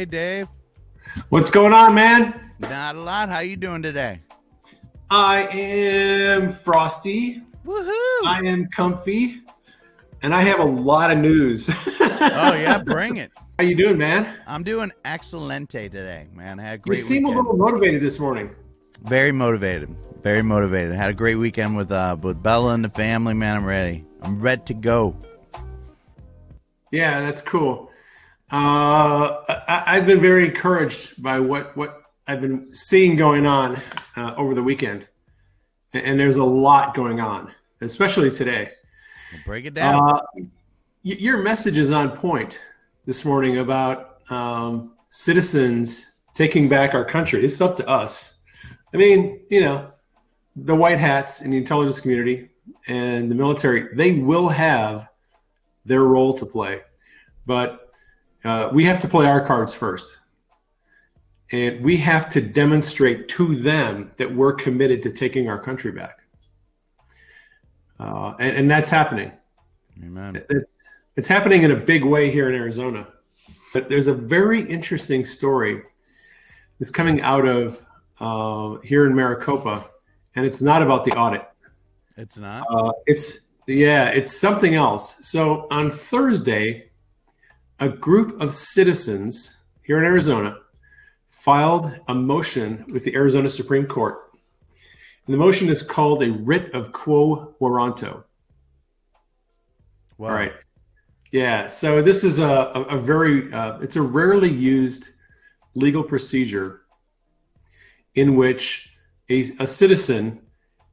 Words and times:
Hey, 0.00 0.06
Dave. 0.06 0.48
What's 1.28 1.50
going 1.50 1.74
on, 1.74 1.94
man? 1.94 2.32
Not 2.58 2.96
a 2.96 3.00
lot. 3.00 3.28
How 3.28 3.40
you 3.40 3.54
doing 3.54 3.82
today? 3.82 4.22
I 5.10 5.42
am 5.48 6.50
frosty. 6.50 7.42
Woohoo! 7.66 8.24
I 8.24 8.40
am 8.46 8.66
comfy, 8.68 9.42
and 10.22 10.34
I 10.34 10.40
have 10.40 10.58
a 10.60 10.64
lot 10.64 11.10
of 11.10 11.18
news. 11.18 11.68
oh 12.00 12.54
yeah, 12.58 12.82
bring 12.82 13.18
it. 13.18 13.30
How 13.58 13.64
you 13.66 13.74
doing, 13.76 13.98
man? 13.98 14.38
I'm 14.46 14.62
doing 14.62 14.90
excelente 15.04 15.90
today, 15.90 16.28
man. 16.32 16.58
I 16.58 16.62
had 16.62 16.80
a 16.80 16.82
You 16.86 16.94
seem 16.94 17.24
weekend. 17.24 17.38
a 17.38 17.42
little 17.42 17.58
motivated 17.58 18.00
this 18.00 18.18
morning. 18.18 18.48
Very 19.02 19.32
motivated. 19.32 19.94
Very 20.22 20.40
motivated. 20.40 20.94
Had 20.94 21.10
a 21.10 21.12
great 21.12 21.36
weekend 21.36 21.76
with 21.76 21.92
uh 21.92 22.16
with 22.22 22.42
Bella 22.42 22.72
and 22.72 22.82
the 22.82 22.88
family, 22.88 23.34
man. 23.34 23.54
I'm 23.58 23.66
ready. 23.66 24.06
I'm 24.22 24.40
ready 24.40 24.62
to 24.64 24.72
go. 24.72 25.14
Yeah, 26.90 27.20
that's 27.20 27.42
cool. 27.42 27.89
Uh, 28.52 29.42
I, 29.48 29.82
I've 29.86 30.06
been 30.06 30.20
very 30.20 30.44
encouraged 30.46 31.22
by 31.22 31.38
what 31.38 31.76
what 31.76 32.02
I've 32.26 32.40
been 32.40 32.72
seeing 32.72 33.16
going 33.16 33.46
on 33.46 33.80
uh, 34.16 34.34
over 34.36 34.54
the 34.54 34.62
weekend, 34.62 35.06
and, 35.92 36.04
and 36.04 36.20
there's 36.20 36.38
a 36.38 36.44
lot 36.44 36.94
going 36.94 37.20
on, 37.20 37.52
especially 37.80 38.30
today. 38.30 38.72
We'll 39.32 39.42
break 39.44 39.66
it 39.66 39.74
down. 39.74 40.02
Uh, 40.02 40.20
y- 40.36 40.48
your 41.02 41.38
message 41.38 41.78
is 41.78 41.92
on 41.92 42.10
point 42.10 42.58
this 43.06 43.24
morning 43.24 43.58
about 43.58 44.20
um, 44.30 44.94
citizens 45.08 46.12
taking 46.34 46.68
back 46.68 46.94
our 46.94 47.04
country. 47.04 47.44
It's 47.44 47.60
up 47.60 47.76
to 47.76 47.88
us. 47.88 48.38
I 48.92 48.96
mean, 48.96 49.40
you 49.48 49.60
know, 49.60 49.92
the 50.56 50.74
white 50.74 50.98
hats 50.98 51.42
in 51.42 51.52
the 51.52 51.56
intelligence 51.56 52.00
community 52.00 52.48
and 52.88 53.30
the 53.30 53.34
military, 53.34 53.94
they 53.94 54.14
will 54.14 54.48
have 54.48 55.08
their 55.84 56.02
role 56.02 56.34
to 56.34 56.46
play, 56.46 56.82
but 57.46 57.89
uh, 58.44 58.70
we 58.72 58.84
have 58.84 59.00
to 59.00 59.08
play 59.08 59.26
our 59.26 59.44
cards 59.44 59.74
first. 59.74 60.18
And 61.52 61.82
we 61.82 61.96
have 61.96 62.28
to 62.30 62.40
demonstrate 62.40 63.28
to 63.30 63.54
them 63.54 64.12
that 64.16 64.32
we're 64.32 64.52
committed 64.52 65.02
to 65.02 65.10
taking 65.10 65.48
our 65.48 65.58
country 65.58 65.90
back. 65.90 66.20
Uh, 67.98 68.34
and, 68.38 68.56
and 68.56 68.70
that's 68.70 68.88
happening. 68.88 69.32
Amen. 70.02 70.42
It's 70.48 70.74
it's 71.16 71.28
happening 71.28 71.64
in 71.64 71.72
a 71.72 71.76
big 71.76 72.04
way 72.04 72.30
here 72.30 72.48
in 72.48 72.54
Arizona. 72.54 73.06
But 73.74 73.88
there's 73.88 74.06
a 74.06 74.14
very 74.14 74.62
interesting 74.62 75.24
story 75.24 75.82
that's 76.78 76.90
coming 76.90 77.20
out 77.20 77.46
of 77.46 77.84
uh, 78.20 78.80
here 78.82 79.06
in 79.06 79.14
Maricopa, 79.14 79.84
and 80.34 80.46
it's 80.46 80.62
not 80.62 80.82
about 80.82 81.04
the 81.04 81.12
audit. 81.12 81.46
It's 82.16 82.38
not. 82.38 82.64
Uh, 82.70 82.92
it's 83.06 83.48
yeah, 83.66 84.08
it's 84.08 84.34
something 84.34 84.74
else. 84.74 85.26
So 85.26 85.66
on 85.70 85.90
Thursday, 85.90 86.89
a 87.80 87.88
group 87.88 88.40
of 88.40 88.52
citizens 88.52 89.58
here 89.82 89.98
in 89.98 90.04
Arizona 90.04 90.58
filed 91.28 91.90
a 92.08 92.14
motion 92.14 92.84
with 92.92 93.04
the 93.04 93.14
Arizona 93.14 93.48
Supreme 93.48 93.86
Court. 93.86 94.18
And 95.26 95.34
the 95.34 95.38
motion 95.38 95.68
is 95.68 95.82
called 95.82 96.22
a 96.22 96.30
writ 96.30 96.72
of 96.74 96.92
quo 96.92 97.54
warranto. 97.60 98.24
Well, 100.18 100.30
All 100.30 100.36
right. 100.36 100.52
Yeah. 101.32 101.68
So 101.68 102.02
this 102.02 102.24
is 102.24 102.38
a, 102.38 102.46
a, 102.48 102.82
a 102.82 102.98
very, 102.98 103.50
uh, 103.52 103.78
it's 103.78 103.96
a 103.96 104.02
rarely 104.02 104.50
used 104.50 105.10
legal 105.74 106.02
procedure 106.02 106.82
in 108.14 108.36
which 108.36 108.92
a, 109.30 109.40
a 109.60 109.66
citizen 109.66 110.42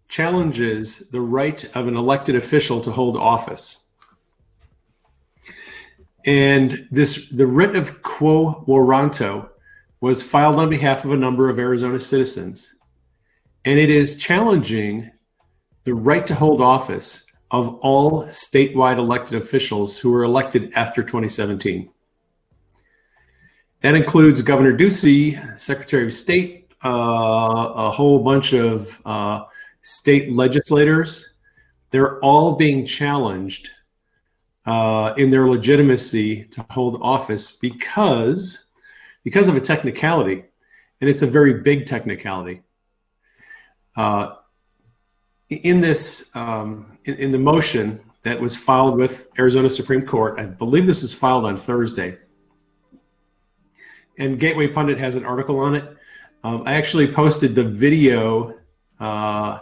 challenges 0.07 1.09
the 1.11 1.19
right 1.19 1.65
of 1.75 1.87
an 1.87 1.97
elected 1.97 2.35
official 2.35 2.79
to 2.81 2.91
hold 2.91 3.17
office. 3.17 3.86
And 6.27 6.85
this, 6.91 7.29
the 7.29 7.47
writ 7.47 7.77
of 7.77 8.03
quo 8.03 8.65
warranto 8.67 9.49
was 10.01 10.21
filed 10.21 10.57
on 10.57 10.69
behalf 10.69 11.05
of 11.05 11.13
a 11.13 11.17
number 11.17 11.49
of 11.49 11.57
Arizona 11.57 11.99
citizens. 11.99 12.75
And 13.63 13.79
it 13.79 13.89
is 13.89 14.17
challenging 14.17 15.09
the 15.85 15.95
right 15.95 16.27
to 16.27 16.35
hold 16.35 16.61
office 16.61 17.25
of 17.49 17.75
all 17.75 18.25
statewide 18.25 18.97
elected 18.97 19.41
officials 19.41 19.97
who 19.97 20.11
were 20.11 20.23
elected 20.23 20.73
after 20.75 21.01
2017. 21.01 21.89
That 23.79 23.95
includes 23.95 24.41
Governor 24.41 24.77
Ducey, 24.77 25.57
Secretary 25.57 26.05
of 26.05 26.13
State, 26.13 26.67
uh, 26.83 26.89
a 27.73 27.89
whole 27.89 28.21
bunch 28.21 28.51
of 28.51 29.01
uh, 29.05 29.45
state 29.81 30.29
legislators. 30.33 31.35
They're 31.91 32.19
all 32.19 32.55
being 32.55 32.85
challenged 32.85 33.69
uh, 34.67 35.13
in 35.17 35.29
their 35.29 35.47
legitimacy 35.47 36.43
to 36.43 36.63
hold 36.69 37.01
office 37.01 37.51
because 37.51 38.65
because 39.23 39.47
of 39.47 39.55
a 39.55 39.61
technicality, 39.61 40.43
and 41.01 41.09
it's 41.09 41.21
a 41.21 41.27
very 41.27 41.55
big 41.55 41.85
technicality. 41.85 42.61
Uh, 43.95 44.35
in 45.49 45.81
this 45.81 46.29
um, 46.35 46.97
in, 47.05 47.15
in 47.15 47.31
the 47.31 47.39
motion 47.39 48.01
that 48.23 48.39
was 48.39 48.55
filed 48.57 48.97
with 48.97 49.27
Arizona 49.39 49.69
Supreme 49.69 50.05
Court, 50.05 50.37
I 50.37 50.45
believe 50.45 50.85
this 50.85 51.01
was 51.01 51.13
filed 51.13 51.45
on 51.45 51.57
Thursday, 51.57 52.17
and 54.17 54.37
Gateway 54.37 54.67
Pundit 54.67 54.99
has 54.99 55.15
an 55.15 55.25
article 55.25 55.59
on 55.59 55.75
it. 55.75 55.97
Um, 56.43 56.63
I 56.65 56.73
actually 56.73 57.07
posted 57.07 57.55
the 57.55 57.63
video. 57.63 58.57
Uh, 58.99 59.59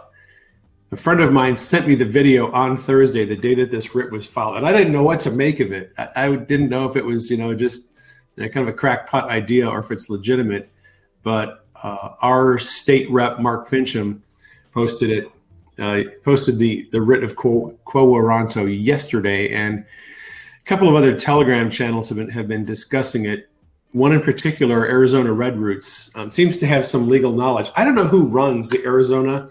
a 0.96 0.98
friend 0.98 1.20
of 1.20 1.30
mine 1.30 1.54
sent 1.54 1.86
me 1.86 1.94
the 1.94 2.06
video 2.06 2.50
on 2.52 2.74
Thursday, 2.74 3.26
the 3.26 3.36
day 3.36 3.54
that 3.54 3.70
this 3.70 3.94
writ 3.94 4.10
was 4.10 4.24
filed, 4.24 4.56
and 4.56 4.66
I 4.66 4.72
didn't 4.72 4.94
know 4.94 5.02
what 5.02 5.20
to 5.20 5.30
make 5.30 5.60
of 5.60 5.70
it. 5.70 5.92
I, 5.98 6.08
I 6.16 6.36
didn't 6.36 6.70
know 6.70 6.88
if 6.88 6.96
it 6.96 7.04
was, 7.04 7.30
you 7.30 7.36
know, 7.36 7.54
just 7.54 7.88
you 8.36 8.44
know, 8.44 8.48
kind 8.48 8.66
of 8.66 8.74
a 8.74 8.76
crackpot 8.76 9.28
idea 9.28 9.68
or 9.68 9.78
if 9.78 9.90
it's 9.90 10.08
legitimate. 10.08 10.70
But 11.22 11.66
uh, 11.82 12.14
our 12.22 12.58
state 12.58 13.10
rep 13.10 13.40
Mark 13.40 13.68
Finchem 13.68 14.20
posted 14.72 15.10
it 15.10 15.30
uh, 15.78 16.04
posted 16.24 16.58
the 16.58 16.88
the 16.92 17.02
writ 17.02 17.22
of 17.22 17.36
quo, 17.36 17.78
quo 17.84 18.06
warranto 18.06 18.64
yesterday, 18.66 19.50
and 19.50 19.80
a 19.80 20.64
couple 20.64 20.88
of 20.88 20.94
other 20.94 21.14
Telegram 21.14 21.70
channels 21.70 22.08
have 22.08 22.16
been 22.16 22.30
have 22.30 22.48
been 22.48 22.64
discussing 22.64 23.26
it. 23.26 23.50
One 23.92 24.12
in 24.12 24.22
particular, 24.22 24.86
Arizona 24.86 25.30
Red 25.30 25.58
Roots, 25.58 26.10
um, 26.14 26.30
seems 26.30 26.56
to 26.56 26.66
have 26.66 26.86
some 26.86 27.06
legal 27.06 27.32
knowledge. 27.32 27.70
I 27.76 27.84
don't 27.84 27.94
know 27.94 28.06
who 28.06 28.26
runs 28.26 28.70
the 28.70 28.82
Arizona 28.84 29.50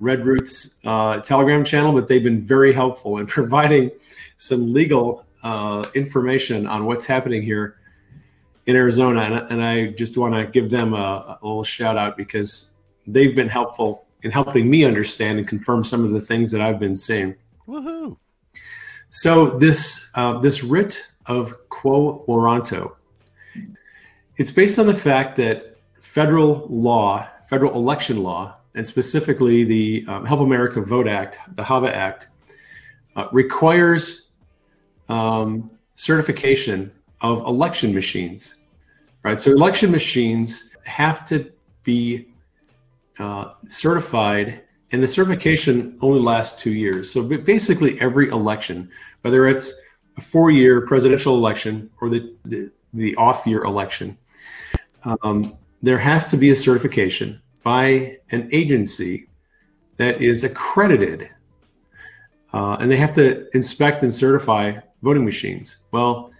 Red 0.00 0.26
Roots 0.26 0.76
uh, 0.84 1.20
Telegram 1.20 1.64
channel, 1.64 1.92
but 1.92 2.08
they've 2.08 2.22
been 2.22 2.42
very 2.42 2.72
helpful 2.72 3.18
in 3.18 3.26
providing 3.38 3.90
some 4.36 4.72
legal 4.72 5.26
uh, 5.42 5.86
information 5.94 6.66
on 6.66 6.86
what's 6.86 7.04
happening 7.04 7.42
here 7.42 7.78
in 8.66 8.74
Arizona, 8.74 9.20
and, 9.20 9.50
and 9.50 9.62
I 9.62 9.88
just 9.88 10.16
want 10.16 10.34
to 10.34 10.44
give 10.46 10.70
them 10.70 10.92
a, 10.92 11.38
a 11.40 11.46
little 11.46 11.64
shout 11.64 11.96
out 11.96 12.16
because 12.16 12.72
they've 13.06 13.34
been 13.34 13.48
helpful 13.48 14.06
in 14.22 14.32
helping 14.32 14.68
me 14.68 14.84
understand 14.84 15.38
and 15.38 15.46
confirm 15.46 15.84
some 15.84 16.04
of 16.04 16.10
the 16.10 16.20
things 16.20 16.50
that 16.50 16.60
I've 16.60 16.80
been 16.80 16.96
saying. 16.96 17.36
Woohoo! 17.68 18.16
So 19.10 19.50
this 19.50 20.10
uh, 20.14 20.38
this 20.38 20.64
writ 20.64 21.10
of 21.26 21.54
quo 21.68 22.24
warranto, 22.26 22.96
it's 24.36 24.50
based 24.50 24.78
on 24.78 24.86
the 24.86 24.94
fact 24.94 25.36
that 25.36 25.76
federal 26.00 26.66
law, 26.68 27.26
federal 27.48 27.74
election 27.74 28.22
law, 28.22 28.55
and 28.76 28.86
specifically 28.86 29.64
the 29.64 30.04
um, 30.06 30.24
Help 30.24 30.40
America 30.40 30.80
Vote 30.80 31.08
Act, 31.08 31.38
the 31.56 31.64
HAVA 31.64 31.96
Act, 31.96 32.28
uh, 33.16 33.26
requires 33.32 34.28
um, 35.08 35.70
certification 35.94 36.92
of 37.22 37.40
election 37.46 37.94
machines. 37.94 38.60
Right. 39.22 39.40
So 39.40 39.50
election 39.50 39.90
machines 39.90 40.70
have 40.84 41.26
to 41.26 41.50
be 41.82 42.28
uh, 43.18 43.54
certified, 43.66 44.60
and 44.92 45.02
the 45.02 45.08
certification 45.08 45.98
only 46.00 46.20
lasts 46.20 46.62
two 46.62 46.70
years. 46.70 47.10
So 47.10 47.22
basically, 47.24 48.00
every 48.00 48.28
election, 48.28 48.88
whether 49.22 49.48
it's 49.48 49.80
a 50.16 50.20
four-year 50.20 50.86
presidential 50.86 51.34
election 51.34 51.90
or 52.00 52.08
the 52.08 52.36
the, 52.44 52.70
the 52.94 53.16
off-year 53.16 53.64
election, 53.64 54.16
um, 55.02 55.56
there 55.82 55.98
has 55.98 56.28
to 56.28 56.36
be 56.36 56.50
a 56.50 56.56
certification 56.56 57.40
by 57.66 58.16
an 58.30 58.48
agency 58.52 59.26
that 59.96 60.22
is 60.22 60.44
accredited 60.44 61.28
uh, 62.52 62.76
and 62.78 62.88
they 62.88 62.96
have 62.96 63.12
to 63.12 63.44
inspect 63.56 64.04
and 64.04 64.14
certify 64.14 64.72
voting 65.02 65.24
machines. 65.24 65.78
Well, 65.90 66.30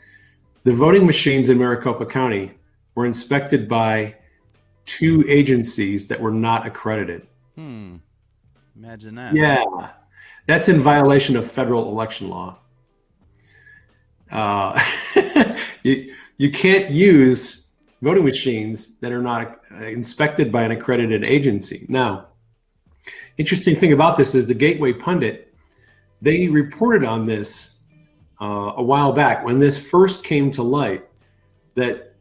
the 0.63 0.71
voting 0.71 1.05
machines 1.05 1.51
in 1.51 1.59
Maricopa 1.59 2.07
County 2.07 2.53
were 2.95 3.07
inspected 3.07 3.69
by 3.69 4.15
two 4.85 5.25
agencies 5.27 6.07
that 6.07 6.21
were 6.21 6.31
not 6.31 6.65
accredited. 6.65 7.27
Hmm. 7.57 7.97
Imagine 8.77 9.17
that. 9.17 9.35
Yeah, 9.35 9.65
that's 10.47 10.69
in 10.69 10.79
violation 10.79 11.37
of 11.37 11.51
federal 11.51 11.89
election 11.89 12.31
law. 12.31 12.59
Uh, 14.31 14.81
you, 15.83 16.15
you 16.37 16.53
can't 16.53 16.89
use 16.93 17.66
voting 18.07 18.25
machines 18.25 18.99
that 18.99 19.11
are 19.11 19.21
not 19.21 19.63
inspected 19.81 20.53
by 20.53 20.63
an 20.63 20.71
accredited 20.71 21.25
agency. 21.25 21.87
Now, 21.89 22.27
interesting 23.37 23.75
thing 23.75 23.93
about 23.93 24.17
this 24.17 24.33
is 24.33 24.47
the 24.47 24.55
Gateway 24.55 24.93
Pundit, 24.93 25.53
they 26.23 26.47
reported 26.47 27.05
on 27.05 27.27
this 27.27 27.79
uh, 28.41 28.75
a 28.77 28.83
while 28.83 29.13
back 29.13 29.45
when 29.45 29.59
this 29.59 29.77
first 29.85 30.23
came 30.23 30.53
to 30.53 30.63
light 30.63 31.05
that 31.75 32.15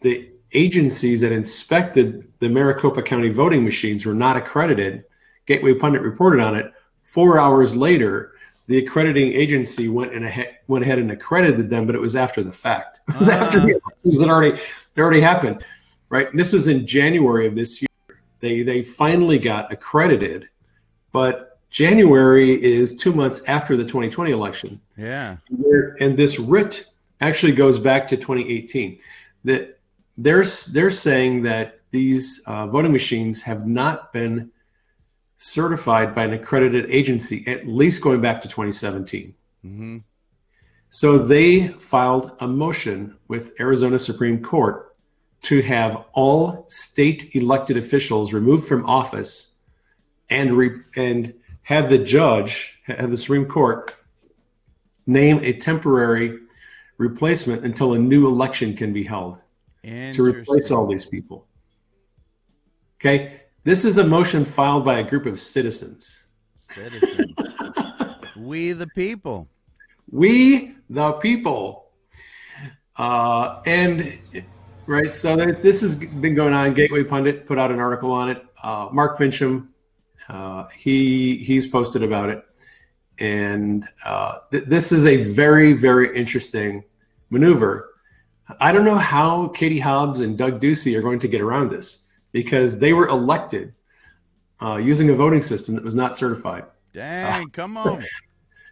the 0.00 0.30
agencies 0.54 1.20
that 1.20 1.32
inspected 1.32 2.26
the 2.38 2.48
Maricopa 2.48 3.02
County 3.02 3.28
voting 3.28 3.62
machines 3.62 4.06
were 4.06 4.14
not 4.14 4.38
accredited. 4.38 5.04
Gateway 5.44 5.74
Pundit 5.74 6.00
reported 6.00 6.40
on 6.40 6.56
it. 6.56 6.72
Four 7.02 7.38
hours 7.38 7.76
later, 7.76 8.35
the 8.66 8.78
accrediting 8.78 9.32
agency 9.32 9.88
went 9.88 10.12
and 10.12 10.24
ahead, 10.24 10.58
went 10.66 10.84
ahead 10.84 10.98
and 10.98 11.10
accredited 11.10 11.70
them, 11.70 11.86
but 11.86 11.94
it 11.94 12.00
was 12.00 12.16
after 12.16 12.42
the 12.42 12.52
fact. 12.52 13.00
It 13.08 13.18
was 13.18 13.28
after 13.28 13.60
the 13.60 13.80
elections 13.80 14.20
that 14.20 14.28
already 14.28 14.58
it 14.58 15.00
already 15.00 15.20
happened, 15.20 15.64
right? 16.08 16.28
And 16.28 16.38
this 16.38 16.52
was 16.52 16.66
in 16.66 16.86
January 16.86 17.46
of 17.46 17.54
this 17.54 17.80
year. 17.80 18.18
They 18.40 18.62
they 18.62 18.82
finally 18.82 19.38
got 19.38 19.72
accredited, 19.72 20.48
but 21.12 21.60
January 21.70 22.62
is 22.62 22.94
two 22.94 23.12
months 23.12 23.42
after 23.48 23.76
the 23.76 23.84
2020 23.84 24.30
election. 24.30 24.80
Yeah. 24.96 25.36
And 26.00 26.16
this 26.16 26.38
writ 26.38 26.86
actually 27.20 27.52
goes 27.52 27.78
back 27.78 28.06
to 28.08 28.16
2018. 28.16 28.98
That 29.44 29.76
they're 30.18 30.44
they're 30.72 30.90
saying 30.90 31.42
that 31.42 31.80
these 31.90 32.42
uh, 32.46 32.66
voting 32.66 32.92
machines 32.92 33.42
have 33.42 33.66
not 33.66 34.12
been 34.12 34.50
certified 35.36 36.14
by 36.14 36.24
an 36.24 36.32
accredited 36.32 36.90
agency, 36.90 37.44
at 37.46 37.66
least 37.66 38.02
going 38.02 38.20
back 38.20 38.40
to 38.42 38.48
2017. 38.48 39.34
hmm 39.62 39.98
So 40.88 41.18
they 41.18 41.68
filed 41.68 42.36
a 42.40 42.48
motion 42.48 43.16
with 43.28 43.58
Arizona 43.60 43.98
Supreme 43.98 44.42
Court 44.42 44.96
to 45.42 45.62
have 45.62 46.04
all 46.12 46.64
state 46.68 47.34
elected 47.34 47.76
officials 47.76 48.32
removed 48.32 48.66
from 48.66 48.86
office 48.86 49.56
and 50.30 50.56
re- 50.56 50.80
and 50.96 51.34
have 51.62 51.90
the 51.90 51.98
judge, 51.98 52.78
have 52.84 53.10
the 53.10 53.16
Supreme 53.16 53.46
Court 53.46 53.94
name 55.06 55.38
a 55.42 55.52
temporary 55.52 56.38
replacement 56.98 57.64
until 57.64 57.92
a 57.94 57.98
new 57.98 58.26
election 58.26 58.74
can 58.74 58.92
be 58.92 59.04
held 59.04 59.38
to 59.84 60.22
replace 60.22 60.70
all 60.70 60.86
these 60.86 61.04
people. 61.04 61.46
Okay, 62.98 63.42
this 63.66 63.84
is 63.84 63.98
a 63.98 64.06
motion 64.06 64.44
filed 64.44 64.84
by 64.84 65.00
a 65.00 65.02
group 65.02 65.26
of 65.26 65.40
citizens. 65.40 66.22
Citizens. 66.70 67.34
we 68.38 68.70
the 68.70 68.86
people. 68.94 69.48
We 70.08 70.76
the 70.88 71.14
people. 71.14 71.88
Uh, 72.94 73.60
and 73.66 74.16
right, 74.86 75.12
so 75.12 75.34
that 75.34 75.64
this 75.64 75.80
has 75.80 75.96
been 75.96 76.36
going 76.36 76.54
on. 76.54 76.74
Gateway 76.74 77.02
Pundit 77.02 77.44
put 77.44 77.58
out 77.58 77.72
an 77.72 77.80
article 77.80 78.12
on 78.12 78.30
it. 78.30 78.46
Uh, 78.62 78.88
Mark 78.92 79.18
Finchem, 79.18 79.66
uh, 80.28 80.68
he 80.68 81.38
he's 81.38 81.66
posted 81.66 82.04
about 82.04 82.30
it, 82.30 82.44
and 83.18 83.84
uh, 84.04 84.38
th- 84.52 84.64
this 84.66 84.92
is 84.92 85.06
a 85.06 85.24
very 85.24 85.72
very 85.72 86.16
interesting 86.16 86.84
maneuver. 87.30 87.94
I 88.60 88.70
don't 88.70 88.84
know 88.84 88.98
how 88.98 89.48
Katie 89.48 89.80
Hobbs 89.80 90.20
and 90.20 90.38
Doug 90.38 90.60
Ducey 90.60 90.96
are 90.96 91.02
going 91.02 91.18
to 91.18 91.26
get 91.26 91.40
around 91.40 91.70
this 91.70 92.04
because 92.36 92.78
they 92.78 92.92
were 92.92 93.08
elected 93.08 93.72
uh, 94.60 94.76
using 94.76 95.08
a 95.08 95.14
voting 95.14 95.40
system 95.40 95.74
that 95.74 95.82
was 95.82 95.94
not 95.94 96.14
certified 96.14 96.66
Dang, 96.92 97.48
come 97.48 97.78
on. 97.78 98.04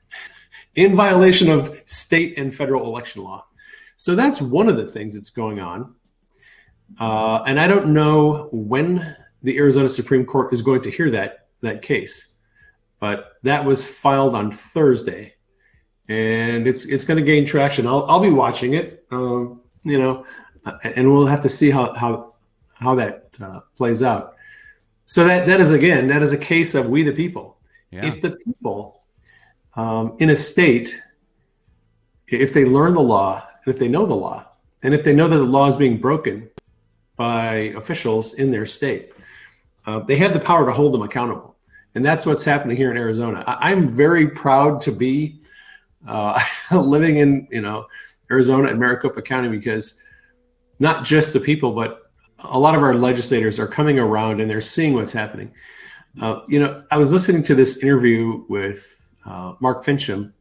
in 0.74 0.94
violation 0.94 1.48
of 1.48 1.80
state 1.86 2.36
and 2.36 2.54
federal 2.54 2.84
election 2.84 3.22
law. 3.22 3.46
So 3.96 4.14
that's 4.14 4.38
one 4.38 4.68
of 4.68 4.76
the 4.76 4.84
things 4.84 5.14
that's 5.14 5.30
going 5.30 5.60
on. 5.60 5.94
Uh, 7.00 7.42
and 7.46 7.58
I 7.58 7.66
don't 7.66 7.94
know 7.94 8.50
when 8.52 9.16
the 9.42 9.56
Arizona 9.56 9.88
Supreme 9.88 10.26
Court 10.26 10.52
is 10.52 10.60
going 10.60 10.82
to 10.82 10.90
hear 10.90 11.10
that 11.12 11.46
that 11.62 11.80
case, 11.80 12.34
but 13.00 13.32
that 13.44 13.64
was 13.64 13.82
filed 13.82 14.34
on 14.34 14.50
Thursday, 14.50 15.32
and 16.08 16.68
it's 16.68 16.84
it's 16.84 17.06
going 17.06 17.16
to 17.16 17.24
gain 17.24 17.46
traction. 17.46 17.86
I'll 17.86 18.04
I'll 18.10 18.20
be 18.20 18.28
watching 18.28 18.74
it, 18.74 19.06
um, 19.10 19.62
you 19.84 19.98
know, 19.98 20.26
and 20.84 21.10
we'll 21.10 21.26
have 21.26 21.40
to 21.40 21.48
see 21.48 21.70
how 21.70 21.94
how 21.94 22.34
how 22.74 22.94
that 22.96 23.23
uh, 23.40 23.60
plays 23.76 24.02
out. 24.02 24.34
So 25.06 25.24
that 25.24 25.46
that 25.46 25.60
is 25.60 25.72
again 25.72 26.08
that 26.08 26.22
is 26.22 26.32
a 26.32 26.38
case 26.38 26.74
of 26.74 26.88
we 26.88 27.02
the 27.02 27.12
people. 27.12 27.58
Yeah. 27.90 28.06
If 28.06 28.20
the 28.20 28.32
people 28.32 29.02
um, 29.74 30.16
in 30.18 30.30
a 30.30 30.36
state, 30.36 31.00
if 32.28 32.52
they 32.52 32.64
learn 32.64 32.94
the 32.94 33.02
law, 33.02 33.46
and 33.64 33.74
if 33.74 33.78
they 33.78 33.88
know 33.88 34.06
the 34.06 34.14
law, 34.14 34.46
and 34.82 34.94
if 34.94 35.04
they 35.04 35.14
know 35.14 35.28
that 35.28 35.36
the 35.36 35.42
law 35.42 35.66
is 35.66 35.76
being 35.76 35.98
broken 35.98 36.48
by 37.16 37.72
officials 37.76 38.34
in 38.34 38.50
their 38.50 38.66
state, 38.66 39.12
uh, 39.86 40.00
they 40.00 40.16
have 40.16 40.32
the 40.32 40.40
power 40.40 40.66
to 40.66 40.72
hold 40.72 40.94
them 40.94 41.02
accountable. 41.02 41.56
And 41.94 42.04
that's 42.04 42.26
what's 42.26 42.44
happening 42.44 42.76
here 42.76 42.90
in 42.90 42.96
Arizona. 42.96 43.44
I, 43.46 43.70
I'm 43.70 43.90
very 43.90 44.28
proud 44.28 44.80
to 44.82 44.92
be 44.92 45.40
uh, 46.06 46.40
living 46.72 47.18
in 47.18 47.46
you 47.50 47.60
know 47.60 47.86
Arizona 48.30 48.68
and 48.68 48.78
Maricopa 48.78 49.22
County 49.22 49.48
because 49.48 50.00
not 50.78 51.04
just 51.04 51.32
the 51.32 51.40
people, 51.40 51.72
but 51.72 52.03
a 52.40 52.58
lot 52.58 52.74
of 52.74 52.82
our 52.82 52.94
legislators 52.94 53.58
are 53.58 53.66
coming 53.66 53.98
around 53.98 54.40
and 54.40 54.50
they're 54.50 54.60
seeing 54.60 54.94
what's 54.94 55.12
happening. 55.12 55.52
Uh, 56.20 56.40
you 56.48 56.60
know, 56.60 56.84
I 56.90 56.98
was 56.98 57.12
listening 57.12 57.42
to 57.44 57.54
this 57.54 57.78
interview 57.78 58.44
with 58.48 59.10
uh, 59.24 59.54
Mark 59.60 59.84
Finchem 59.84 60.32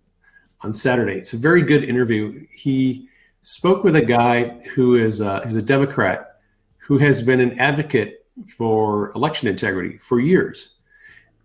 on 0.62 0.74
Saturday. 0.74 1.14
It's 1.14 1.34
a 1.34 1.38
very 1.38 1.62
good 1.62 1.84
interview. 1.84 2.46
He 2.54 3.08
spoke 3.42 3.84
with 3.84 3.96
a 3.96 4.02
guy 4.02 4.60
who 4.74 4.96
is 4.96 5.22
uh, 5.22 5.42
a 5.44 5.62
Democrat 5.62 6.40
who 6.78 6.98
has 6.98 7.22
been 7.22 7.40
an 7.40 7.58
advocate 7.60 8.26
for 8.58 9.12
election 9.16 9.48
integrity 9.48 9.98
for 9.98 10.20
years. 10.20 10.76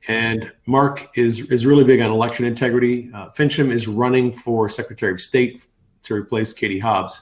And 0.06 0.50
Mark 0.66 1.08
is 1.16 1.50
is 1.50 1.66
really 1.66 1.84
big 1.84 2.00
on 2.00 2.10
election 2.10 2.46
integrity. 2.46 3.10
Uh, 3.12 3.28
Finchem 3.30 3.70
is 3.70 3.88
running 3.88 4.32
for 4.32 4.68
Secretary 4.68 5.12
of 5.12 5.20
State 5.20 5.66
to 6.04 6.14
replace 6.14 6.52
Katie 6.52 6.78
Hobbs, 6.78 7.20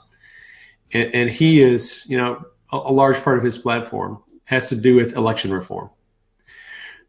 and, 0.92 1.12
and 1.14 1.30
he 1.30 1.62
is, 1.62 2.06
you 2.08 2.16
know, 2.16 2.44
a, 2.72 2.76
a 2.76 2.92
large 2.92 3.22
part 3.22 3.38
of 3.38 3.44
his 3.44 3.58
platform 3.58 4.22
has 4.44 4.68
to 4.68 4.76
do 4.76 4.94
with 4.94 5.16
election 5.16 5.52
reform. 5.52 5.90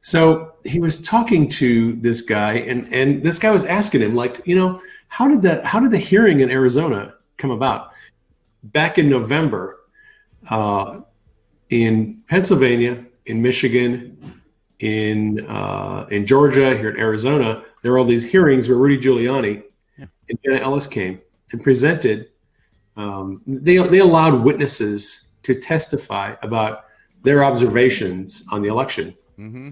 So 0.02 0.54
he 0.64 0.80
was 0.80 1.02
talking 1.02 1.50
to 1.50 1.94
this 1.94 2.22
guy, 2.22 2.54
and 2.54 2.92
and 2.94 3.24
this 3.24 3.40
guy 3.40 3.52
was 3.52 3.66
asking 3.66 4.02
him, 4.02 4.16
like, 4.16 4.42
you 4.46 4.56
know, 4.56 4.82
how 5.08 5.28
did 5.28 5.42
that? 5.42 5.66
How 5.66 5.80
did 5.80 5.92
the 5.92 5.98
hearing 5.98 6.40
in 6.42 6.50
Arizona 6.50 7.16
come 7.38 7.52
about? 7.52 7.94
Back 8.64 8.98
in 8.98 9.10
November, 9.10 9.80
uh, 10.50 11.02
in 11.70 12.22
Pennsylvania, 12.28 13.04
in 13.26 13.42
Michigan, 13.42 14.18
in 14.80 15.46
uh, 15.48 16.08
in 16.12 16.26
Georgia, 16.26 16.78
here 16.78 16.90
in 16.90 16.98
Arizona, 16.98 17.64
there 17.82 17.92
were 17.92 17.98
all 17.98 18.06
these 18.06 18.26
hearings 18.26 18.70
where 18.70 18.78
Rudy 18.78 18.98
Giuliani 18.98 19.64
and 19.98 20.40
Jenna 20.44 20.60
Ellis 20.60 20.88
came 20.88 21.20
and 21.52 21.62
presented. 21.62 22.30
Um, 22.96 23.42
they 23.46 23.78
they 23.78 24.00
allowed 24.00 24.44
witnesses 24.44 25.27
to 25.48 25.56
testify 25.56 26.36
about 26.42 26.88
their 27.24 27.42
observations 27.42 28.46
on 28.52 28.62
the 28.62 28.68
election. 28.68 29.16
hmm 29.38 29.70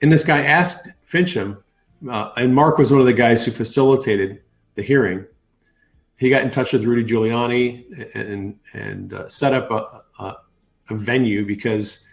And 0.00 0.12
this 0.12 0.24
guy 0.24 0.44
asked 0.44 0.88
Finchem, 1.04 1.60
uh, 2.08 2.30
and 2.36 2.54
Mark 2.54 2.78
was 2.78 2.92
one 2.92 3.00
of 3.00 3.06
the 3.06 3.12
guys 3.12 3.44
who 3.44 3.50
facilitated 3.50 4.40
the 4.76 4.82
hearing. 4.82 5.26
He 6.16 6.30
got 6.30 6.44
in 6.44 6.50
touch 6.50 6.72
with 6.72 6.84
Rudy 6.84 7.04
Giuliani 7.04 8.14
and 8.14 8.56
and 8.72 9.12
uh, 9.12 9.28
set 9.28 9.52
up 9.52 9.68
a, 9.72 10.02
a, 10.22 10.36
a 10.90 10.94
venue 10.94 11.44
because 11.44 12.06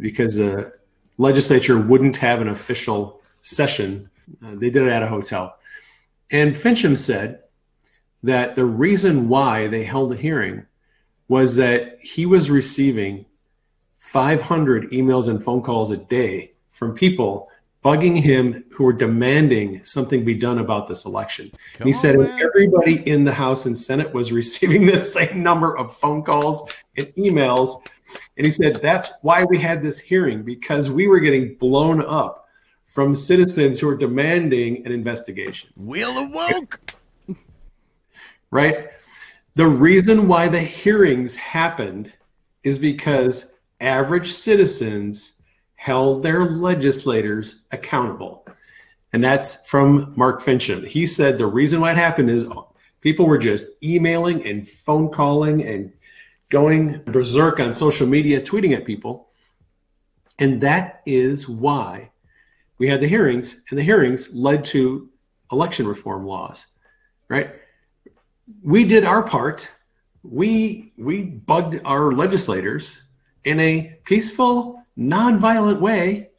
because 0.00 0.36
the 0.36 0.72
legislature 1.18 1.78
wouldn't 1.78 2.16
have 2.16 2.40
an 2.40 2.48
official 2.48 3.20
session. 3.42 4.08
Uh, 4.42 4.54
they 4.54 4.70
did 4.70 4.82
it 4.84 4.88
at 4.88 5.02
a 5.02 5.06
hotel. 5.06 5.58
And 6.30 6.56
Finchem 6.56 6.96
said 6.96 7.40
that 8.22 8.54
the 8.54 8.64
reason 8.64 9.28
why 9.28 9.66
they 9.66 9.84
held 9.84 10.12
a 10.12 10.16
hearing 10.16 10.64
was 11.32 11.56
that 11.56 11.96
he 12.02 12.26
was 12.26 12.50
receiving 12.50 13.24
500 14.00 14.90
emails 14.90 15.30
and 15.30 15.42
phone 15.42 15.62
calls 15.62 15.90
a 15.90 15.96
day 15.96 16.52
from 16.72 16.94
people 16.94 17.48
bugging 17.82 18.20
him 18.20 18.62
who 18.70 18.84
were 18.84 18.92
demanding 18.92 19.82
something 19.82 20.26
be 20.26 20.34
done 20.34 20.58
about 20.58 20.86
this 20.86 21.06
election. 21.06 21.50
And 21.78 21.86
he 21.86 21.92
Come 21.94 22.00
said 22.00 22.16
on, 22.16 22.24
man. 22.24 22.42
everybody 22.42 22.96
in 23.08 23.24
the 23.24 23.32
House 23.32 23.64
and 23.64 23.76
Senate 23.76 24.12
was 24.12 24.30
receiving 24.42 24.84
the 24.84 24.98
same 24.98 25.42
number 25.42 25.74
of 25.78 25.90
phone 25.96 26.22
calls 26.22 26.70
and 26.98 27.06
emails. 27.16 27.76
And 28.36 28.44
he 28.44 28.50
said 28.50 28.74
that's 28.82 29.08
why 29.22 29.44
we 29.44 29.56
had 29.56 29.82
this 29.82 29.98
hearing 29.98 30.42
because 30.42 30.90
we 30.90 31.08
were 31.08 31.18
getting 31.18 31.54
blown 31.54 32.02
up 32.04 32.46
from 32.84 33.14
citizens 33.14 33.80
who 33.80 33.88
are 33.88 33.96
demanding 33.96 34.84
an 34.84 34.92
investigation. 34.92 35.70
Wheel 35.76 36.10
of 36.10 36.30
woke. 36.30 36.78
right? 38.50 38.90
The 39.54 39.66
reason 39.66 40.28
why 40.28 40.48
the 40.48 40.60
hearings 40.60 41.36
happened 41.36 42.12
is 42.62 42.78
because 42.78 43.58
average 43.80 44.32
citizens 44.32 45.32
held 45.74 46.22
their 46.22 46.44
legislators 46.44 47.66
accountable. 47.70 48.46
And 49.12 49.22
that's 49.22 49.66
from 49.66 50.14
Mark 50.16 50.42
Finchem. 50.42 50.86
He 50.86 51.06
said 51.06 51.36
the 51.36 51.46
reason 51.46 51.80
why 51.80 51.90
it 51.90 51.98
happened 51.98 52.30
is 52.30 52.48
people 53.02 53.26
were 53.26 53.36
just 53.36 53.66
emailing 53.82 54.46
and 54.46 54.66
phone 54.66 55.10
calling 55.10 55.66
and 55.66 55.92
going 56.48 57.02
berserk 57.04 57.60
on 57.60 57.72
social 57.72 58.06
media, 58.06 58.40
tweeting 58.40 58.74
at 58.74 58.86
people. 58.86 59.28
And 60.38 60.60
that 60.62 61.02
is 61.04 61.46
why 61.48 62.10
we 62.78 62.88
had 62.88 63.00
the 63.00 63.08
hearings, 63.08 63.64
and 63.68 63.78
the 63.78 63.84
hearings 63.84 64.34
led 64.34 64.64
to 64.66 65.10
election 65.50 65.86
reform 65.86 66.26
laws, 66.26 66.68
right? 67.28 67.50
We 68.62 68.84
did 68.84 69.04
our 69.04 69.22
part. 69.22 69.70
We 70.22 70.92
we 70.96 71.22
bugged 71.22 71.80
our 71.84 72.12
legislators 72.12 73.04
in 73.44 73.58
a 73.60 73.98
peaceful, 74.04 74.82
nonviolent 74.96 75.80
way, 75.80 76.30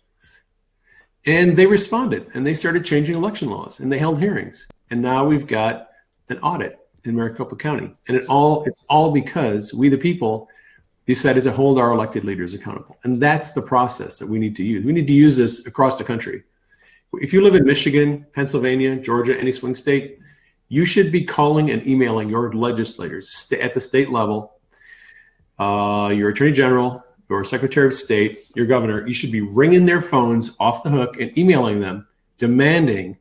and 1.25 1.55
they 1.55 1.65
responded 1.65 2.27
and 2.34 2.46
they 2.46 2.53
started 2.53 2.86
changing 2.86 3.15
election 3.15 3.50
laws 3.50 3.79
and 3.79 3.91
they 3.91 3.98
held 3.98 4.20
hearings. 4.20 4.67
And 4.89 5.01
now 5.01 5.25
we've 5.25 5.48
got 5.48 5.89
an 6.29 6.39
audit 6.39 6.79
in 7.05 7.15
Maricopa 7.15 7.55
County, 7.55 7.93
and 8.08 8.17
it 8.17 8.24
all 8.29 8.63
it's 8.65 8.86
all 8.89 9.12
because 9.12 9.74
we 9.74 9.89
the 9.89 9.98
people 9.98 10.50
decided 11.05 11.43
to 11.43 11.51
hold 11.51 11.77
our 11.77 11.91
elected 11.91 12.24
leaders 12.24 12.53
accountable, 12.53 12.98
and 13.03 13.17
that's 13.17 13.51
the 13.51 13.62
process 13.62 14.17
that 14.20 14.27
we 14.27 14.39
need 14.39 14.55
to 14.55 14.63
use. 14.63 14.86
We 14.86 14.93
need 14.93 15.08
to 15.08 15.13
use 15.13 15.36
this 15.36 15.65
across 15.65 15.98
the 15.98 16.03
country. 16.03 16.43
If 17.15 17.34
you 17.34 17.41
live 17.41 17.55
in 17.55 17.65
Michigan, 17.65 18.25
Pennsylvania, 18.34 18.96
Georgia, 18.96 19.38
any 19.38 19.51
swing 19.51 19.75
state, 19.75 20.20
you 20.70 20.86
should 20.86 21.12
be 21.12 21.24
calling 21.24 21.70
and 21.72 21.86
emailing 21.88 22.29
your 22.29 22.51
legislators 22.53 23.51
at 23.60 23.74
the 23.74 23.79
state 23.79 24.10
level, 24.10 24.53
uh, 25.60 26.12
your 26.15 26.29
attorney 26.29 26.51
general, 26.51 27.03
your 27.29 27.43
secretary 27.43 27.88
of 27.88 27.93
state, 27.93 28.46
your 28.55 28.65
governor. 28.65 29.05
You 29.08 29.13
should 29.13 29.32
be 29.32 29.41
ringing 29.41 29.86
their 29.86 30.01
phones 30.01 30.55
off 30.60 30.84
the 30.84 30.89
hook 30.89 31.20
and 31.20 31.36
emailing 31.38 31.79
them, 31.79 32.08
demanding 32.38 33.17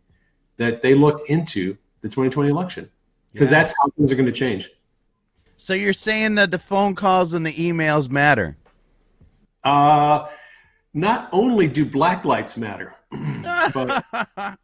that 0.57 0.83
they 0.83 0.95
look 0.95 1.29
into 1.29 1.77
the 2.01 2.09
2020 2.09 2.51
election 2.51 2.91
because 3.33 3.51
Yeah. 3.51 3.59
that's 3.61 3.75
how 3.79 3.89
things 3.97 4.13
are 4.13 4.17
going 4.17 4.27
to 4.27 4.33
change. 4.33 4.71
So 5.57 5.75
you're 5.75 5.93
saying 5.93 6.35
that 6.37 6.51
the 6.51 6.59
phone 6.59 6.95
calls 6.95 7.35
and 7.35 7.47
the 7.47 7.53
emails 7.53 8.11
matter? 8.11 8.57
Uh, 9.63 10.27
not 10.93 11.29
only 11.33 11.69
do 11.69 11.85
black 11.85 12.25
lights 12.25 12.57
matter, 12.57 12.95
but 13.73 14.05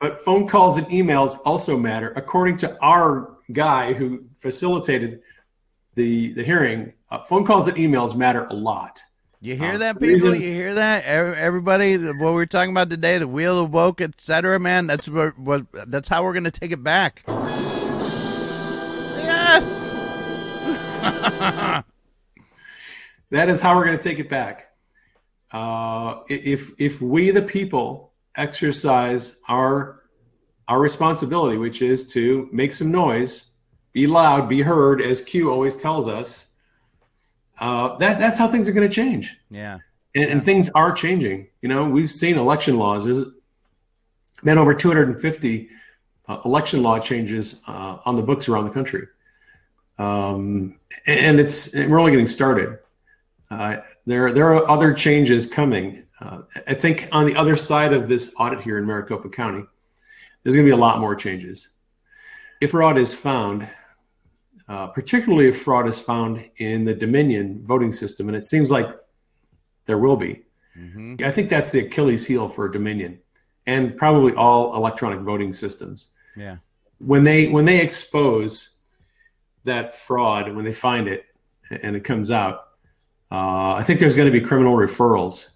but 0.00 0.20
phone 0.24 0.46
calls 0.48 0.78
and 0.78 0.86
emails 0.88 1.38
also 1.44 1.76
matter. 1.76 2.12
According 2.16 2.56
to 2.58 2.76
our 2.82 3.36
guy 3.52 3.92
who 3.92 4.24
facilitated 4.38 5.20
the 5.94 6.32
the 6.34 6.42
hearing, 6.44 6.92
uh, 7.10 7.22
phone 7.24 7.44
calls 7.44 7.68
and 7.68 7.76
emails 7.76 8.14
matter 8.16 8.44
a 8.46 8.54
lot. 8.54 9.00
You 9.40 9.54
hear 9.56 9.74
Uh, 9.74 9.78
that, 9.78 9.94
people? 10.00 10.08
reason- 10.08 10.34
you 10.34 10.52
hear 10.52 10.74
that? 10.74 11.04
Everybody, 11.04 11.96
what 11.98 12.32
we're 12.34 12.46
talking 12.46 12.70
about 12.70 12.88
today, 12.90 13.18
the 13.18 13.28
wheel 13.28 13.60
of 13.64 13.70
woke, 13.72 14.00
etc. 14.00 14.58
Man, 14.58 14.86
that's 14.86 15.08
what, 15.08 15.38
what. 15.38 15.66
That's 15.86 16.08
how 16.08 16.24
we're 16.24 16.32
gonna 16.34 16.50
take 16.50 16.72
it 16.72 16.82
back. 16.82 17.22
Yes. 19.18 19.92
That 23.30 23.48
is 23.48 23.60
how 23.60 23.74
we're 23.76 23.84
going 23.84 23.98
to 23.98 24.02
take 24.02 24.20
it 24.20 24.28
back. 24.30 24.68
Uh, 25.50 26.20
if 26.28 26.70
if 26.78 27.00
we 27.02 27.30
the 27.32 27.42
people 27.42 28.12
exercise 28.36 29.38
our 29.48 30.02
our 30.68 30.80
responsibility, 30.80 31.56
which 31.56 31.80
is 31.80 32.06
to 32.12 32.48
make 32.52 32.72
some 32.72 32.90
noise, 32.90 33.52
be 33.92 34.06
loud, 34.06 34.48
be 34.48 34.62
heard, 34.62 35.00
as 35.00 35.22
Q 35.22 35.50
always 35.50 35.76
tells 35.76 36.08
us, 36.08 36.54
uh, 37.60 37.96
that 37.98 38.18
that's 38.18 38.38
how 38.38 38.48
things 38.48 38.68
are 38.68 38.72
going 38.72 38.88
to 38.88 38.94
change. 38.94 39.36
Yeah. 39.48 39.78
and, 40.16 40.24
and 40.24 40.44
things 40.44 40.68
are 40.74 40.92
changing. 40.92 41.46
You 41.62 41.68
know, 41.68 41.88
we've 41.88 42.10
seen 42.10 42.36
election 42.36 42.78
laws. 42.78 43.04
There's 43.04 43.26
been 44.42 44.58
over 44.58 44.74
250 44.74 45.68
uh, 46.28 46.40
election 46.44 46.82
law 46.82 46.98
changes 46.98 47.60
uh, 47.68 47.98
on 48.04 48.16
the 48.16 48.22
books 48.22 48.48
around 48.48 48.64
the 48.64 48.70
country, 48.70 49.06
um, 49.98 50.78
and 51.06 51.38
it's 51.38 51.74
and 51.74 51.90
we're 51.90 52.00
only 52.00 52.10
getting 52.10 52.26
started. 52.26 52.78
Uh, 53.48 53.76
there, 54.06 54.32
there 54.32 54.52
are 54.52 54.68
other 54.68 54.92
changes 54.92 55.46
coming. 55.46 56.02
Uh, 56.20 56.42
I 56.66 56.74
think 56.74 57.08
on 57.12 57.26
the 57.26 57.36
other 57.36 57.56
side 57.56 57.92
of 57.92 58.08
this 58.08 58.34
audit 58.38 58.60
here 58.60 58.78
in 58.78 58.86
Maricopa 58.86 59.28
County, 59.28 59.64
there's 60.42 60.54
going 60.54 60.66
to 60.66 60.70
be 60.70 60.76
a 60.76 60.80
lot 60.80 61.00
more 61.00 61.14
changes. 61.14 61.70
If 62.60 62.70
fraud 62.70 62.96
is 62.96 63.12
found, 63.12 63.68
uh, 64.68 64.86
particularly 64.88 65.48
if 65.48 65.62
fraud 65.62 65.86
is 65.86 66.00
found 66.00 66.48
in 66.56 66.84
the 66.84 66.94
Dominion 66.94 67.62
voting 67.66 67.92
system, 67.92 68.28
and 68.28 68.36
it 68.36 68.46
seems 68.46 68.70
like 68.70 68.88
there 69.84 69.98
will 69.98 70.16
be. 70.16 70.42
hmm 70.74 71.16
I 71.22 71.30
think 71.30 71.48
that's 71.48 71.72
the 71.72 71.86
Achilles 71.86 72.26
heel 72.26 72.48
for 72.48 72.68
Dominion 72.68 73.18
and 73.66 73.96
probably 73.96 74.32
all 74.34 74.74
electronic 74.76 75.20
voting 75.20 75.52
systems. 75.52 76.10
Yeah. 76.36 76.56
When 76.98 77.24
they 77.24 77.48
when 77.48 77.64
they 77.64 77.80
expose 77.80 78.76
that 79.64 79.96
fraud, 79.96 80.54
when 80.54 80.64
they 80.64 80.72
find 80.72 81.08
it 81.08 81.26
and 81.82 81.96
it 81.96 82.04
comes 82.04 82.30
out, 82.30 82.68
uh, 83.30 83.74
I 83.74 83.82
think 83.84 84.00
there's 84.00 84.16
going 84.16 84.30
to 84.30 84.40
be 84.40 84.40
criminal 84.40 84.76
referrals, 84.76 85.55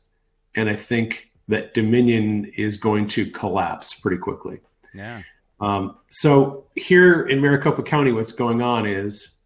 and 0.54 0.68
I 0.68 0.74
think 0.74 1.30
that 1.48 1.74
Dominion 1.74 2.50
is 2.56 2.76
going 2.76 3.06
to 3.08 3.26
collapse 3.26 3.94
pretty 3.94 4.18
quickly. 4.18 4.60
Yeah. 4.94 5.22
Um, 5.60 5.98
so 6.08 6.66
here 6.76 7.26
in 7.26 7.40
Maricopa 7.40 7.82
County, 7.82 8.12
what's 8.12 8.32
going 8.32 8.62
on 8.62 8.86
is, 8.86 9.36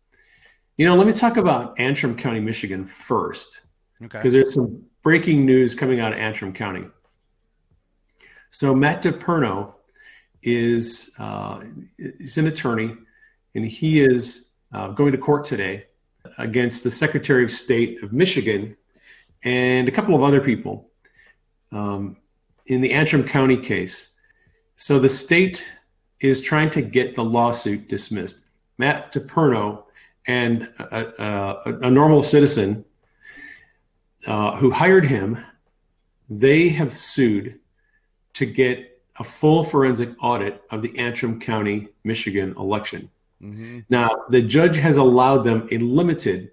you 0.76 0.86
know, 0.86 0.94
let 0.94 1.06
me 1.06 1.12
talk 1.12 1.36
about 1.36 1.78
Antrim 1.80 2.16
County, 2.16 2.40
Michigan 2.40 2.86
first 2.86 3.62
Okay. 4.02 4.18
because 4.18 4.32
there's 4.32 4.54
some 4.54 4.84
breaking 5.02 5.44
news 5.46 5.74
coming 5.74 6.00
out 6.00 6.12
of 6.12 6.18
Antrim 6.18 6.52
County. 6.52 6.84
So 8.50 8.74
Matt 8.74 9.02
DePerno 9.02 9.74
is 10.42 11.10
uh, 11.18 11.62
is 11.98 12.38
an 12.38 12.46
attorney, 12.46 12.94
and 13.54 13.64
he 13.64 14.02
is 14.02 14.50
uh, 14.72 14.88
going 14.88 15.12
to 15.12 15.18
court 15.18 15.44
today 15.44 15.86
against 16.38 16.84
the 16.84 16.90
Secretary 16.90 17.42
of 17.42 17.50
State 17.50 18.02
of 18.02 18.12
Michigan 18.12 18.76
and 19.42 19.88
a 19.88 19.90
couple 19.90 20.14
of 20.14 20.22
other 20.22 20.40
people 20.40 20.90
um, 21.74 22.16
in 22.66 22.80
the 22.80 22.92
Antrim 22.92 23.24
County 23.24 23.58
case. 23.58 24.14
So 24.76 24.98
the 24.98 25.08
state 25.08 25.70
is 26.20 26.40
trying 26.40 26.70
to 26.70 26.82
get 26.82 27.14
the 27.14 27.24
lawsuit 27.24 27.88
dismissed. 27.88 28.50
Matt 28.78 29.12
DePerno 29.12 29.84
and 30.26 30.62
a, 30.78 31.22
a, 31.22 31.78
a 31.82 31.90
normal 31.90 32.22
citizen 32.22 32.84
uh, 34.26 34.56
who 34.56 34.70
hired 34.70 35.04
him, 35.04 35.36
they 36.30 36.68
have 36.68 36.90
sued 36.90 37.60
to 38.34 38.46
get 38.46 39.02
a 39.18 39.24
full 39.24 39.62
forensic 39.62 40.10
audit 40.22 40.62
of 40.70 40.82
the 40.82 40.98
Antrim 40.98 41.38
County, 41.38 41.88
Michigan 42.04 42.54
election. 42.56 43.10
hmm 43.40 43.80
Now, 43.90 44.24
the 44.30 44.42
judge 44.42 44.76
has 44.76 44.96
allowed 44.96 45.42
them 45.42 45.68
a 45.70 45.78
limited 45.78 46.52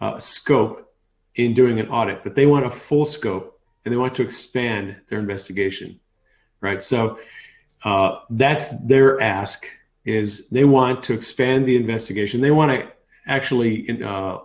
uh, 0.00 0.18
scope 0.18 0.92
in 1.34 1.54
doing 1.54 1.78
an 1.78 1.88
audit, 1.88 2.24
but 2.24 2.34
they 2.34 2.46
want 2.46 2.66
a 2.66 2.70
full 2.70 3.04
scope 3.04 3.57
and 3.84 3.92
they 3.92 3.96
want 3.96 4.14
to 4.16 4.22
expand 4.22 5.00
their 5.08 5.18
investigation, 5.18 6.00
right? 6.60 6.82
So 6.82 7.18
uh, 7.84 8.16
that's 8.30 8.78
their 8.86 9.20
ask 9.20 9.66
is 10.04 10.48
they 10.48 10.64
want 10.64 11.02
to 11.04 11.14
expand 11.14 11.66
the 11.66 11.76
investigation. 11.76 12.40
They 12.40 12.50
want 12.50 12.72
to 12.72 12.92
actually 13.26 14.02
uh, 14.02 14.38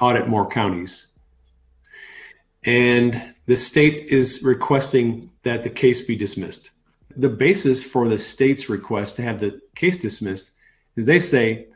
audit 0.00 0.28
more 0.28 0.48
counties. 0.48 1.08
And 2.64 3.34
the 3.46 3.56
state 3.56 4.12
is 4.12 4.42
requesting 4.42 5.30
that 5.42 5.62
the 5.62 5.70
case 5.70 6.04
be 6.04 6.16
dismissed. 6.16 6.70
The 7.16 7.28
basis 7.28 7.84
for 7.84 8.08
the 8.08 8.18
state's 8.18 8.68
request 8.68 9.16
to 9.16 9.22
have 9.22 9.40
the 9.40 9.60
case 9.74 9.98
dismissed 9.98 10.52
is 10.96 11.06
they 11.06 11.20
say 11.20 11.68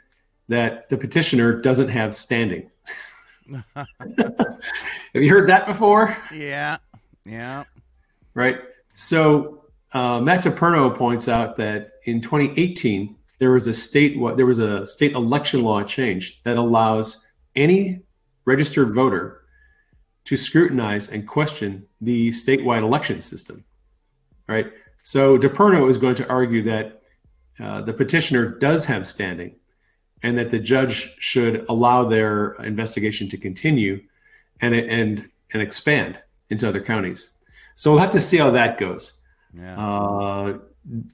that 0.49 0.89
the 0.89 0.99
petitioner 0.99 1.61
doesn't 1.61 1.89
have 1.89 2.15
standing. 2.15 2.71
have 3.75 3.87
you 5.15 5.31
heard 5.31 5.49
that 5.49 5.67
before? 5.67 6.17
Yeah. 6.33 6.79
Yeah. 7.25 7.65
Right. 8.35 8.59
So 8.95 9.65
uh, 9.93 10.21
Matt 10.21 10.45
DePerno 10.45 10.97
points 10.97 11.29
out 11.29 11.57
that 11.57 11.93
in 12.05 12.21
2018 12.21 13.17
there 13.39 13.51
was 13.51 13.67
a 13.67 13.75
state 13.75 14.17
there 14.37 14.47
was 14.47 14.59
a 14.59 14.87
state 14.87 15.13
election 15.13 15.63
law 15.63 15.83
change 15.83 16.43
that 16.45 16.57
allows 16.57 17.27
any 17.57 18.03
registered 18.45 18.95
voter 18.95 19.43
to 20.25 20.37
scrutinize 20.37 21.11
and 21.11 21.27
question 21.27 21.87
the 22.01 22.31
statewide 22.31 22.83
election 22.83 23.21
system. 23.21 23.65
Right. 24.49 24.73
So 25.03 25.37
DePerno 25.37 25.89
is 25.91 25.99
going 25.99 26.15
to 26.17 26.29
argue 26.29 26.63
that 26.63 27.03
uh, 27.59 27.83
the 27.83 27.93
petitioner 27.93 28.59
does 28.59 28.85
have 28.85 29.07
standing 29.07 29.57
and 30.23 30.39
that 30.39 30.51
the 30.51 30.59
judge 30.59 31.15
should 31.19 31.65
allow 31.69 32.05
their 32.05 32.53
investigation 32.63 33.29
to 33.29 33.37
continue 33.37 34.03
and 34.61 34.75
and 34.75 35.29
and 35.53 35.63
expand 35.63 36.19
into 36.51 36.69
other 36.69 36.81
counties. 36.81 37.33
So 37.75 37.91
we'll 37.91 38.01
have 38.01 38.13
to 38.13 38.21
see 38.21 38.37
how 38.37 38.51
that 38.51 38.79
goes. 38.79 39.21
Yeah. 39.55 39.79
Uh, 39.79 40.59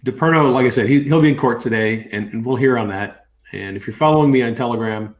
DePerno, 0.05 0.53
like 0.53 0.67
I 0.67 0.71
said, 0.71 0.89
he, 0.89 1.01
he'll 1.03 1.21
be 1.21 1.29
in 1.29 1.37
court 1.37 1.61
today, 1.61 2.09
and, 2.11 2.33
and 2.33 2.45
we'll 2.45 2.57
hear 2.57 2.79
on 2.79 2.89
that. 2.89 3.27
And 3.53 3.77
if 3.77 3.87
you're 3.87 3.97
following 3.97 4.31
me 4.31 4.43
on 4.43 4.55
Telegram, 4.55 5.15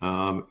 um, 0.00 0.46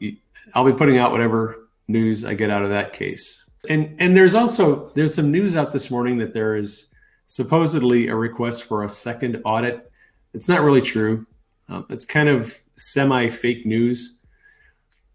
I'll 0.53 0.65
be 0.65 0.73
putting 0.73 0.97
out 0.97 1.11
whatever 1.11 1.69
news 1.87 2.23
I 2.23 2.33
get 2.33 2.49
out 2.49 2.63
of 2.63 2.69
that 2.69 2.93
case. 2.93 3.45
And 3.69 3.95
and 3.99 4.15
there's 4.15 4.35
also 4.35 4.89
there's 4.95 5.13
some 5.13 5.31
news 5.31 5.55
out 5.55 5.71
this 5.71 5.91
morning 5.91 6.17
that 6.19 6.33
there 6.33 6.55
is 6.55 6.93
supposedly 7.27 8.07
a 8.07 8.15
request 8.15 8.63
for 8.63 8.83
a 8.83 8.89
second 8.89 9.41
audit. 9.43 9.91
It's 10.33 10.47
not 10.47 10.61
really 10.61 10.81
true. 10.81 11.25
Uh, 11.69 11.83
it's 11.89 12.05
kind 12.05 12.29
of 12.29 12.57
semi 12.75 13.27
fake 13.29 13.65
news. 13.65 14.19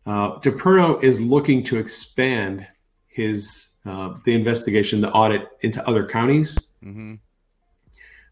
Uh, 0.07 0.39
DePerno 0.41 1.03
is 1.03 1.21
looking 1.21 1.63
to 1.65 1.79
expand 1.79 2.67
his 3.07 3.71
uh, 3.87 4.15
the 4.25 4.35
investigation, 4.35 5.01
the 5.01 5.11
audit 5.11 5.47
into 5.61 5.87
other 5.89 6.07
counties. 6.07 6.59
hmm 6.83 7.15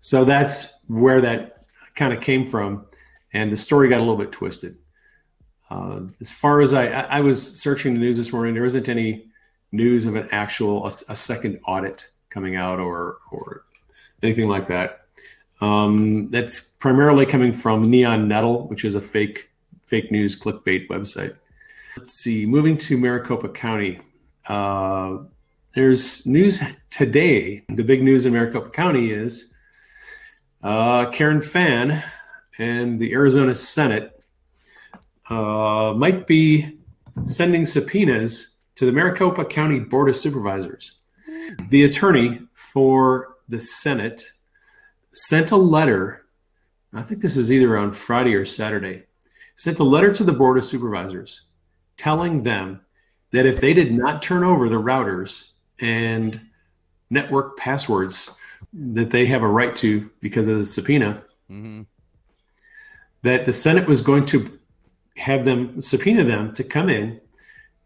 So 0.01 0.25
that's 0.25 0.79
where 0.89 1.21
that 1.21 1.67
kind 1.95 2.13
of 2.13 2.21
came 2.21 2.49
from, 2.49 2.87
and 3.33 3.53
the 3.53 3.57
story 3.57 3.89
got 3.89 3.99
a 3.99 4.05
little 4.05 4.17
bit 4.17 4.33
twisted. 4.33 4.77
Uh, 5.71 6.03
as 6.21 6.31
far 6.31 6.61
as 6.61 6.75
I, 6.75 6.87
I 6.87 7.19
I 7.19 7.21
was 7.21 7.61
searching 7.61 7.95
the 7.95 8.01
news 8.01 8.17
this 8.17 8.33
morning, 8.33 8.55
there 8.55 8.65
isn't 8.65 8.89
any 8.89 9.27
news 9.73 10.07
of 10.07 10.17
an 10.17 10.29
actual 10.31 10.85
a, 10.85 10.89
a 11.09 11.17
second 11.17 11.61
audit 11.67 12.11
coming 12.29 12.57
out 12.57 12.79
or 12.79 13.19
or 13.31 13.65
anything 14.23 14.49
like 14.49 14.67
that. 14.69 15.02
Um, 15.63 16.29
that's 16.31 16.61
primarily 16.61 17.25
coming 17.25 17.53
from 17.53 17.89
Neon 17.89 18.27
Nettle, 18.27 18.67
which 18.67 18.85
is 18.85 18.97
a 18.97 19.01
fake 19.01 19.49
fake 19.87 20.11
news 20.11 20.39
clickbait 20.39 20.89
website. 20.89 21.37
Let's 21.97 22.13
see. 22.13 22.47
Moving 22.47 22.77
to 22.79 22.99
Maricopa 22.99 23.49
County, 23.49 24.01
uh, 24.49 25.19
there's 25.75 26.27
news 26.27 26.61
today. 26.91 27.63
The 27.69 27.85
big 27.85 28.03
news 28.03 28.27
in 28.27 28.33
Maricopa 28.33 28.71
County 28.71 29.13
is 29.13 29.55
uh, 30.65 31.07
Karen 31.11 31.41
Fann 31.41 32.03
and 32.59 32.99
the 32.99 33.13
Arizona 33.13 33.55
Senate 33.55 34.21
uh, 35.31 35.95
might 35.97 36.27
be 36.27 36.77
sending 37.25 37.67
subpoenas 37.67 38.57
to 38.75 38.85
the 38.85 38.93
Maricopa 38.93 39.45
County 39.45 39.79
Board 39.79 40.09
of 40.09 40.17
Supervisors. 40.17 40.97
The 41.69 41.85
attorney 41.85 42.41
for 42.53 43.37
the 43.49 43.61
Senate 43.61 44.25
sent 45.13 45.51
a 45.51 45.57
letter. 45.57 46.27
I 46.93 47.03
think 47.03 47.21
this 47.21 47.37
was 47.37 47.51
either 47.53 47.77
on 47.77 47.93
Friday 47.93 48.35
or 48.35 48.45
Saturday. 48.45 49.05
Sent 49.57 49.79
a 49.79 49.85
letter 49.85 50.13
to 50.15 50.25
the 50.25 50.33
Board 50.33 50.59
of 50.59 50.65
Supervisors 50.65 51.43
telling 51.97 52.43
them 52.43 52.81
that 53.31 53.47
if 53.47 53.61
they 53.61 53.75
did 53.75 53.93
not 53.93 54.23
turn 54.23 54.43
over 54.43 54.69
the 54.69 54.81
routers 54.81 55.51
and 55.81 56.41
network 57.11 57.57
passwords 57.57 58.37
that 58.73 59.11
they 59.11 59.27
have 59.27 59.43
a 59.43 59.49
right 59.49 59.75
to 59.77 60.11
because 60.21 60.49
of 60.49 60.59
the 60.59 60.65
subpoena, 60.65 61.23
hmm 61.49 61.83
that 63.23 63.47
the 63.47 63.53
Senate 63.53 63.87
was 63.87 64.03
going 64.03 64.25
to 64.27 64.59
have 65.17 65.45
them 65.45 65.81
subpoena 65.81 66.25
them 66.25 66.53
to 66.55 66.65
come 66.65 66.89
in 66.89 67.21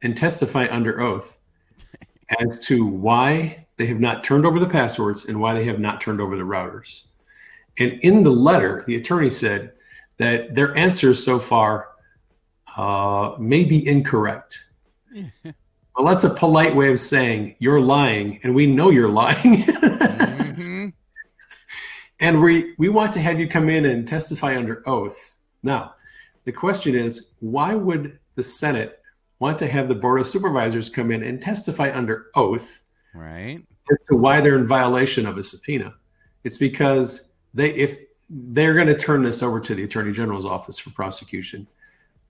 and 0.03 0.17
testify 0.17 0.67
under 0.71 1.01
oath 1.01 1.39
as 2.41 2.59
to 2.67 2.87
why 2.87 3.67
they 3.77 3.87
have 3.87 4.01
not 4.01 4.25
turned 4.25 4.47
over 4.47 4.59
the 4.59 4.69
passwords 4.69 5.27
and 5.27 5.39
why 5.39 5.55
they 5.55 5.65
have 5.65 5.79
not 5.79 6.01
turned 6.01 6.21
over 6.21 6.37
the 6.37 6.43
routers. 6.43 7.07
And 7.79 7.93
in 8.03 8.23
the 8.23 8.31
letter, 8.31 8.85
the 8.87 8.97
attorney 8.97 9.31
said 9.31 9.73
that 10.19 10.55
their 10.55 10.77
answers 10.77 11.23
so 11.23 11.39
far 11.39 11.89
uh, 12.77 13.37
may 13.39 13.65
be 13.65 13.87
incorrect. 13.87 14.65
well, 15.45 16.07
that's 16.07 16.25
a 16.25 16.31
polite 16.31 16.75
way 16.75 16.91
of 16.91 16.99
saying 16.99 17.57
you're 17.59 17.81
lying, 17.81 18.41
and 18.43 18.55
we 18.55 18.67
know 18.67 18.91
you're 18.91 19.09
lying. 19.09 19.63
hmm 19.67 20.89
and 22.21 22.41
we 22.43 22.75
we 22.79 22.89
want 22.89 23.13
to 23.13 23.21
have 23.21 23.39
you 23.39 23.47
come 23.47 23.69
in 23.69 23.85
and 23.85 24.09
testify 24.09 24.57
under 24.57 24.83
oath. 24.89 25.37
Now, 25.63 25.95
the 26.45 26.53
question 26.53 26.95
is, 26.95 27.29
why 27.41 27.75
would 27.75 28.19
the 28.37 28.43
Senate 28.43 29.01
want 29.39 29.59
to 29.59 29.67
have 29.67 29.89
the 29.89 29.95
Board 29.95 30.21
of 30.21 30.27
Supervisors 30.27 30.89
come 30.89 31.11
in 31.11 31.23
and 31.23 31.41
testify 31.43 31.93
under 31.95 32.27
oath 32.35 32.83
Right. 33.15 33.63
as 33.91 33.99
to 34.09 34.17
why 34.17 34.41
they're 34.41 34.59
in 34.59 34.67
violation 34.67 35.27
of 35.27 35.37
a 35.37 35.43
subpoena? 35.43 35.95
It's 36.45 36.57
because 36.57 37.31
they 37.57 37.71
if 37.71 37.99
they're 38.29 38.75
going 38.75 38.87
to 38.87 38.97
turn 38.97 39.23
this 39.23 39.43
over 39.43 39.59
to 39.61 39.75
the 39.75 39.85
Attorney 39.85 40.13
General's 40.13 40.47
office 40.47 40.79
for 40.79 40.91
prosecution. 40.91 41.67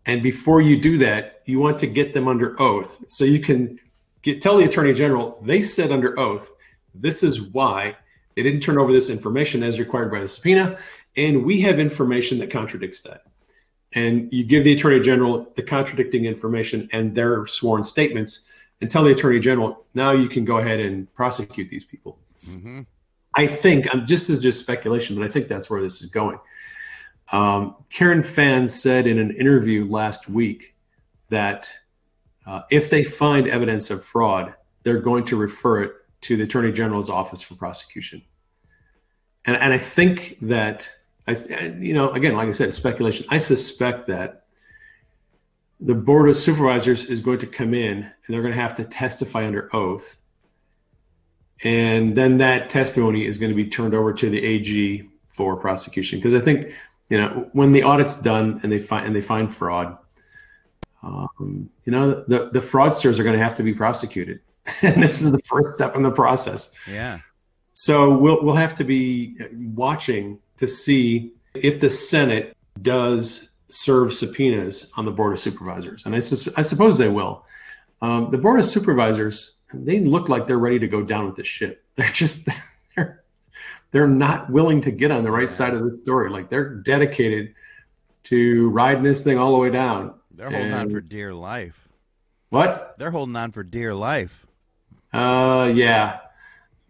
And 0.06 0.22
before 0.22 0.60
you 0.60 0.80
do 0.80 0.98
that, 0.98 1.42
you 1.46 1.58
want 1.58 1.78
to 1.78 1.86
get 1.86 2.12
them 2.12 2.28
under 2.28 2.60
oath 2.62 3.04
so 3.08 3.24
you 3.24 3.40
can 3.40 3.80
get 4.22 4.40
tell 4.40 4.56
the 4.56 4.64
Attorney 4.64 4.94
General 4.94 5.38
they 5.42 5.62
said 5.62 5.90
under 5.90 6.18
oath 6.18 6.52
this 6.94 7.22
is 7.22 7.42
why 7.42 7.96
they 8.34 8.42
didn't 8.42 8.60
turn 8.60 8.78
over 8.78 8.92
this 8.92 9.10
information 9.10 9.62
as 9.62 9.78
required 9.78 10.10
by 10.10 10.20
the 10.20 10.28
subpoena, 10.28 10.78
and 11.16 11.44
we 11.44 11.60
have 11.62 11.78
information 11.78 12.38
that 12.38 12.50
contradicts 12.50 13.00
that. 13.02 13.22
And 13.92 14.30
you 14.32 14.44
give 14.44 14.64
the 14.64 14.74
Attorney 14.74 15.00
General 15.00 15.50
the 15.56 15.62
contradicting 15.62 16.26
information 16.26 16.88
and 16.92 17.14
their 17.14 17.46
sworn 17.46 17.82
statements, 17.82 18.46
and 18.80 18.90
tell 18.90 19.04
the 19.04 19.12
Attorney 19.12 19.40
General 19.40 19.84
now 19.94 20.12
you 20.12 20.28
can 20.28 20.44
go 20.44 20.58
ahead 20.58 20.80
and 20.80 21.12
prosecute 21.14 21.68
these 21.68 21.84
people. 21.84 22.18
hmm 22.44 22.82
I 23.36 23.46
think 23.46 23.94
I'm 23.94 24.06
just 24.06 24.30
as 24.30 24.40
just 24.40 24.60
speculation, 24.60 25.14
but 25.14 25.24
I 25.24 25.28
think 25.28 25.46
that's 25.46 25.68
where 25.68 25.82
this 25.82 26.00
is 26.00 26.08
going. 26.08 26.38
Um, 27.32 27.76
Karen 27.90 28.22
Fann 28.22 28.66
said 28.66 29.06
in 29.06 29.18
an 29.18 29.30
interview 29.32 29.84
last 29.84 30.28
week 30.28 30.74
that 31.28 31.68
uh, 32.46 32.62
if 32.70 32.88
they 32.88 33.04
find 33.04 33.46
evidence 33.46 33.90
of 33.90 34.02
fraud, 34.04 34.54
they're 34.84 35.00
going 35.00 35.24
to 35.24 35.36
refer 35.36 35.82
it 35.82 35.92
to 36.22 36.36
the 36.36 36.44
Attorney 36.44 36.72
General's 36.72 37.10
office 37.10 37.42
for 37.42 37.56
prosecution. 37.56 38.22
And, 39.44 39.56
and 39.56 39.72
I 39.74 39.78
think 39.78 40.38
that, 40.42 40.90
I, 41.26 41.34
you 41.78 41.92
know, 41.92 42.10
again, 42.12 42.34
like 42.34 42.48
I 42.48 42.52
said, 42.52 42.72
speculation. 42.72 43.26
I 43.28 43.38
suspect 43.38 44.06
that 44.06 44.44
the 45.80 45.94
Board 45.94 46.28
of 46.28 46.36
Supervisors 46.36 47.04
is 47.04 47.20
going 47.20 47.38
to 47.40 47.46
come 47.46 47.74
in 47.74 47.98
and 47.98 48.12
they're 48.28 48.42
going 48.42 48.54
to 48.54 48.60
have 48.60 48.76
to 48.76 48.84
testify 48.84 49.46
under 49.46 49.68
oath 49.74 50.16
and 51.64 52.16
then 52.16 52.38
that 52.38 52.68
testimony 52.68 53.24
is 53.24 53.38
going 53.38 53.50
to 53.50 53.56
be 53.56 53.66
turned 53.66 53.94
over 53.94 54.12
to 54.12 54.28
the 54.30 54.42
AG 54.42 55.08
for 55.28 55.56
prosecution. 55.56 56.18
Because 56.18 56.34
I 56.34 56.40
think, 56.40 56.72
you 57.08 57.18
know, 57.18 57.48
when 57.52 57.72
the 57.72 57.82
audit's 57.82 58.20
done 58.20 58.60
and 58.62 58.70
they 58.70 58.78
find 58.78 59.06
and 59.06 59.14
they 59.14 59.20
find 59.20 59.52
fraud, 59.52 59.96
um, 61.02 61.70
you 61.84 61.92
know, 61.92 62.22
the 62.24 62.50
the 62.52 62.58
fraudsters 62.58 63.18
are 63.18 63.22
going 63.22 63.36
to 63.36 63.42
have 63.42 63.54
to 63.56 63.62
be 63.62 63.72
prosecuted, 63.72 64.40
and 64.82 65.02
this 65.02 65.22
is 65.22 65.32
the 65.32 65.38
first 65.40 65.76
step 65.76 65.94
in 65.94 66.02
the 66.02 66.10
process. 66.10 66.72
Yeah. 66.90 67.18
So 67.72 68.16
we'll 68.16 68.42
we'll 68.42 68.54
have 68.54 68.74
to 68.74 68.84
be 68.84 69.36
watching 69.74 70.38
to 70.56 70.66
see 70.66 71.32
if 71.54 71.80
the 71.80 71.90
Senate 71.90 72.56
does 72.82 73.50
serve 73.68 74.14
subpoenas 74.14 74.92
on 74.96 75.04
the 75.04 75.12
Board 75.12 75.32
of 75.32 75.38
Supervisors, 75.38 76.04
and 76.06 76.14
I, 76.14 76.18
sus- 76.20 76.48
I 76.56 76.62
suppose 76.62 76.98
they 76.98 77.08
will. 77.08 77.44
Um, 78.02 78.30
the 78.30 78.38
Board 78.38 78.58
of 78.58 78.64
Supervisors 78.64 79.55
they 79.72 80.00
look 80.00 80.28
like 80.28 80.46
they're 80.46 80.58
ready 80.58 80.78
to 80.80 80.88
go 80.88 81.02
down 81.02 81.26
with 81.26 81.36
the 81.36 81.44
ship. 81.44 81.82
They're 81.96 82.06
just 82.08 82.46
they're 82.94 83.24
they're 83.90 84.06
not 84.08 84.50
willing 84.50 84.82
to 84.82 84.90
get 84.90 85.10
on 85.10 85.24
the 85.24 85.30
right 85.30 85.48
side 85.50 85.72
of 85.72 85.82
the 85.82 85.96
story. 85.96 86.28
Like 86.28 86.50
they're 86.50 86.74
dedicated 86.74 87.54
to 88.24 88.68
riding 88.70 89.02
this 89.02 89.24
thing 89.24 89.38
all 89.38 89.52
the 89.52 89.58
way 89.58 89.70
down. 89.70 90.14
They're 90.30 90.50
holding 90.50 90.72
on 90.72 90.90
for 90.90 91.00
dear 91.00 91.32
life. 91.32 91.88
What? 92.50 92.96
They're 92.98 93.10
holding 93.10 93.34
on 93.36 93.52
for 93.52 93.62
dear 93.62 93.94
life. 93.94 94.46
Uh, 95.12 95.72
yeah, 95.74 96.18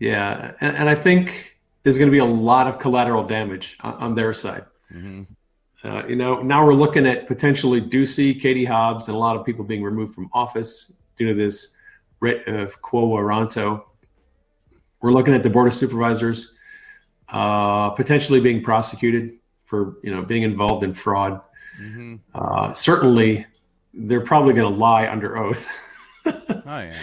yeah, 0.01 0.55
and, 0.61 0.77
and 0.77 0.89
I 0.89 0.97
think 0.97 1.57
there's 1.85 1.99
going 1.99 2.09
to 2.09 2.13
be 2.13 2.19
a 2.19 2.25
lot 2.25 2.67
of 2.67 2.81
collateral 2.81 3.23
damage 3.25 3.79
on, 3.81 3.95
on 3.95 4.15
their 4.17 4.33
side. 4.33 4.65
hmm 4.91 5.23
Uh, 5.85 6.03
you 6.09 6.17
know, 6.17 6.43
now 6.43 6.67
we're 6.67 6.75
looking 6.75 7.07
at 7.07 7.29
potentially 7.29 7.81
Ducey, 7.81 8.41
Katie 8.41 8.65
Hobbs, 8.65 9.07
and 9.07 9.15
a 9.15 9.21
lot 9.21 9.37
of 9.37 9.47
people 9.47 9.65
being 9.65 9.85
removed 9.85 10.15
from 10.15 10.29
office 10.33 10.97
due 11.17 11.29
to 11.29 11.35
this 11.35 11.76
writ 12.21 12.47
of 12.49 12.81
quo 12.83 13.09
warranto. 13.09 13.85
We're 15.01 15.13
looking 15.13 15.35
at 15.35 15.43
the 15.43 15.51
board 15.51 15.69
of 15.69 15.75
supervisors 15.75 16.55
uh, 17.29 17.91
potentially 17.91 18.41
being 18.41 18.63
prosecuted 18.63 19.39
for 19.65 19.97
you 20.03 20.11
know 20.13 20.23
being 20.23 20.43
involved 20.43 20.83
in 20.85 20.95
fraud. 20.95 21.41
hmm 21.77 22.17
Uh, 22.35 22.73
certainly, 22.73 23.47
they're 23.95 24.21
probably 24.21 24.55
going 24.55 24.73
to 24.73 24.79
lie 24.79 25.09
under 25.09 25.37
oath. 25.37 25.69
Oh 26.27 26.63
yeah. 26.67 26.95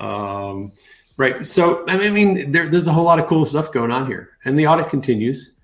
Um, 0.00 0.72
right. 1.16 1.46
So, 1.46 1.84
I 1.86 2.10
mean, 2.10 2.50
there, 2.50 2.68
there's 2.68 2.88
a 2.88 2.92
whole 2.92 3.04
lot 3.04 3.20
of 3.20 3.28
cool 3.28 3.46
stuff 3.46 3.70
going 3.70 3.92
on 3.92 4.06
here, 4.08 4.30
and 4.44 4.58
the 4.58 4.66
audit 4.66 4.88
continues. 4.88 5.54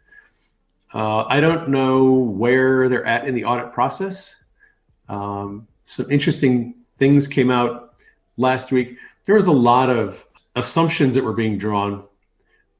Uh, 0.94 1.24
I 1.24 1.40
don't 1.40 1.70
know 1.70 2.12
where 2.12 2.88
they're 2.88 3.04
at 3.04 3.26
in 3.26 3.34
the 3.34 3.44
audit 3.44 3.72
process. 3.72 4.36
Um, 5.08 5.66
some 5.84 6.08
interesting 6.12 6.76
things 6.98 7.26
came 7.26 7.50
out 7.50 7.91
last 8.42 8.70
week. 8.72 8.98
There 9.24 9.34
was 9.34 9.46
a 9.46 9.52
lot 9.52 9.88
of 9.88 10.26
assumptions 10.54 11.14
that 11.14 11.24
were 11.24 11.32
being 11.32 11.56
drawn 11.56 12.06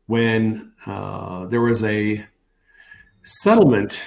when 0.06 0.72
uh, 0.86 1.46
there 1.46 1.62
was 1.62 1.82
a 1.84 2.26
settlement 3.22 4.02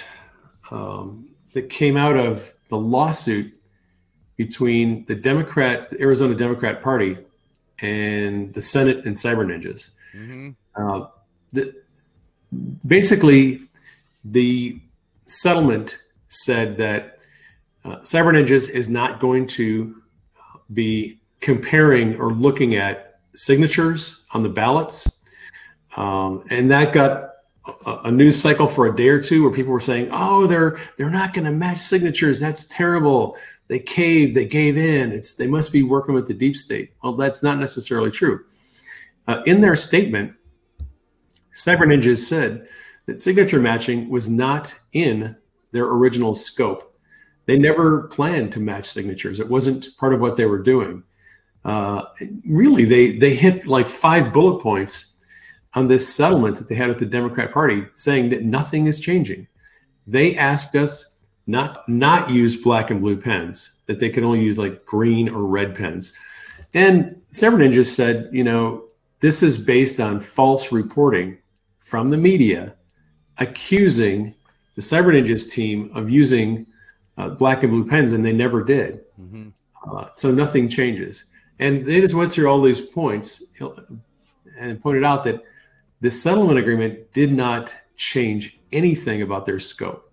um, 0.70 1.28
that 1.54 1.68
came 1.68 1.96
out 1.96 2.16
of 2.16 2.54
the 2.68 2.76
lawsuit 2.76 3.52
between 4.36 5.04
the 5.06 5.14
Democrat, 5.14 5.90
the 5.90 6.00
Arizona 6.00 6.34
Democrat 6.34 6.82
Party, 6.82 7.16
and 7.80 8.52
the 8.54 8.60
Senate 8.60 9.04
and 9.06 9.14
Cyber 9.16 9.44
Ninjas. 9.44 9.90
hmm 10.12 10.50
Uh, 10.76 11.06
the, 11.52 11.72
basically, 12.86 13.62
the 14.24 14.78
settlement 15.22 15.98
said 16.28 16.76
that 16.76 17.18
uh, 17.84 17.96
Cyber 18.00 18.32
Ninjas 18.34 18.68
is 18.68 18.88
not 18.88 19.20
going 19.20 19.46
to 19.46 20.02
be 20.72 21.18
comparing 21.40 22.18
or 22.18 22.32
looking 22.32 22.76
at 22.76 23.20
signatures 23.34 24.24
on 24.32 24.42
the 24.42 24.48
ballots. 24.48 25.20
Um, 25.96 26.44
and 26.50 26.70
that 26.70 26.92
got 26.92 27.30
a, 27.86 27.98
a 28.04 28.10
news 28.10 28.40
cycle 28.40 28.66
for 28.66 28.86
a 28.86 28.96
day 28.96 29.08
or 29.08 29.20
two 29.20 29.42
where 29.42 29.52
people 29.52 29.72
were 29.72 29.80
saying, 29.80 30.08
"Oh, 30.12 30.46
they're 30.46 30.78
they're 30.96 31.10
not 31.10 31.32
going 31.32 31.44
to 31.44 31.50
match 31.50 31.78
signatures. 31.78 32.40
That's 32.40 32.66
terrible. 32.66 33.36
They 33.68 33.78
caved. 33.78 34.36
They 34.36 34.46
gave 34.46 34.76
in. 34.76 35.12
It's 35.12 35.34
they 35.34 35.46
must 35.46 35.72
be 35.72 35.82
working 35.82 36.14
with 36.14 36.28
the 36.28 36.34
deep 36.34 36.56
state." 36.56 36.92
Well, 37.02 37.14
that's 37.14 37.42
not 37.42 37.58
necessarily 37.58 38.10
true. 38.10 38.44
Uh, 39.26 39.42
in 39.46 39.60
their 39.60 39.76
statement, 39.76 40.34
Cyber 41.54 41.82
Ninjas 41.82 42.18
said 42.18 42.68
that 43.06 43.20
signature 43.20 43.60
matching 43.60 44.08
was 44.08 44.30
not 44.30 44.74
in 44.92 45.36
their 45.72 45.86
original 45.86 46.34
scope. 46.34 46.94
They 47.46 47.58
never 47.58 48.08
planned 48.08 48.52
to 48.52 48.60
match 48.60 48.86
signatures. 48.86 49.40
It 49.40 49.48
wasn't 49.48 49.88
part 49.98 50.12
of 50.12 50.20
what 50.20 50.36
they 50.36 50.46
were 50.46 50.62
doing. 50.62 51.02
Uh, 51.66 52.04
really, 52.46 52.84
they 52.84 53.18
they 53.18 53.34
hit 53.34 53.66
like 53.66 53.88
five 53.88 54.32
bullet 54.32 54.62
points 54.62 55.16
on 55.74 55.88
this 55.88 56.08
settlement 56.08 56.56
that 56.56 56.68
they 56.68 56.76
had 56.76 56.88
with 56.88 57.00
the 57.00 57.06
Democrat 57.18 57.52
Party, 57.52 57.84
saying 57.94 58.30
that 58.30 58.44
nothing 58.44 58.86
is 58.86 59.00
changing. 59.00 59.48
They 60.06 60.36
asked 60.36 60.76
us 60.76 61.16
not 61.48 61.86
not 61.88 62.30
use 62.30 62.54
black 62.54 62.92
and 62.92 63.00
blue 63.00 63.16
pens; 63.16 63.78
that 63.86 63.98
they 63.98 64.10
could 64.10 64.22
only 64.22 64.42
use 64.42 64.58
like 64.58 64.86
green 64.86 65.28
or 65.28 65.42
red 65.42 65.74
pens. 65.74 66.12
And 66.72 67.20
Cyber 67.28 67.58
Ninjas 67.58 67.86
said, 67.86 68.28
you 68.32 68.44
know, 68.44 68.84
this 69.18 69.42
is 69.42 69.58
based 69.58 69.98
on 69.98 70.20
false 70.20 70.70
reporting 70.70 71.38
from 71.80 72.10
the 72.10 72.16
media 72.16 72.76
accusing 73.38 74.34
the 74.76 74.82
Cyber 74.82 75.12
Ninjas 75.12 75.50
team 75.50 75.90
of 75.94 76.08
using 76.10 76.64
uh, 77.18 77.30
black 77.30 77.64
and 77.64 77.72
blue 77.72 77.88
pens, 77.88 78.12
and 78.12 78.24
they 78.24 78.32
never 78.32 78.62
did. 78.62 79.00
hmm 79.16 79.48
Uh, 79.90 80.08
so 80.12 80.30
nothing 80.30 80.68
changes. 80.68 81.24
And 81.58 81.86
they 81.86 82.00
just 82.00 82.14
went 82.14 82.32
through 82.32 82.48
all 82.48 82.60
these 82.60 82.80
points 82.80 83.44
and 84.58 84.80
pointed 84.82 85.04
out 85.04 85.24
that 85.24 85.42
the 86.00 86.10
settlement 86.10 86.58
agreement 86.58 87.12
did 87.12 87.32
not 87.32 87.74
change 87.96 88.58
anything 88.72 89.22
about 89.22 89.46
their 89.46 89.60
scope. 89.60 90.12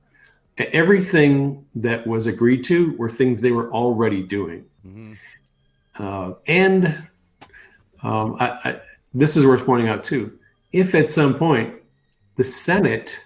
Everything 0.57 1.65
that 1.75 2.05
was 2.07 2.27
agreed 2.27 2.63
to 2.65 2.95
were 2.97 3.09
things 3.09 3.41
they 3.41 3.51
were 3.51 3.71
already 3.71 4.23
doing. 4.23 4.65
hmm 4.83 5.13
Uh, 5.97 6.33
and 6.47 6.87
um, 8.01 8.35
I, 8.39 8.47
I, 8.63 8.79
this 9.13 9.37
is 9.37 9.45
worth 9.45 9.65
pointing 9.65 9.89
out 9.89 10.03
too. 10.03 10.39
If 10.71 10.95
at 10.95 11.07
some 11.07 11.35
point 11.35 11.75
the 12.35 12.43
Senate 12.43 13.19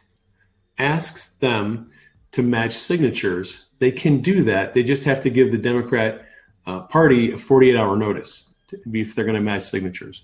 asks 0.77 1.37
them 1.37 1.89
to 2.31 2.43
match 2.43 2.73
signatures, 2.73 3.67
they 3.79 3.91
can 3.91 4.21
do 4.21 4.43
that. 4.43 4.73
They 4.73 4.83
just 4.83 5.05
have 5.05 5.21
to 5.21 5.29
give 5.29 5.51
the 5.51 5.57
Democrat 5.57 6.26
uh, 6.67 6.81
Party 6.81 7.31
a 7.31 7.37
48 7.37 7.75
hour 7.75 7.97
notice 7.97 8.53
to 8.67 8.77
if 8.93 9.15
they're 9.15 9.25
going 9.25 9.35
to 9.35 9.41
match 9.41 9.63
signatures. 9.63 10.23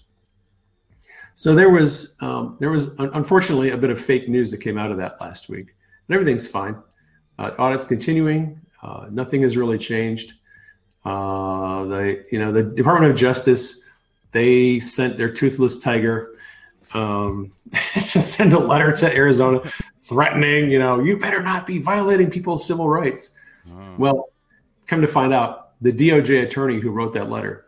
So 1.35 1.55
there 1.55 1.69
was 1.71 2.15
um, 2.21 2.57
there 2.59 2.69
was 2.69 2.93
unfortunately 2.99 3.71
a 3.71 3.77
bit 3.77 3.89
of 3.89 3.99
fake 3.99 4.29
news 4.29 4.51
that 4.51 4.57
came 4.61 4.77
out 4.77 4.91
of 4.91 4.97
that 4.97 5.19
last 5.19 5.49
week, 5.49 5.73
and 6.07 6.13
everything's 6.13 6.47
fine. 6.47 6.75
Uh, 7.39 7.51
audit's 7.57 7.87
continuing. 7.87 8.61
Uh, 8.83 9.07
nothing 9.09 9.41
has 9.41 9.57
really 9.57 9.77
changed. 9.77 10.33
Uh, 11.05 11.85
the 11.85 12.25
you 12.31 12.37
know 12.37 12.51
the 12.51 12.61
Department 12.61 13.11
of 13.11 13.17
Justice 13.17 13.83
they 14.31 14.79
sent 14.79 15.17
their 15.17 15.31
toothless 15.31 15.79
tiger 15.79 16.35
um, 16.93 17.51
to 17.93 18.21
send 18.21 18.53
a 18.53 18.59
letter 18.59 18.91
to 18.91 19.15
Arizona 19.15 19.61
threatening 20.01 20.69
you 20.69 20.79
know 20.79 20.99
you 20.99 21.17
better 21.17 21.41
not 21.41 21.65
be 21.65 21.79
violating 21.79 22.29
people's 22.29 22.65
civil 22.65 22.89
rights. 22.89 23.33
Oh. 23.67 23.95
Well, 23.97 24.29
come 24.85 25.01
to 25.01 25.07
find 25.07 25.33
out, 25.33 25.62
the 25.83 25.91
DOJ 25.91 26.43
attorney 26.43 26.79
who 26.79 26.91
wrote 26.91 27.13
that 27.13 27.29
letter 27.29 27.65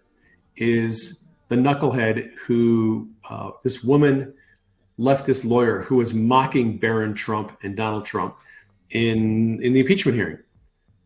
is 0.55 1.19
the 1.49 1.55
knucklehead 1.55 2.33
who 2.47 3.09
uh, 3.29 3.51
this 3.61 3.83
woman 3.83 4.33
leftist 4.97 5.43
lawyer 5.43 5.81
who 5.81 5.97
was 5.97 6.13
mocking 6.13 6.77
Barron 6.77 7.13
Trump 7.13 7.57
and 7.61 7.75
Donald 7.75 8.05
Trump 8.05 8.37
in 8.91 9.61
in 9.61 9.73
the 9.73 9.81
impeachment 9.81 10.17
hearing. 10.17 10.39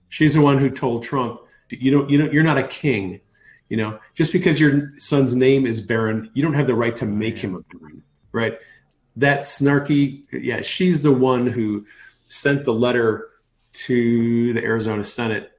She's 0.09 0.35
the 0.35 0.41
one 0.41 0.59
who 0.59 0.69
told 0.69 1.03
Trump, 1.03 1.41
"You 1.69 1.91
don't, 1.91 2.09
you 2.11 2.19
know, 2.19 2.29
you're 2.31 2.43
not 2.43 2.59
a 2.59 2.67
king. 2.67 3.19
You 3.69 3.77
know, 3.77 3.99
just 4.13 4.31
because 4.31 4.59
your 4.59 4.91
son's 4.95 5.35
name 5.35 5.65
is 5.65 5.81
Barron, 5.81 6.29
you 6.33 6.43
don't 6.43 6.53
have 6.53 6.67
the 6.67 6.75
right 6.75 6.95
to 6.97 7.05
make 7.05 7.39
him 7.39 7.55
a 7.55 7.61
Baron, 7.75 8.03
right?" 8.31 8.59
That 9.15 9.39
snarky, 9.39 10.23
yeah, 10.31 10.61
she's 10.61 11.01
the 11.01 11.11
one 11.11 11.47
who 11.47 11.87
sent 12.27 12.65
the 12.65 12.73
letter 12.73 13.29
to 13.71 14.53
the 14.53 14.63
Arizona 14.63 15.03
Senate 15.03 15.51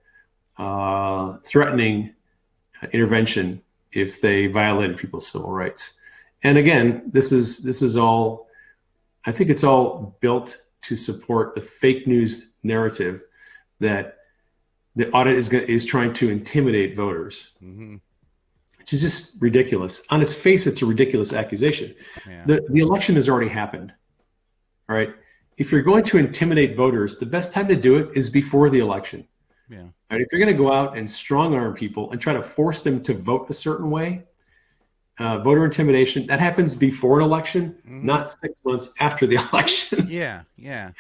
uh, 0.61 1.38
threatening 1.38 2.14
intervention 2.92 3.62
if 3.92 4.20
they 4.20 4.46
violated 4.46 4.99
people's 4.99 5.27
civil 5.27 5.51
rights. 5.51 5.99
And 6.42 6.59
again, 6.59 7.03
this 7.07 7.33
is 7.33 7.62
this 7.62 7.81
is 7.83 7.96
all. 7.96 8.49
I 9.27 9.33
think 9.33 9.51
it's 9.51 9.64
all 9.64 10.16
built 10.20 10.61
to 10.83 10.96
support 10.96 11.55
the 11.55 11.61
fake 11.61 12.07
news 12.07 12.53
narrative 12.62 13.23
that 13.81 14.18
the 14.96 15.11
audit 15.11 15.37
is 15.37 15.49
going 15.49 15.66
is 15.66 15.85
trying 15.85 16.12
to 16.14 16.31
intimidate 16.31 16.94
voters, 16.94 17.53
hmm 17.59 17.96
which 18.79 18.94
is 18.94 19.01
just 19.03 19.40
ridiculous. 19.42 20.03
On 20.09 20.23
its 20.23 20.33
face, 20.33 20.66
it's 20.66 20.81
a 20.81 20.87
ridiculous 20.87 21.33
accusation. 21.33 21.94
Yeah. 22.27 22.44
The 22.46 22.66
the 22.70 22.81
election 22.81 23.14
has 23.16 23.29
already 23.29 23.49
happened. 23.49 23.92
All 24.88 24.96
right. 24.96 25.14
If 25.59 25.70
you're 25.70 25.83
going 25.83 26.05
to 26.05 26.18
intimidate 26.18 26.77
voters, 26.77 27.16
the 27.16 27.27
best 27.27 27.53
time 27.53 27.68
to 27.68 27.77
do 27.77 27.96
it 27.96 28.16
is 28.16 28.31
before 28.31 28.70
the 28.70 28.81
election. 28.81 29.27
Yeah. 29.70 29.85
Right? 30.11 30.20
If 30.20 30.26
you're 30.33 30.40
going 30.40 30.52
to 30.52 30.59
go 30.62 30.72
out 30.72 30.96
and 30.96 31.11
strong 31.11 31.54
arm 31.54 31.74
people 31.74 32.11
and 32.11 32.20
try 32.20 32.33
to 32.35 32.42
force 32.42 32.83
them 32.83 33.02
to 33.04 33.14
vote 33.14 33.48
a 33.48 33.54
certain 33.54 33.90
way, 33.90 34.24
uh, 35.18 35.38
voter 35.38 35.64
intimidation 35.64 36.26
that 36.26 36.40
happens 36.40 36.74
before 36.74 37.20
an 37.20 37.24
election, 37.26 37.76
Mhm. 37.88 38.02
not 38.02 38.30
six 38.30 38.61
months 38.64 38.92
after 39.00 39.26
the 39.26 39.37
election. 39.52 40.06
Yeah. 40.09 40.42
Yeah. 40.56 40.90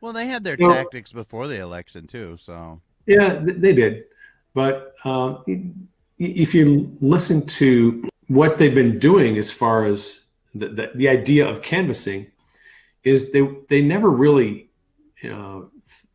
Well, 0.00 0.12
they 0.12 0.26
had 0.26 0.44
their 0.44 0.56
So- 0.56 0.72
tactics 0.72 1.12
before 1.12 1.46
the 1.48 1.60
election 1.60 2.06
too. 2.06 2.36
So. 2.38 2.80
yeah, 3.06 3.38
th- 3.42 3.58
they 3.58 3.72
did. 3.72 4.04
But 4.54 4.94
um, 5.04 5.42
if 6.18 6.54
you 6.54 6.96
listen 7.00 7.44
to 7.46 8.04
what 8.28 8.56
they've 8.58 8.74
been 8.74 8.98
doing 8.98 9.36
as 9.36 9.50
far 9.50 9.84
as 9.84 10.24
the, 10.54 10.68
the, 10.68 10.90
the 10.94 11.08
idea 11.08 11.46
of 11.48 11.60
canvassing, 11.62 12.26
is 13.02 13.32
they 13.32 13.46
they 13.68 13.82
never 13.82 14.08
really 14.10 14.70
uh, 15.28 15.60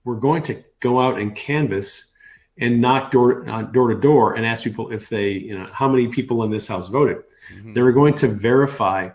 were 0.06 0.16
going 0.16 0.42
to 0.44 0.64
go 0.80 1.00
out 1.00 1.20
and 1.20 1.36
canvass 1.36 2.14
and 2.60 2.82
knock 2.82 3.12
door 3.12 3.50
uh, 3.50 3.64
door 3.64 3.90
to 3.90 4.00
door 4.00 4.36
and 4.36 4.46
ask 4.46 4.64
people 4.64 4.92
if 4.92 5.10
they 5.10 5.32
you 5.32 5.58
know 5.58 5.68
how 5.72 5.88
many 5.88 6.08
people 6.08 6.44
in 6.44 6.52
this 6.52 6.68
house 6.68 6.90
voted. 6.90 7.24
mhm. 7.54 7.74
They 7.74 7.82
were 7.82 7.92
going 7.92 8.14
to 8.16 8.28
verify 8.28 9.10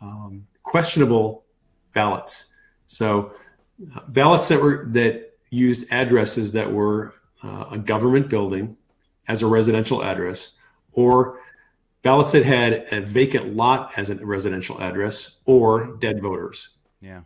um, 0.00 0.46
questionable 0.62 1.44
ballots. 1.92 2.52
So 2.86 3.32
uh, 3.94 4.00
ballots 4.08 4.48
that 4.48 4.60
were 4.60 4.86
that 4.86 5.32
used 5.50 5.86
addresses 5.90 6.52
that 6.52 6.70
were 6.70 7.14
uh, 7.42 7.66
a 7.72 7.78
government 7.78 8.28
building 8.28 8.76
as 9.28 9.42
a 9.42 9.46
residential 9.46 10.02
address, 10.02 10.56
or 10.92 11.40
ballots 12.02 12.32
that 12.32 12.44
had 12.44 12.86
a 12.92 13.00
vacant 13.00 13.54
lot 13.54 13.92
as 13.96 14.10
a 14.10 14.26
residential 14.26 14.80
address, 14.80 15.40
or 15.46 15.96
dead 15.96 16.20
voters. 16.20 16.70
Yeah. 17.00 17.22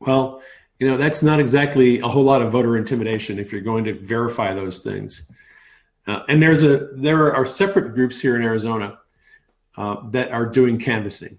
Well, 0.00 0.42
you 0.78 0.88
know 0.88 0.96
that's 0.96 1.22
not 1.22 1.40
exactly 1.40 2.00
a 2.00 2.08
whole 2.08 2.24
lot 2.24 2.42
of 2.42 2.52
voter 2.52 2.76
intimidation 2.76 3.38
if 3.38 3.52
you're 3.52 3.60
going 3.60 3.84
to 3.84 3.94
verify 3.94 4.54
those 4.54 4.80
things. 4.80 5.30
Uh, 6.06 6.22
and 6.28 6.42
there's 6.42 6.64
a 6.64 6.88
there 6.92 7.34
are 7.34 7.46
separate 7.46 7.94
groups 7.94 8.20
here 8.20 8.36
in 8.36 8.42
Arizona 8.42 8.98
uh, 9.76 9.96
that 10.10 10.30
are 10.30 10.46
doing 10.46 10.78
canvassing, 10.78 11.38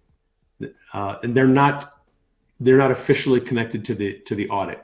uh, 0.93 1.17
and 1.23 1.35
they're 1.35 1.47
not 1.47 1.93
they're 2.59 2.77
not 2.77 2.91
officially 2.91 3.39
connected 3.39 3.85
to 3.85 3.95
the 3.95 4.19
to 4.25 4.35
the 4.35 4.49
audit. 4.49 4.83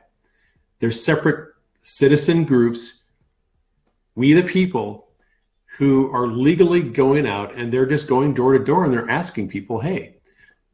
They're 0.80 0.92
separate 0.92 1.54
citizen 1.82 2.46
groups. 2.46 3.04
We 4.16 4.34
the 4.34 4.44
people 4.44 5.08
who 5.78 6.14
are 6.14 6.28
legally 6.28 6.82
going 6.82 7.26
out 7.26 7.56
and 7.56 7.72
they're 7.72 7.86
just 7.86 8.08
going 8.08 8.34
door 8.34 8.56
to 8.56 8.64
door 8.64 8.86
and 8.86 8.94
they're 8.94 9.10
asking 9.10 9.50
people, 9.50 9.80
hey, 9.80 10.16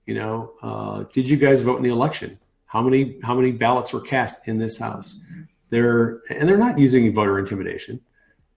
you 0.05 0.13
know, 0.13 0.53
uh, 0.61 1.05
did 1.13 1.29
you 1.29 1.37
guys 1.37 1.61
vote 1.61 1.77
in 1.77 1.83
the 1.83 1.89
election? 1.89 2.37
How 2.69 2.83
many 2.83 3.17
how 3.23 3.33
many 3.33 3.51
ballots 3.51 3.91
were 3.91 3.99
cast 3.99 4.47
in 4.47 4.59
this 4.59 4.77
house? 4.77 5.19
They're 5.71 6.21
and 6.29 6.47
they're 6.47 6.55
not 6.55 6.77
using 6.77 7.11
voter 7.13 7.39
intimidation. 7.39 7.99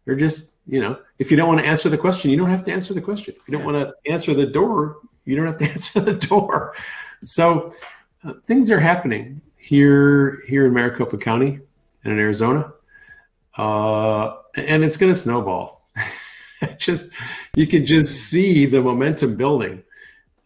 They're 0.04 0.16
just 0.16 0.50
you 0.66 0.80
know, 0.80 0.98
if 1.18 1.30
you 1.30 1.36
don't 1.36 1.48
want 1.48 1.60
to 1.60 1.66
answer 1.66 1.88
the 1.88 1.96
question, 1.96 2.30
you 2.30 2.36
don't 2.36 2.50
have 2.50 2.62
to 2.64 2.72
answer 2.72 2.92
the 2.92 3.00
question. 3.00 3.34
If 3.34 3.48
you 3.48 3.52
don't 3.52 3.64
want 3.64 3.78
to 3.78 4.10
answer 4.10 4.34
the 4.34 4.46
door, 4.46 4.98
you 5.24 5.34
don't 5.34 5.46
have 5.46 5.56
to 5.56 5.64
answer 5.70 6.00
the 6.00 6.12
door. 6.12 6.74
So 7.24 7.72
uh, 8.22 8.34
things 8.46 8.70
are 8.70 8.78
happening 8.78 9.40
here 9.56 10.38
here 10.46 10.66
in 10.66 10.74
Maricopa 10.74 11.16
County 11.16 11.58
and 12.04 12.12
in 12.12 12.18
Arizona, 12.18 12.70
uh, 13.56 14.36
and 14.56 14.84
it's 14.84 14.98
going 14.98 15.10
to 15.10 15.18
snowball. 15.18 15.80
just 16.76 17.10
you 17.56 17.66
can 17.66 17.86
just 17.86 18.28
see 18.28 18.66
the 18.66 18.82
momentum 18.82 19.36
building. 19.38 19.82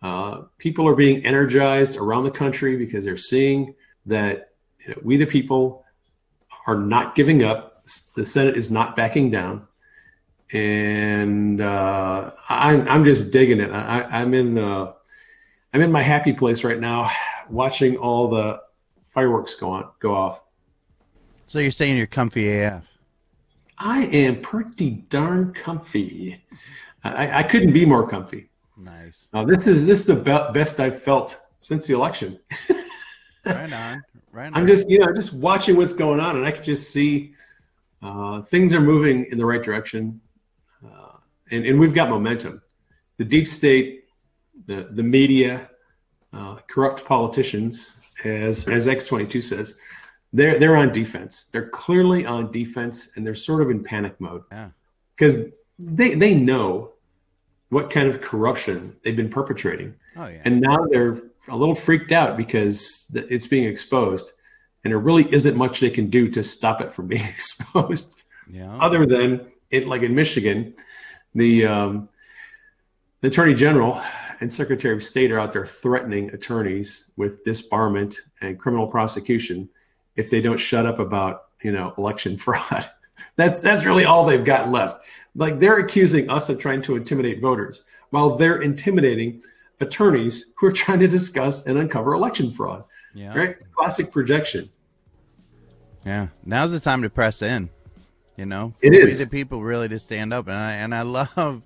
Uh, 0.06 0.44
people 0.58 0.86
are 0.86 0.94
being 0.94 1.26
energized 1.26 1.96
around 1.96 2.22
the 2.22 2.30
country 2.30 2.76
because 2.76 3.04
they're 3.04 3.16
seeing 3.16 3.74
that 4.06 4.52
you 4.78 4.90
know, 4.90 5.00
we, 5.02 5.16
the 5.16 5.26
people, 5.26 5.84
are 6.68 6.76
not 6.76 7.16
giving 7.16 7.42
up. 7.42 7.82
The 8.14 8.24
Senate 8.24 8.56
is 8.56 8.70
not 8.70 8.94
backing 8.94 9.32
down, 9.32 9.66
and 10.52 11.60
uh, 11.60 12.30
I'm 12.48 12.86
I'm 12.88 13.04
just 13.04 13.32
digging 13.32 13.58
it. 13.58 13.70
I, 13.72 14.02
I'm 14.02 14.32
in 14.32 14.54
the 14.54 14.94
I'm 15.74 15.80
in 15.82 15.90
my 15.90 16.02
happy 16.02 16.32
place 16.32 16.62
right 16.62 16.78
now, 16.78 17.10
watching 17.50 17.96
all 17.96 18.28
the 18.28 18.62
fireworks 19.08 19.54
go 19.54 19.70
on 19.70 19.90
go 19.98 20.14
off. 20.14 20.40
So 21.46 21.58
you're 21.58 21.72
saying 21.72 21.96
you're 21.96 22.06
comfy 22.06 22.62
AF? 22.62 22.88
I 23.78 24.04
am 24.06 24.40
pretty 24.40 24.90
darn 24.90 25.52
comfy. 25.52 26.44
I, 27.02 27.40
I 27.40 27.42
couldn't 27.42 27.72
be 27.72 27.84
more 27.84 28.08
comfy. 28.08 28.50
Nice. 28.76 29.28
Uh, 29.32 29.44
this 29.44 29.66
is 29.66 29.86
this 29.86 30.00
is 30.00 30.06
the 30.06 30.14
be- 30.14 30.52
best 30.52 30.80
I've 30.80 31.00
felt 31.00 31.40
since 31.60 31.86
the 31.86 31.94
election. 31.94 32.38
right 33.46 33.72
on. 33.72 34.02
Right 34.32 34.46
on. 34.46 34.54
I'm 34.54 34.66
just 34.66 34.88
you 34.90 34.98
know 34.98 35.12
just 35.14 35.32
watching 35.32 35.76
what's 35.76 35.94
going 35.94 36.20
on, 36.20 36.36
and 36.36 36.44
I 36.44 36.52
can 36.52 36.62
just 36.62 36.90
see 36.90 37.34
uh, 38.02 38.42
things 38.42 38.74
are 38.74 38.80
moving 38.80 39.24
in 39.26 39.38
the 39.38 39.46
right 39.46 39.62
direction, 39.62 40.20
uh, 40.84 41.16
and 41.50 41.64
and 41.64 41.80
we've 41.80 41.94
got 41.94 42.10
momentum. 42.10 42.62
The 43.16 43.24
deep 43.24 43.48
state, 43.48 44.04
the 44.66 44.88
the 44.90 45.02
media, 45.02 45.70
uh, 46.32 46.56
corrupt 46.68 47.04
politicians, 47.04 47.96
as 48.24 48.68
as 48.68 48.86
X22 48.86 49.42
says, 49.42 49.74
they're 50.32 50.58
they're 50.58 50.76
on 50.76 50.92
defense. 50.92 51.44
They're 51.44 51.70
clearly 51.70 52.26
on 52.26 52.52
defense, 52.52 53.12
and 53.16 53.26
they're 53.26 53.34
sort 53.34 53.62
of 53.62 53.70
in 53.70 53.82
panic 53.82 54.20
mode 54.20 54.42
yeah. 54.52 54.68
because 55.16 55.46
they 55.78 56.14
they 56.14 56.34
know 56.34 56.92
what 57.76 57.90
kind 57.90 58.08
of 58.08 58.22
corruption 58.22 58.96
they've 59.02 59.14
been 59.14 59.28
perpetrating, 59.28 59.94
Oh 60.16 60.26
yeah. 60.26 60.40
and 60.46 60.62
now 60.62 60.86
they're 60.88 61.20
a 61.46 61.54
little 61.54 61.74
freaked 61.74 62.10
out 62.10 62.34
because 62.34 63.06
it's 63.12 63.46
being 63.46 63.64
exposed, 63.64 64.32
and 64.82 64.90
there 64.92 64.98
really 64.98 65.30
isn't 65.30 65.58
much 65.58 65.80
they 65.80 65.90
can 65.90 66.08
do 66.08 66.26
to 66.30 66.42
stop 66.42 66.80
it 66.80 66.90
from 66.90 67.06
being 67.12 67.26
exposed, 67.26 68.22
yeah. 68.50 68.74
other 68.78 69.04
than 69.04 69.52
it. 69.70 69.86
Like 69.86 70.00
in 70.00 70.14
Michigan, 70.14 70.74
the 71.34 71.66
um, 71.66 72.08
the 73.20 73.28
attorney 73.28 73.52
general 73.52 74.00
and 74.40 74.50
secretary 74.50 74.94
of 74.96 75.02
state 75.02 75.30
are 75.30 75.38
out 75.38 75.52
there 75.52 75.66
threatening 75.66 76.30
attorneys 76.30 77.10
with 77.18 77.44
disbarment 77.44 78.16
and 78.40 78.58
criminal 78.58 78.86
prosecution 78.86 79.68
if 80.14 80.30
they 80.30 80.40
don't 80.40 80.56
shut 80.56 80.86
up 80.86 80.98
about 80.98 81.48
you 81.62 81.72
know 81.72 81.92
election 81.98 82.38
fraud. 82.44 82.88
That's 83.36 83.60
that's 83.60 83.84
really 83.84 84.06
all 84.06 84.24
they've 84.24 84.42
got 84.42 84.70
left. 84.70 85.04
Like 85.36 85.58
they're 85.58 85.78
accusing 85.78 86.28
us 86.30 86.48
of 86.48 86.58
trying 86.58 86.82
to 86.82 86.96
intimidate 86.96 87.40
voters 87.40 87.84
while 88.10 88.36
they're 88.36 88.62
intimidating 88.62 89.42
attorneys 89.80 90.52
who 90.56 90.66
are 90.66 90.72
trying 90.72 91.00
to 91.00 91.08
discuss 91.08 91.66
and 91.66 91.78
uncover 91.78 92.14
election 92.14 92.52
fraud. 92.52 92.84
yeah. 93.14 93.36
Right? 93.36 93.50
It's 93.50 93.68
classic 93.68 94.10
projection. 94.10 94.70
Yeah. 96.04 96.28
Now's 96.44 96.72
the 96.72 96.80
time 96.80 97.02
to 97.02 97.10
press 97.10 97.42
in. 97.42 97.70
You 98.36 98.44
know, 98.46 98.74
It 98.82 98.90
We 98.90 98.98
is. 98.98 99.18
the 99.24 99.30
people 99.30 99.62
really 99.62 99.88
to 99.88 99.98
stand 99.98 100.34
up, 100.34 100.46
and 100.46 100.56
I 100.58 100.72
and 100.72 100.94
I 100.94 101.00
love, 101.02 101.62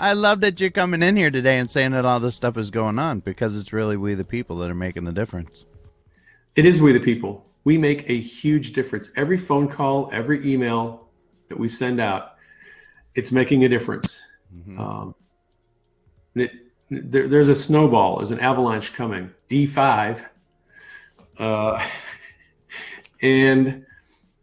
I 0.00 0.14
love 0.14 0.40
that 0.40 0.58
you're 0.58 0.70
coming 0.70 1.02
in 1.02 1.16
here 1.18 1.30
today 1.30 1.58
and 1.58 1.70
saying 1.70 1.90
that 1.92 2.06
all 2.06 2.18
this 2.18 2.34
stuff 2.34 2.56
is 2.56 2.70
going 2.70 2.98
on 2.98 3.20
because 3.20 3.58
it's 3.60 3.74
really 3.74 3.98
we 3.98 4.14
the 4.14 4.24
people 4.24 4.56
that 4.58 4.70
are 4.70 4.74
making 4.74 5.04
the 5.04 5.12
difference. 5.12 5.66
It 6.56 6.64
is 6.64 6.80
we 6.80 6.92
the 6.92 7.00
people. 7.00 7.46
We 7.64 7.76
make 7.76 8.08
a 8.08 8.18
huge 8.18 8.72
difference. 8.72 9.10
Every 9.16 9.36
phone 9.36 9.68
call, 9.68 10.08
every 10.14 10.50
email 10.50 11.08
that 11.50 11.58
we 11.58 11.68
send 11.68 12.00
out, 12.00 12.33
it's 13.14 13.32
making 13.32 13.64
a 13.64 13.68
difference. 13.68 14.20
Um, 14.78 15.14
it, 16.34 16.52
there, 16.90 17.26
there's 17.28 17.48
a 17.48 17.54
snowball, 17.54 18.18
there's 18.18 18.30
an 18.30 18.40
avalanche 18.40 18.92
coming. 18.94 19.30
D5, 19.48 20.24
uh, 21.38 21.88
and 23.22 23.84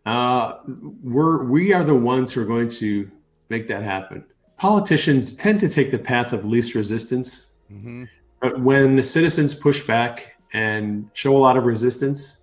uh, 0.06 0.58
we're 1.04 1.44
we 1.46 1.74
are 1.74 1.84
the 1.84 1.96
ones 1.96 2.34
who 2.34 2.42
are 2.42 2.46
going 2.46 2.68
to 2.70 3.10
make 3.50 3.68
that 3.68 3.84
happen. 3.84 4.24
Politicians 4.58 5.36
tend 5.36 5.60
to 5.60 5.70
take 5.70 5.92
the 5.92 5.98
path 5.98 6.34
of 6.34 6.46
least 6.46 6.76
resistance, 6.76 7.48
Mm-hmm. 7.72 8.04
but 8.42 8.60
when 8.60 8.98
the 8.98 9.04
citizens 9.04 9.56
push 9.56 9.88
back 9.88 10.36
and 10.54 11.10
show 11.14 11.38
a 11.38 11.40
lot 11.40 11.56
of 11.56 11.66
resistance, 11.66 12.42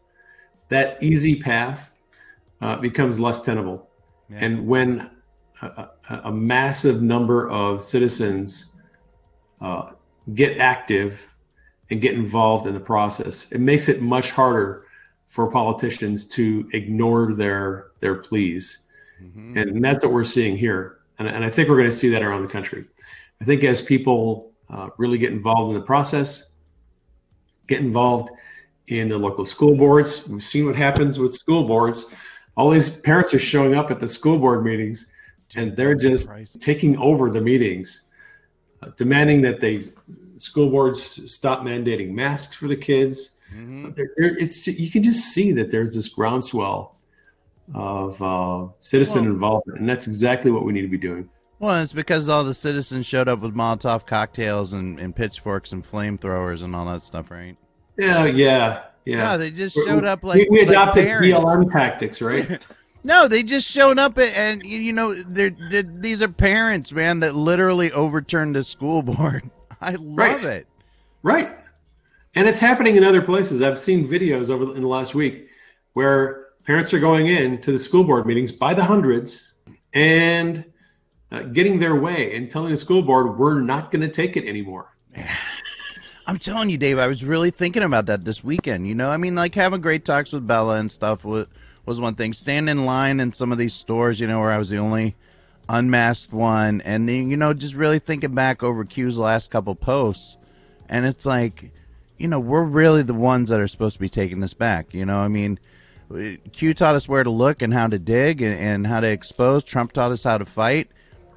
that 0.70 1.02
easy 1.02 1.38
path 1.38 1.94
uh, 2.62 2.76
becomes 2.78 3.20
less 3.20 3.42
tenable. 3.42 3.90
Yeah. 4.30 4.38
And 4.40 4.66
when 4.66 5.10
a, 5.62 5.90
a, 6.24 6.32
massive 6.32 7.02
number 7.02 7.48
of 7.50 7.82
citizens 7.82 8.74
uh, 9.60 9.92
get 10.34 10.58
active 10.58 11.28
and 11.90 12.00
get 12.00 12.14
involved 12.14 12.66
in 12.66 12.74
the 12.74 12.80
process, 12.80 13.50
it 13.50 13.60
makes 13.60 13.88
it 13.88 14.02
much 14.02 14.30
harder 14.30 14.84
for 15.26 15.50
politicians 15.50 16.26
to 16.26 16.68
ignore 16.72 17.34
their 17.34 17.88
their 18.00 18.16
pleas. 18.16 18.84
Mm-hmm. 19.22 19.58
And 19.58 19.84
that's 19.84 20.04
what 20.04 20.12
we're 20.12 20.24
seeing 20.24 20.56
here. 20.56 20.98
And, 21.18 21.28
and 21.28 21.44
I 21.44 21.50
think 21.50 21.68
we're 21.68 21.76
going 21.76 21.90
to 21.90 21.96
see 21.96 22.08
that 22.10 22.22
around 22.22 22.42
the 22.42 22.48
country. 22.48 22.84
I 23.40 23.44
think 23.44 23.64
as 23.64 23.82
people 23.82 24.52
uh, 24.70 24.90
really 24.96 25.18
get 25.18 25.32
involved 25.32 25.74
in 25.74 25.80
the 25.80 25.84
process, 25.84 26.52
get 27.66 27.80
involved 27.80 28.30
in 28.86 29.08
the 29.08 29.18
local 29.18 29.44
school 29.44 29.76
boards, 29.76 30.28
we've 30.28 30.42
seen 30.42 30.66
what 30.66 30.76
happens 30.76 31.18
with 31.18 31.34
school 31.34 31.64
boards. 31.64 32.14
All 32.56 32.70
these 32.70 32.88
parents 32.88 33.34
are 33.34 33.38
showing 33.38 33.74
up 33.74 33.90
at 33.90 34.00
the 34.00 34.08
school 34.08 34.38
board 34.38 34.64
meetings 34.64 35.10
and 35.56 35.76
they're 35.76 35.94
just 35.94 36.28
taking 36.60 36.96
over 36.98 37.30
the 37.30 37.40
meetings, 37.40 38.02
uh, 38.82 38.90
demanding 38.96 39.40
that 39.42 39.60
they 39.60 39.90
school 40.36 40.70
boards 40.70 41.00
stop 41.32 41.60
mandating 41.62 42.10
masks 42.12 42.54
for 42.54 42.68
the 42.68 42.76
kids. 42.76 43.36
Mhm. 43.54 43.94
There- 43.96 44.10
there- 44.16 44.38
it's 44.38 44.66
you 44.66 44.90
can 44.90 45.02
just 45.02 45.32
see 45.32 45.52
that 45.52 45.70
there's 45.70 45.94
this 45.94 46.08
groundswell 46.08 46.96
of 47.74 48.20
uh, 48.22 48.68
citizen 48.80 49.24
Well- 49.24 49.32
involvement, 49.32 49.80
and 49.80 49.88
that's 49.88 50.06
exactly 50.06 50.50
what 50.50 50.64
we 50.64 50.72
need 50.72 50.82
to 50.82 50.88
be 50.88 50.98
doing. 50.98 51.28
Well, 51.60 51.82
it's 51.82 51.92
because 51.92 52.28
all 52.28 52.44
the 52.44 52.54
citizens 52.54 53.04
showed 53.04 53.26
up 53.26 53.40
with 53.40 53.52
Molotov 53.52 54.06
cocktails 54.06 54.72
and, 54.72 55.00
and 55.00 55.14
pitchforks 55.16 55.72
and 55.72 55.84
flamethrowers 55.84 56.62
and 56.62 56.76
all 56.76 56.84
that 56.86 57.02
stuff, 57.02 57.32
right? 57.32 57.56
Yeah, 57.98 58.26
yeah, 58.26 58.82
yeah. 59.04 59.24
No, 59.32 59.38
they 59.38 59.50
just 59.50 59.76
showed 59.84 60.04
up 60.04 60.22
like 60.22 60.46
we 60.50 60.60
like 60.60 60.68
adopted 60.68 61.04
parents. 61.04 61.26
BLM 61.28 61.72
tactics, 61.72 62.22
right? 62.22 62.62
No, 63.04 63.28
they 63.28 63.42
just 63.42 63.70
showed 63.70 63.98
up 63.98 64.18
and, 64.18 64.62
and 64.62 64.62
you 64.64 64.92
know 64.92 65.14
they're, 65.14 65.54
they're, 65.70 65.82
these 65.82 66.20
are 66.22 66.28
parents, 66.28 66.92
man, 66.92 67.20
that 67.20 67.34
literally 67.34 67.90
overturned 67.92 68.56
the 68.56 68.64
school 68.64 69.02
board. 69.10 69.48
I 69.80 69.92
love 69.92 70.16
Right. 70.18 70.44
it. 70.44 70.66
right. 71.22 71.56
And 72.34 72.46
it's 72.48 72.60
happening 72.60 72.96
in 72.96 73.04
other 73.04 73.22
places. 73.22 73.62
I've 73.62 73.78
seen 73.78 74.06
videos 74.06 74.50
over 74.50 74.74
in 74.76 74.82
the 74.82 74.88
last 74.88 75.14
week 75.14 75.48
where 75.94 76.46
parents 76.64 76.92
are 76.92 76.98
going 77.00 77.28
in 77.28 77.60
to 77.62 77.72
the 77.72 77.78
school 77.78 78.04
board 78.04 78.26
meetings 78.26 78.52
by 78.52 78.74
the 78.74 78.84
hundreds 78.84 79.54
and 79.94 80.64
uh, 81.32 81.42
getting 81.42 81.78
their 81.78 81.96
way 81.96 82.34
and 82.36 82.50
telling 82.50 82.70
the 82.70 82.76
school 82.76 83.02
board 83.02 83.38
we're 83.38 83.60
not 83.60 83.90
going 83.90 84.02
to 84.02 84.08
take 84.08 84.36
it 84.36 84.44
anymore. 84.46 84.92
I'm 86.26 86.38
telling 86.38 86.68
you, 86.68 86.76
Dave, 86.76 86.98
I 86.98 87.06
was 87.06 87.24
really 87.24 87.50
thinking 87.50 87.82
about 87.82 88.06
that 88.06 88.24
this 88.24 88.44
weekend. 88.44 88.86
You 88.86 88.94
know, 88.94 89.08
I 89.10 89.16
mean, 89.16 89.34
like 89.34 89.54
having 89.54 89.80
great 89.80 90.04
talks 90.04 90.32
with 90.32 90.46
Bella 90.46 90.76
and 90.76 90.92
stuff 90.92 91.24
was, 91.24 91.46
was 91.88 92.00
one 92.00 92.14
thing. 92.14 92.32
Standing 92.32 92.78
in 92.78 92.86
line 92.86 93.18
in 93.18 93.32
some 93.32 93.50
of 93.50 93.58
these 93.58 93.74
stores, 93.74 94.20
you 94.20 94.26
know, 94.26 94.38
where 94.40 94.52
I 94.52 94.58
was 94.58 94.70
the 94.70 94.78
only 94.78 95.16
unmasked 95.68 96.32
one, 96.32 96.80
and 96.82 97.08
you 97.08 97.36
know, 97.36 97.52
just 97.52 97.74
really 97.74 97.98
thinking 97.98 98.34
back 98.34 98.62
over 98.62 98.84
Q's 98.84 99.18
last 99.18 99.50
couple 99.50 99.74
posts, 99.74 100.36
and 100.88 101.06
it's 101.06 101.26
like, 101.26 101.72
you 102.18 102.28
know, 102.28 102.38
we're 102.38 102.62
really 102.62 103.02
the 103.02 103.14
ones 103.14 103.48
that 103.48 103.60
are 103.60 103.68
supposed 103.68 103.94
to 103.94 104.00
be 104.00 104.08
taking 104.08 104.40
this 104.40 104.54
back. 104.54 104.94
You 104.94 105.06
know, 105.06 105.18
I 105.18 105.28
mean, 105.28 105.58
Q 106.52 106.74
taught 106.74 106.94
us 106.94 107.08
where 107.08 107.24
to 107.24 107.30
look 107.30 107.62
and 107.62 107.72
how 107.72 107.86
to 107.86 107.98
dig 107.98 108.42
and, 108.42 108.58
and 108.58 108.86
how 108.86 109.00
to 109.00 109.08
expose. 109.08 109.64
Trump 109.64 109.92
taught 109.92 110.12
us 110.12 110.24
how 110.24 110.38
to 110.38 110.44
fight. 110.44 110.90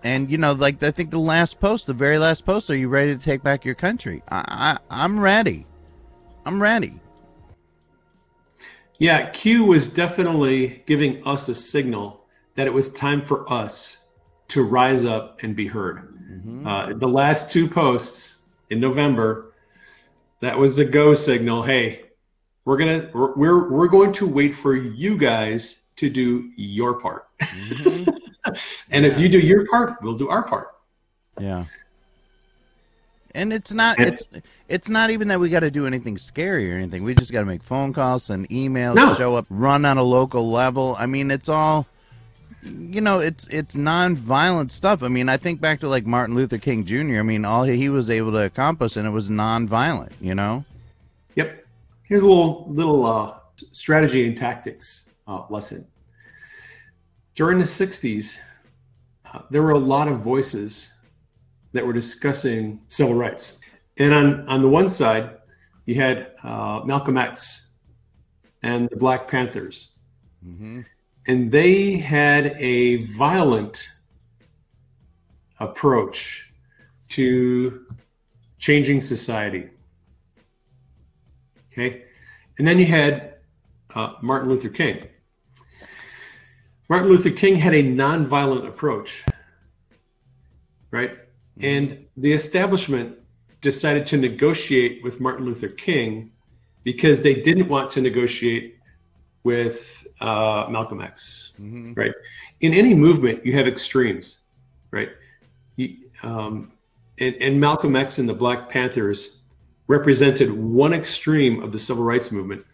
And 0.03 0.31
you 0.31 0.37
know, 0.37 0.53
like 0.53 0.83
I 0.83 0.91
think 0.91 1.11
the 1.11 1.19
last 1.19 1.59
post, 1.59 1.87
the 1.87 1.93
very 1.93 2.17
last 2.17 2.45
post, 2.45 2.69
are 2.69 2.75
you 2.75 2.89
ready 2.89 3.15
to 3.15 3.23
take 3.23 3.43
back 3.43 3.65
your 3.65 3.75
country? 3.75 4.23
I, 4.29 4.77
I 4.89 5.03
I'm 5.03 5.19
ready. 5.19 5.65
I'm 6.45 6.61
ready. 6.61 6.99
Yeah, 9.01 9.31
Q 9.31 9.65
was 9.65 9.87
definitely 9.87 10.83
giving 10.85 11.25
us 11.25 11.49
a 11.49 11.55
signal 11.55 12.23
that 12.53 12.67
it 12.67 12.73
was 12.73 12.93
time 12.93 13.23
for 13.23 13.51
us 13.51 14.05
to 14.49 14.61
rise 14.61 15.05
up 15.05 15.41
and 15.41 15.55
be 15.55 15.65
heard. 15.65 16.07
Uh, 16.67 16.93
the 16.93 17.07
last 17.07 17.49
two 17.49 17.67
posts 17.67 18.43
in 18.69 18.79
November, 18.79 19.55
that 20.41 20.55
was 20.55 20.75
the 20.75 20.85
go 20.85 21.15
signal. 21.15 21.63
Hey, 21.63 22.03
we're 22.63 22.77
gonna 22.77 23.09
we're 23.11 23.33
we're, 23.33 23.71
we're 23.71 23.87
going 23.87 24.13
to 24.13 24.27
wait 24.27 24.53
for 24.53 24.75
you 24.75 25.17
guys 25.17 25.81
to 25.95 26.07
do 26.07 26.51
your 26.55 26.99
part, 26.99 27.27
and 28.91 29.03
if 29.03 29.17
you 29.17 29.29
do 29.29 29.39
your 29.39 29.65
part, 29.65 29.99
we'll 30.03 30.15
do 30.15 30.29
our 30.29 30.43
part. 30.43 30.75
Yeah. 31.39 31.65
And 33.33 33.51
it's 33.53 33.73
not 33.73 33.99
And- 33.99 34.09
it's 34.09 34.27
it's 34.67 34.89
not 34.89 35.09
even 35.09 35.27
that 35.29 35.39
we 35.39 35.49
got 35.49 35.61
to 35.61 35.71
do 35.71 35.85
anything 35.85 36.17
scary 36.17 36.71
or 36.71 36.75
anything. 36.75 37.03
We 37.03 37.13
just 37.15 37.31
got 37.31 37.39
to 37.41 37.45
make 37.45 37.63
phone 37.63 37.93
calls, 37.93 38.23
send 38.23 38.47
emails, 38.49 38.95
No. 38.95 39.15
show 39.15 39.35
up, 39.35 39.45
run 39.49 39.85
on 39.85 39.97
a 39.97 40.03
local 40.03 40.49
level. 40.49 40.95
I 40.99 41.05
mean, 41.05 41.31
it's 41.31 41.49
all 41.49 41.87
you 42.63 43.01
know, 43.01 43.19
it's 43.19 43.47
it's 43.47 43.73
non-violent 43.75 44.71
stuff. 44.71 45.01
I 45.01 45.07
mean, 45.07 45.29
I 45.29 45.37
think 45.37 45.59
back 45.61 45.79
to 45.79 45.87
like 45.89 46.05
Martin 46.05 46.35
Luther 46.35 46.59
King 46.59 46.85
Jr. 46.85 47.17
I 47.19 47.23
mean, 47.23 47.43
all 47.43 47.63
he 47.63 47.89
was 47.89 48.09
able 48.09 48.31
to 48.33 48.43
accomplish, 48.45 48.95
and 48.97 49.07
it 49.07 49.11
was 49.11 49.29
non-violent. 49.29 50.11
You 50.21 50.35
know. 50.35 50.63
Yep. 51.35 51.65
Here's 52.03 52.21
a 52.21 52.25
little 52.25 52.67
little 52.69 53.05
uh, 53.05 53.33
strategy 53.71 54.27
and 54.27 54.37
tactics 54.37 55.09
uh, 55.27 55.43
lesson. 55.49 55.87
During 57.35 57.57
the 57.57 57.65
'60s, 57.65 58.37
uh, 59.33 59.39
there 59.49 59.63
were 59.63 59.71
a 59.71 59.79
lot 59.79 60.07
of 60.07 60.19
voices 60.19 60.93
that 61.73 61.85
were 61.85 61.93
discussing 61.93 62.81
civil 62.89 63.13
rights, 63.13 63.59
and 63.97 64.13
on 64.13 64.47
on 64.47 64.61
the 64.61 64.69
one 64.69 64.89
side, 64.89 65.37
you 65.85 65.95
had 65.95 66.31
uh, 66.43 66.81
Malcolm 66.85 67.17
X 67.17 67.71
and 68.63 68.89
the 68.89 68.95
Black 68.97 69.27
Panthers, 69.27 69.97
Mm-hmm. 70.45 70.81
and 71.27 71.51
they 71.51 71.97
had 71.97 72.55
a 72.57 73.05
violent 73.05 73.87
approach 75.59 76.51
to 77.09 77.85
changing 78.57 79.01
society. 79.01 79.69
Okay. 81.71 82.03
And 82.57 82.67
then 82.67 82.79
you 82.79 82.85
had 82.87 83.35
uh, 83.93 84.13
Martin 84.21 84.49
Luther 84.49 84.69
King. 84.69 85.07
Martin 86.89 87.09
Luther 87.09 87.29
King 87.29 87.55
had 87.55 87.73
a 87.73 87.83
nonviolent 87.83 88.67
approach, 88.67 89.23
right? 90.91 91.17
And 91.59 92.05
the 92.17 92.33
establishment 92.33 93.17
decided 93.61 94.05
to 94.07 94.17
negotiate 94.17 95.03
with 95.03 95.19
Martin 95.19 95.45
Luther 95.45 95.67
King 95.69 96.31
because 96.83 97.21
they 97.21 97.35
didn't 97.35 97.67
want 97.67 97.91
to 97.91 98.01
negotiate 98.01 98.77
with 99.43 100.07
uh, 100.19 100.67
Malcolm 100.69 101.01
X, 101.01 101.53
Mm-hmm. 101.59 101.93
right? 101.93 102.11
In 102.61 102.73
any 102.73 102.93
movement, 102.93 103.45
you 103.45 103.53
have 103.53 103.67
extremes, 103.67 104.45
right? 104.91 105.09
You, 105.75 105.97
um, 106.23 106.71
and, 107.19 107.35
and 107.35 107.59
Malcolm 107.59 107.95
X 107.95 108.17
and 108.19 108.27
the 108.29 108.33
Black 108.33 108.69
Panthers 108.69 109.39
represented 109.87 110.51
one 110.51 110.93
extreme 110.93 111.61
of 111.61 111.71
the 111.71 111.79
civil 111.79 112.03
rights 112.03 112.31
movement. 112.31 112.65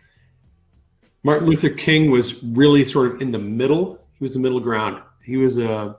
Martin 1.24 1.50
Luther 1.50 1.70
King 1.70 2.12
was 2.12 2.44
really 2.44 2.86
sort 2.86 3.08
of 3.14 3.22
in 3.22 3.32
the 3.32 3.40
middle. 3.40 4.00
He 4.14 4.24
was 4.24 4.34
the 4.34 4.40
middle 4.40 4.60
ground. 4.60 5.04
He 5.24 5.36
was 5.36 5.58
a 5.58 5.98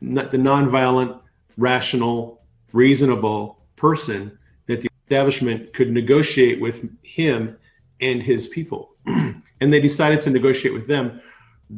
not 0.00 0.30
the 0.30 0.38
nonviolent, 0.38 1.20
rational, 1.58 2.40
reasonable 2.72 3.60
person 3.76 4.38
that 4.66 4.80
the 4.80 4.88
establishment 5.04 5.72
could 5.74 5.90
negotiate 5.90 6.60
with 6.60 6.88
him 7.02 7.58
and 8.00 8.22
his 8.22 8.46
people. 8.46 8.94
and 9.06 9.72
they 9.72 9.80
decided 9.80 10.20
to 10.22 10.30
negotiate 10.30 10.72
with 10.72 10.86
them 10.86 11.20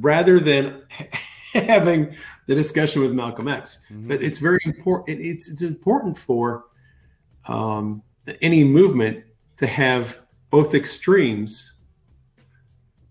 rather 0.01 0.39
than 0.39 0.83
having 1.53 2.15
the 2.47 2.55
discussion 2.55 3.03
with 3.03 3.13
Malcolm 3.13 3.49
X. 3.49 3.85
But 3.91 4.23
it's 4.23 4.39
very 4.39 4.61
important. 4.65 5.21
It's 5.21 5.51
it's 5.51 5.63
important 5.63 6.17
for 6.17 6.67
um, 7.47 8.03
any 8.41 8.65
movement 8.65 9.25
to 9.57 9.67
have 9.67 10.19
both 10.51 10.75
extremes 10.75 11.75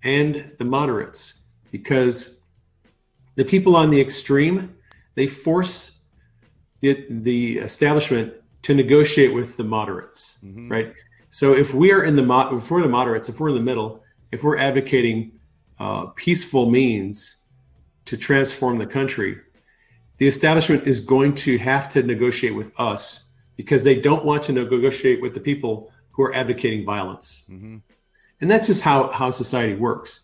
and 0.03 0.51
the 0.57 0.65
moderates 0.65 1.35
because 1.71 2.39
the 3.35 3.45
people 3.45 3.75
on 3.75 3.89
the 3.89 3.99
extreme 3.99 4.75
they 5.15 5.27
force 5.27 5.98
the, 6.81 7.05
the 7.09 7.57
establishment 7.59 8.33
to 8.63 8.73
negotiate 8.73 9.33
with 9.33 9.57
the 9.57 9.63
moderates 9.63 10.37
Mhm. 10.43 10.69
right 10.71 10.93
so 11.29 11.53
if 11.53 11.73
we 11.73 11.91
are 11.91 12.03
in 12.03 12.15
the 12.15 12.23
mo- 12.23 12.55
if 12.57 12.69
we're 12.71 12.81
the 12.81 12.89
moderates 12.89 13.29
if 13.29 13.39
we're 13.39 13.49
in 13.49 13.55
the 13.55 13.61
middle 13.61 14.03
if 14.31 14.43
we're 14.43 14.57
advocating 14.57 15.31
uh, 15.79 16.07
peaceful 16.15 16.69
means 16.69 17.37
to 18.05 18.17
transform 18.17 18.77
the 18.77 18.85
country 18.87 19.37
the 20.17 20.27
establishment 20.27 20.85
is 20.85 20.99
going 20.99 21.33
to 21.33 21.57
have 21.57 21.87
to 21.89 22.03
negotiate 22.03 22.53
with 22.55 22.77
us 22.79 23.29
because 23.55 23.83
they 23.83 23.99
don't 23.99 24.25
want 24.25 24.43
to 24.43 24.51
negotiate 24.51 25.21
with 25.21 25.33
the 25.33 25.39
people 25.39 25.91
who 26.11 26.23
are 26.23 26.33
advocating 26.35 26.85
violence 26.85 27.43
Mm-hmm. 27.49 27.77
and 28.41 28.51
that's 28.51 28.67
just 28.67 28.81
how 28.81 29.09
how 29.11 29.29
society 29.29 29.75
works 29.75 30.21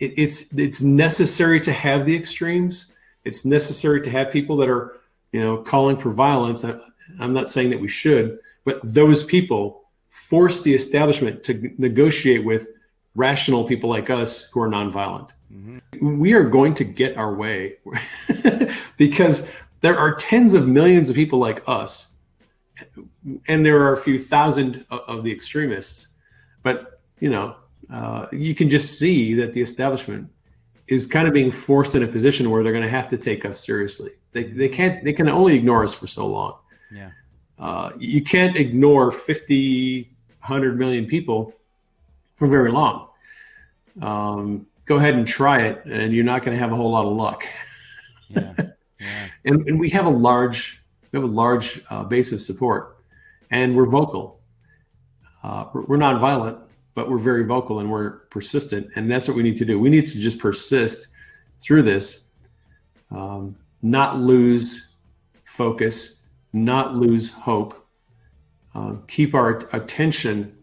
it, 0.00 0.12
it's 0.16 0.52
it's 0.58 0.82
necessary 0.82 1.60
to 1.60 1.72
have 1.72 2.06
the 2.06 2.14
extremes 2.16 2.94
it's 3.24 3.44
necessary 3.44 4.00
to 4.00 4.10
have 4.10 4.32
people 4.32 4.56
that 4.56 4.68
are 4.68 4.96
you 5.32 5.40
know 5.40 5.58
calling 5.58 5.96
for 5.96 6.10
violence 6.10 6.64
I, 6.64 6.78
i'm 7.20 7.32
not 7.32 7.50
saying 7.50 7.70
that 7.70 7.80
we 7.80 7.88
should 7.88 8.38
but 8.64 8.80
those 8.82 9.24
people 9.24 9.82
force 10.08 10.62
the 10.62 10.72
establishment 10.74 11.42
to 11.44 11.72
negotiate 11.78 12.44
with 12.44 12.68
rational 13.14 13.64
people 13.64 13.90
like 13.90 14.08
us 14.08 14.50
who 14.50 14.62
are 14.62 14.68
nonviolent 14.68 15.30
Mm-hmm. 15.52 16.18
we 16.18 16.32
are 16.32 16.44
going 16.44 16.72
to 16.74 16.84
get 16.84 17.18
our 17.18 17.34
way 17.34 17.74
because 18.96 19.50
there 19.80 19.98
are 19.98 20.14
tens 20.14 20.54
of 20.54 20.66
millions 20.66 21.10
of 21.10 21.16
people 21.16 21.38
like 21.38 21.62
us 21.68 22.14
and 23.48 23.66
there 23.66 23.82
are 23.82 23.92
a 23.92 23.98
few 23.98 24.18
thousand 24.18 24.86
of 24.88 25.24
the 25.24 25.30
extremists 25.30 26.08
but 26.62 27.02
you 27.20 27.28
know 27.28 27.56
uh, 27.92 28.28
you 28.32 28.54
can 28.54 28.70
just 28.70 28.98
see 28.98 29.34
that 29.34 29.52
the 29.52 29.60
establishment 29.60 30.30
is 30.92 31.06
kind 31.06 31.26
of 31.26 31.32
being 31.34 31.50
forced 31.50 31.94
in 31.94 32.02
a 32.02 32.06
position 32.06 32.50
where 32.50 32.62
they're 32.62 32.72
going 32.72 32.84
to 32.84 32.96
have 33.00 33.08
to 33.08 33.16
take 33.18 33.44
us 33.44 33.64
seriously 33.64 34.10
they, 34.32 34.44
they 34.44 34.68
can't 34.68 35.02
they 35.04 35.12
can 35.12 35.28
only 35.28 35.54
ignore 35.54 35.82
us 35.82 35.94
for 35.94 36.06
so 36.06 36.26
long 36.26 36.58
Yeah. 36.90 37.10
uh, 37.58 37.90
you 37.98 38.22
can't 38.22 38.56
ignore 38.56 39.10
50 39.10 40.02
100 40.40 40.78
million 40.78 41.06
people 41.06 41.54
for 42.34 42.46
very 42.48 42.70
long 42.70 43.08
um, 44.00 44.66
go 44.84 44.96
ahead 44.96 45.14
and 45.14 45.26
try 45.26 45.58
it 45.62 45.82
and 45.86 46.12
you're 46.12 46.24
not 46.24 46.42
going 46.44 46.54
to 46.56 46.58
have 46.58 46.72
a 46.72 46.76
whole 46.76 46.90
lot 46.90 47.06
of 47.06 47.12
luck 47.12 47.46
Yeah. 48.28 48.54
Yeah. 49.00 49.26
and, 49.44 49.66
and 49.68 49.80
we 49.80 49.88
have 49.90 50.06
a 50.06 50.10
large 50.28 50.80
we 51.10 51.18
have 51.18 51.24
a 51.28 51.32
large 51.32 51.82
uh, 51.90 52.04
base 52.04 52.32
of 52.32 52.40
support 52.40 52.98
and 53.50 53.74
we're 53.76 53.86
vocal 54.00 54.40
uh, 55.42 55.66
we're, 55.72 55.82
we're 55.82 55.96
not 55.96 56.20
violent 56.20 56.58
but 56.94 57.10
we're 57.10 57.18
very 57.18 57.44
vocal 57.44 57.80
and 57.80 57.90
we're 57.90 58.18
persistent 58.30 58.88
and 58.96 59.10
that's 59.10 59.28
what 59.28 59.36
we 59.36 59.42
need 59.42 59.56
to 59.56 59.64
do 59.64 59.78
we 59.78 59.90
need 59.90 60.06
to 60.06 60.18
just 60.18 60.38
persist 60.38 61.08
through 61.60 61.82
this 61.82 62.24
um, 63.10 63.56
not 63.82 64.18
lose 64.18 64.94
focus 65.44 66.22
not 66.52 66.94
lose 66.94 67.30
hope 67.32 67.86
um, 68.74 69.02
keep 69.06 69.34
our 69.34 69.58
attention 69.72 70.56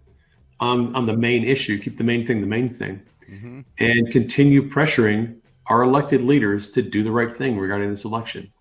on, 0.59 0.93
on 0.95 1.05
the 1.05 1.15
main 1.15 1.43
issue 1.43 1.77
keep 1.77 1.97
the 1.97 2.03
main 2.03 2.25
thing 2.25 2.41
the 2.41 2.47
main 2.47 2.69
thing 2.69 3.01
Mm-hmm. 3.29 3.59
and 3.77 4.11
continue 4.11 4.67
pressuring 4.67 5.35
our 5.67 5.83
elected 5.83 6.21
leaders 6.23 6.71
to 6.71 6.81
do 6.81 7.03
the 7.03 7.11
right 7.11 7.31
thing 7.31 7.59
regarding 7.59 7.91
this 7.91 8.03
election. 8.03 8.51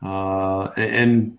Uh, 0.00 0.70
and, 0.76 1.38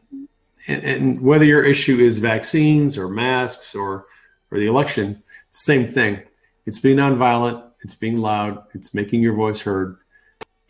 and 0.68 0.84
and 0.84 1.22
whether 1.22 1.46
your 1.46 1.64
issue 1.64 2.00
is 2.00 2.18
vaccines 2.18 2.98
or 2.98 3.08
masks 3.08 3.76
or 3.76 4.08
or 4.52 4.60
the 4.60 4.68
election, 4.68 5.24
same 5.54 5.88
thing. 5.88 6.22
It's 6.66 6.80
being 6.80 6.98
nonviolent. 6.98 7.64
It's 7.82 7.96
being 7.96 8.18
loud. 8.18 8.64
It's 8.74 8.94
making 8.94 9.22
your 9.22 9.34
voice 9.34 9.62
heard, 9.62 9.98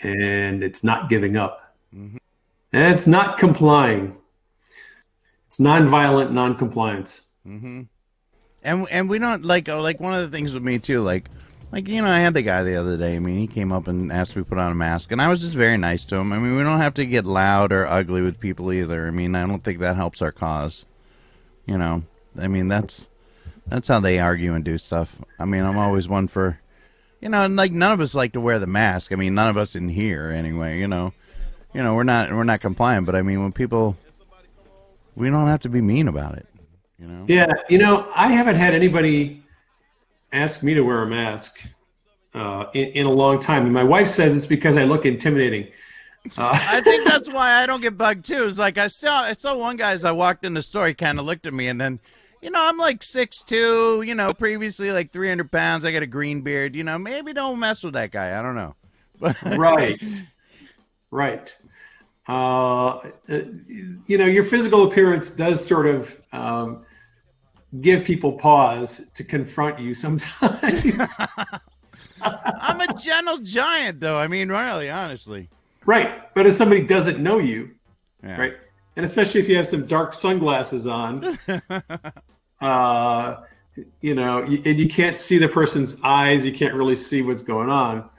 and 0.01 0.63
it's 0.63 0.83
not 0.83 1.09
giving 1.09 1.37
up. 1.37 1.75
Mhm. 1.95 2.17
And 2.73 2.93
it's 2.93 3.07
not 3.07 3.37
complying. 3.37 4.15
It's 5.47 5.59
nonviolent 5.59 6.31
non-compliance. 6.31 7.21
Mm-hmm. 7.47 7.83
And 8.63 8.87
and 8.91 9.09
we 9.09 9.19
don't 9.19 9.45
like 9.45 9.69
oh, 9.69 9.81
like 9.81 9.99
one 9.99 10.13
of 10.13 10.21
the 10.21 10.35
things 10.35 10.53
with 10.53 10.63
me 10.63 10.79
too, 10.79 11.03
like 11.03 11.29
like 11.71 11.87
you 11.87 12.01
know 12.01 12.09
I 12.09 12.19
had 12.19 12.33
the 12.33 12.41
guy 12.41 12.63
the 12.63 12.75
other 12.75 12.97
day. 12.97 13.15
I 13.15 13.19
mean 13.19 13.37
he 13.37 13.47
came 13.47 13.71
up 13.71 13.87
and 13.87 14.11
asked 14.11 14.35
me 14.35 14.41
to 14.41 14.49
put 14.49 14.57
on 14.57 14.71
a 14.71 14.75
mask, 14.75 15.11
and 15.11 15.21
I 15.21 15.27
was 15.27 15.41
just 15.41 15.53
very 15.53 15.77
nice 15.77 16.05
to 16.05 16.15
him. 16.15 16.33
I 16.33 16.39
mean 16.39 16.55
we 16.55 16.63
don't 16.63 16.79
have 16.79 16.95
to 16.95 17.05
get 17.05 17.25
loud 17.25 17.71
or 17.71 17.85
ugly 17.85 18.21
with 18.21 18.39
people 18.39 18.73
either. 18.73 19.05
I 19.05 19.11
mean 19.11 19.35
I 19.35 19.45
don't 19.45 19.63
think 19.63 19.79
that 19.79 19.95
helps 19.95 20.21
our 20.21 20.31
cause. 20.31 20.85
You 21.67 21.77
know, 21.77 22.03
I 22.39 22.47
mean 22.47 22.67
that's 22.67 23.07
that's 23.67 23.87
how 23.87 23.99
they 23.99 24.19
argue 24.19 24.53
and 24.53 24.63
do 24.63 24.77
stuff. 24.77 25.19
I 25.39 25.45
mean 25.45 25.63
I'm 25.63 25.77
always 25.77 26.07
one 26.07 26.27
for, 26.27 26.59
you 27.21 27.29
know, 27.29 27.45
and 27.45 27.55
like 27.55 27.71
none 27.71 27.91
of 27.91 28.01
us 28.01 28.15
like 28.15 28.33
to 28.33 28.41
wear 28.41 28.59
the 28.59 28.67
mask. 28.67 29.11
I 29.11 29.15
mean 29.15 29.33
none 29.33 29.49
of 29.49 29.57
us 29.57 29.75
in 29.75 29.89
here 29.89 30.29
anyway. 30.29 30.79
You 30.79 30.87
know, 30.87 31.13
you 31.73 31.81
know 31.81 31.95
we're 31.95 32.03
not 32.03 32.31
we're 32.31 32.43
not 32.43 32.61
compliant. 32.61 33.05
But 33.05 33.15
I 33.15 33.21
mean 33.21 33.41
when 33.41 33.51
people, 33.51 33.97
we 35.15 35.29
don't 35.29 35.47
have 35.47 35.61
to 35.61 35.69
be 35.69 35.81
mean 35.81 36.07
about 36.07 36.35
it. 36.35 36.47
You 36.99 37.07
know. 37.07 37.25
Yeah, 37.27 37.51
you 37.69 37.77
know, 37.77 38.09
I 38.15 38.29
haven't 38.29 38.55
had 38.55 38.73
anybody 38.73 39.43
ask 40.31 40.63
me 40.63 40.73
to 40.73 40.81
wear 40.81 41.01
a 41.01 41.07
mask 41.07 41.61
uh, 42.33 42.65
in, 42.73 42.87
in 42.89 43.05
a 43.05 43.11
long 43.11 43.39
time, 43.39 43.65
and 43.65 43.73
my 43.73 43.83
wife 43.83 44.07
says 44.07 44.35
it's 44.35 44.45
because 44.45 44.77
I 44.77 44.85
look 44.85 45.05
intimidating. 45.05 45.67
Uh, 46.37 46.57
I 46.69 46.81
think 46.81 47.07
that's 47.07 47.33
why 47.33 47.61
I 47.61 47.65
don't 47.65 47.81
get 47.81 47.97
bugged 47.97 48.25
too. 48.25 48.45
It's 48.45 48.57
like 48.57 48.77
I 48.77 48.87
saw 48.87 49.21
I 49.23 49.33
saw 49.33 49.55
one 49.55 49.77
guy 49.77 49.91
as 49.91 50.03
I 50.03 50.11
walked 50.11 50.45
in 50.45 50.53
the 50.53 50.61
store, 50.61 50.87
he 50.87 50.93
kind 50.93 51.19
of 51.19 51.25
looked 51.25 51.45
at 51.45 51.53
me, 51.53 51.67
and 51.67 51.79
then, 51.79 51.99
you 52.43 52.49
know, 52.51 52.61
I'm 52.61 52.77
like 52.77 53.01
six 53.01 53.41
two, 53.41 54.01
you 54.05 54.13
know, 54.15 54.33
previously 54.33 54.91
like 54.91 55.11
300 55.11 55.51
pounds. 55.51 55.85
I 55.85 55.91
got 55.91 56.03
a 56.03 56.07
green 56.07 56.41
beard, 56.41 56.75
you 56.75 56.83
know. 56.83 56.97
Maybe 56.97 57.33
don't 57.33 57.57
mess 57.59 57.83
with 57.83 57.93
that 57.93 58.11
guy. 58.11 58.37
I 58.37 58.41
don't 58.41 58.55
know. 58.55 58.75
Right, 59.57 60.23
right. 61.11 61.55
Uh, 62.27 62.87
uh, 63.29 63.39
you 64.07 64.17
know, 64.17 64.25
your 64.25 64.43
physical 64.43 64.83
appearance 64.83 65.29
does 65.29 65.65
sort 65.65 65.85
of 65.85 66.21
um, 66.33 66.85
give 67.81 68.03
people 68.03 68.33
pause 68.33 69.09
to 69.13 69.23
confront 69.23 69.79
you 69.79 69.93
sometimes. 69.93 71.15
I'm 72.21 72.81
a 72.81 72.93
gentle 72.97 73.37
giant, 73.39 73.99
though. 74.01 74.17
I 74.17 74.27
mean, 74.27 74.49
really, 74.49 74.89
honestly. 74.89 75.49
Right. 75.85 76.33
But 76.33 76.47
if 76.47 76.53
somebody 76.53 76.81
doesn't 76.85 77.21
know 77.21 77.39
you, 77.39 77.71
Yeah. 78.23 78.39
right, 78.39 78.53
and 78.95 79.05
especially 79.05 79.39
if 79.41 79.47
you 79.49 79.55
have 79.57 79.67
some 79.67 79.85
dark 79.85 80.13
sunglasses 80.13 80.85
on, 80.87 81.37
uh, 82.63 83.43
you 84.01 84.15
know, 84.15 84.39
and 84.39 84.79
you 84.79 84.87
can't 84.87 85.17
see 85.17 85.37
the 85.37 85.47
person's 85.47 85.97
eyes, 86.03 86.45
you 86.45 86.53
can't 86.53 86.73
really 86.73 86.95
see 86.95 87.21
what's 87.21 87.41
going 87.41 87.69
on. 87.69 88.09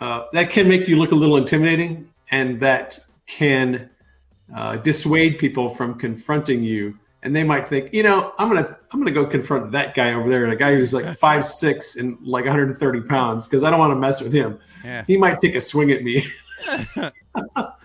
Uh, 0.00 0.24
that 0.32 0.50
can 0.50 0.68
make 0.68 0.88
you 0.88 0.96
look 0.96 1.12
a 1.12 1.14
little 1.14 1.36
intimidating, 1.36 2.08
and 2.30 2.60
that 2.60 2.98
can 3.26 3.88
uh, 4.54 4.76
dissuade 4.76 5.38
people 5.38 5.68
from 5.68 5.94
confronting 5.98 6.62
you. 6.62 6.98
And 7.24 7.34
they 7.34 7.44
might 7.44 7.68
think, 7.68 7.94
you 7.94 8.02
know, 8.02 8.34
I'm 8.38 8.48
gonna 8.48 8.76
I'm 8.92 8.98
gonna 8.98 9.12
go 9.12 9.24
confront 9.24 9.70
that 9.70 9.94
guy 9.94 10.12
over 10.14 10.28
there, 10.28 10.48
the 10.50 10.56
guy 10.56 10.74
who's 10.74 10.92
like 10.92 11.16
five 11.18 11.44
six 11.44 11.96
and 11.96 12.18
like 12.20 12.44
130 12.44 13.00
pounds, 13.02 13.46
because 13.46 13.62
I 13.62 13.70
don't 13.70 13.78
want 13.78 13.92
to 13.92 13.98
mess 13.98 14.20
with 14.20 14.32
him. 14.32 14.58
Yeah. 14.84 15.04
He 15.06 15.16
might 15.16 15.40
take 15.40 15.54
a 15.54 15.60
swing 15.60 15.92
at 15.92 16.02
me. 16.02 16.24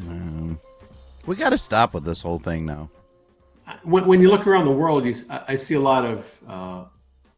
Um, 0.00 0.60
we 1.26 1.36
got 1.36 1.50
to 1.50 1.58
stop 1.58 1.94
with 1.94 2.04
this 2.04 2.22
whole 2.22 2.38
thing 2.38 2.66
now. 2.66 2.90
When, 3.82 4.06
when 4.06 4.20
you 4.20 4.30
look 4.30 4.46
around 4.46 4.64
the 4.64 4.72
world, 4.72 5.04
you, 5.04 5.14
I 5.30 5.54
see 5.56 5.74
a 5.74 5.80
lot 5.80 6.04
of 6.04 6.42
uh, 6.46 6.84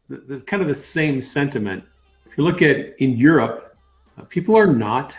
the, 0.09 0.17
the 0.17 0.41
kind 0.41 0.61
of 0.61 0.67
the 0.67 0.75
same 0.75 1.21
sentiment. 1.21 1.83
If 2.25 2.37
you 2.37 2.43
look 2.43 2.61
at 2.61 2.99
in 2.99 3.17
Europe, 3.17 3.77
uh, 4.17 4.23
people 4.23 4.55
are 4.55 4.67
not 4.67 5.17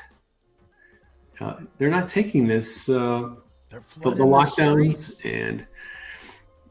uh, 1.40 1.56
they're 1.78 1.90
not 1.90 2.06
taking 2.06 2.46
this 2.46 2.88
uh, 2.88 3.34
the, 3.70 4.10
the 4.10 4.24
lockdowns 4.24 5.24
and 5.24 5.66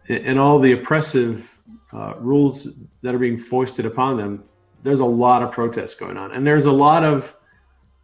and 0.08 0.40
all 0.40 0.60
the 0.60 0.74
oppressive 0.74 1.60
uh, 1.94 2.14
rules 2.18 2.70
that 3.02 3.16
are 3.16 3.20
being 3.20 3.38
foisted 3.38 3.86
upon 3.86 4.18
them. 4.18 4.44
There's 4.84 5.00
a 5.00 5.06
lot 5.06 5.44
of 5.44 5.52
protests 5.52 5.96
going 5.96 6.18
on, 6.18 6.32
and 6.32 6.46
there's 6.46 6.66
a 6.66 6.72
lot 6.72 7.04
of 7.04 7.36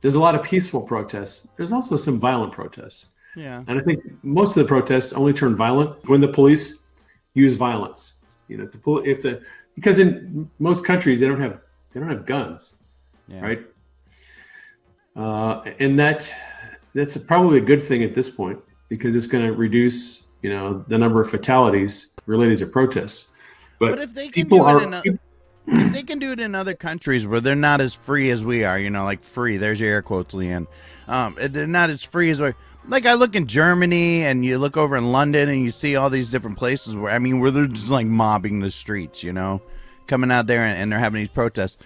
there's 0.01 0.15
a 0.15 0.19
lot 0.19 0.35
of 0.35 0.43
peaceful 0.43 0.81
protests. 0.81 1.47
There's 1.55 1.71
also 1.71 1.95
some 1.95 2.19
violent 2.19 2.51
protests. 2.51 3.11
Yeah. 3.35 3.63
And 3.67 3.79
I 3.79 3.81
think 3.83 4.03
most 4.23 4.55
of 4.55 4.63
the 4.63 4.67
protests 4.67 5.13
only 5.13 5.33
turn 5.33 5.55
violent 5.55 6.07
when 6.07 6.21
the 6.21 6.27
police 6.27 6.79
use 7.33 7.55
violence. 7.55 8.13
You 8.47 8.57
know, 8.57 8.65
the 8.65 9.09
if 9.09 9.21
the 9.21 9.41
because 9.75 9.99
in 9.99 10.49
most 10.59 10.85
countries 10.85 11.19
they 11.19 11.27
don't 11.27 11.39
have 11.41 11.59
they 11.91 11.99
don't 11.99 12.09
have 12.09 12.25
guns, 12.25 12.75
Yeah. 13.27 13.41
right? 13.41 13.59
Uh, 15.15 15.61
and 15.79 15.97
that 15.99 16.33
that's 16.93 17.17
probably 17.17 17.57
a 17.57 17.61
good 17.61 17.83
thing 17.83 18.03
at 18.03 18.13
this 18.13 18.29
point 18.29 18.59
because 18.89 19.15
it's 19.15 19.27
going 19.27 19.45
to 19.45 19.53
reduce 19.53 20.27
you 20.41 20.49
know 20.49 20.83
the 20.87 20.97
number 20.97 21.19
of 21.21 21.29
fatalities 21.29 22.13
related 22.25 22.57
to 22.59 22.67
protests. 22.67 23.29
But, 23.79 23.91
But 23.91 23.99
if 23.99 24.13
they 24.13 24.25
can 24.29 24.33
people 24.43 24.59
do 24.59 24.67
it 24.67 24.67
are 24.73 24.83
in 24.83 24.93
a- 24.93 25.03
if 25.67 25.93
they 25.93 26.03
can 26.03 26.19
do 26.19 26.31
it 26.31 26.39
in 26.39 26.53
other 26.53 26.75
countries 26.75 27.25
where 27.25 27.41
they're 27.41 27.55
not 27.55 27.81
as 27.81 27.95
free 27.95 28.29
as 28.29 28.45
we 28.45 28.63
are, 28.63 28.77
you 28.77 28.91
know, 28.91 29.03
like 29.03 29.23
free. 29.23 29.57
There's 29.57 29.79
your 29.79 29.89
air 29.89 30.03
quotes, 30.03 30.35
Leanne. 30.35 30.67
Um, 31.07 31.35
they're 31.39 31.65
not 31.65 31.89
as 31.89 32.03
free 32.03 32.29
as 32.29 32.39
we. 32.39 32.51
Like 32.87 33.07
I 33.07 33.15
look 33.15 33.35
in 33.35 33.47
Germany 33.47 34.25
and 34.25 34.45
you 34.45 34.59
look 34.59 34.77
over 34.77 34.95
in 34.95 35.11
London 35.11 35.49
and 35.49 35.63
you 35.63 35.71
see 35.71 35.95
all 35.95 36.11
these 36.11 36.29
different 36.29 36.57
places 36.57 36.95
where 36.95 37.11
I 37.11 37.17
mean 37.17 37.39
where 37.39 37.49
they're 37.49 37.65
just 37.65 37.89
like 37.89 38.05
mobbing 38.05 38.59
the 38.59 38.69
streets, 38.69 39.23
you 39.23 39.33
know, 39.33 39.61
coming 40.05 40.31
out 40.31 40.45
there 40.45 40.61
and, 40.61 40.77
and 40.77 40.91
they're 40.91 40.99
having 40.99 41.19
these 41.19 41.29
protests. 41.29 41.77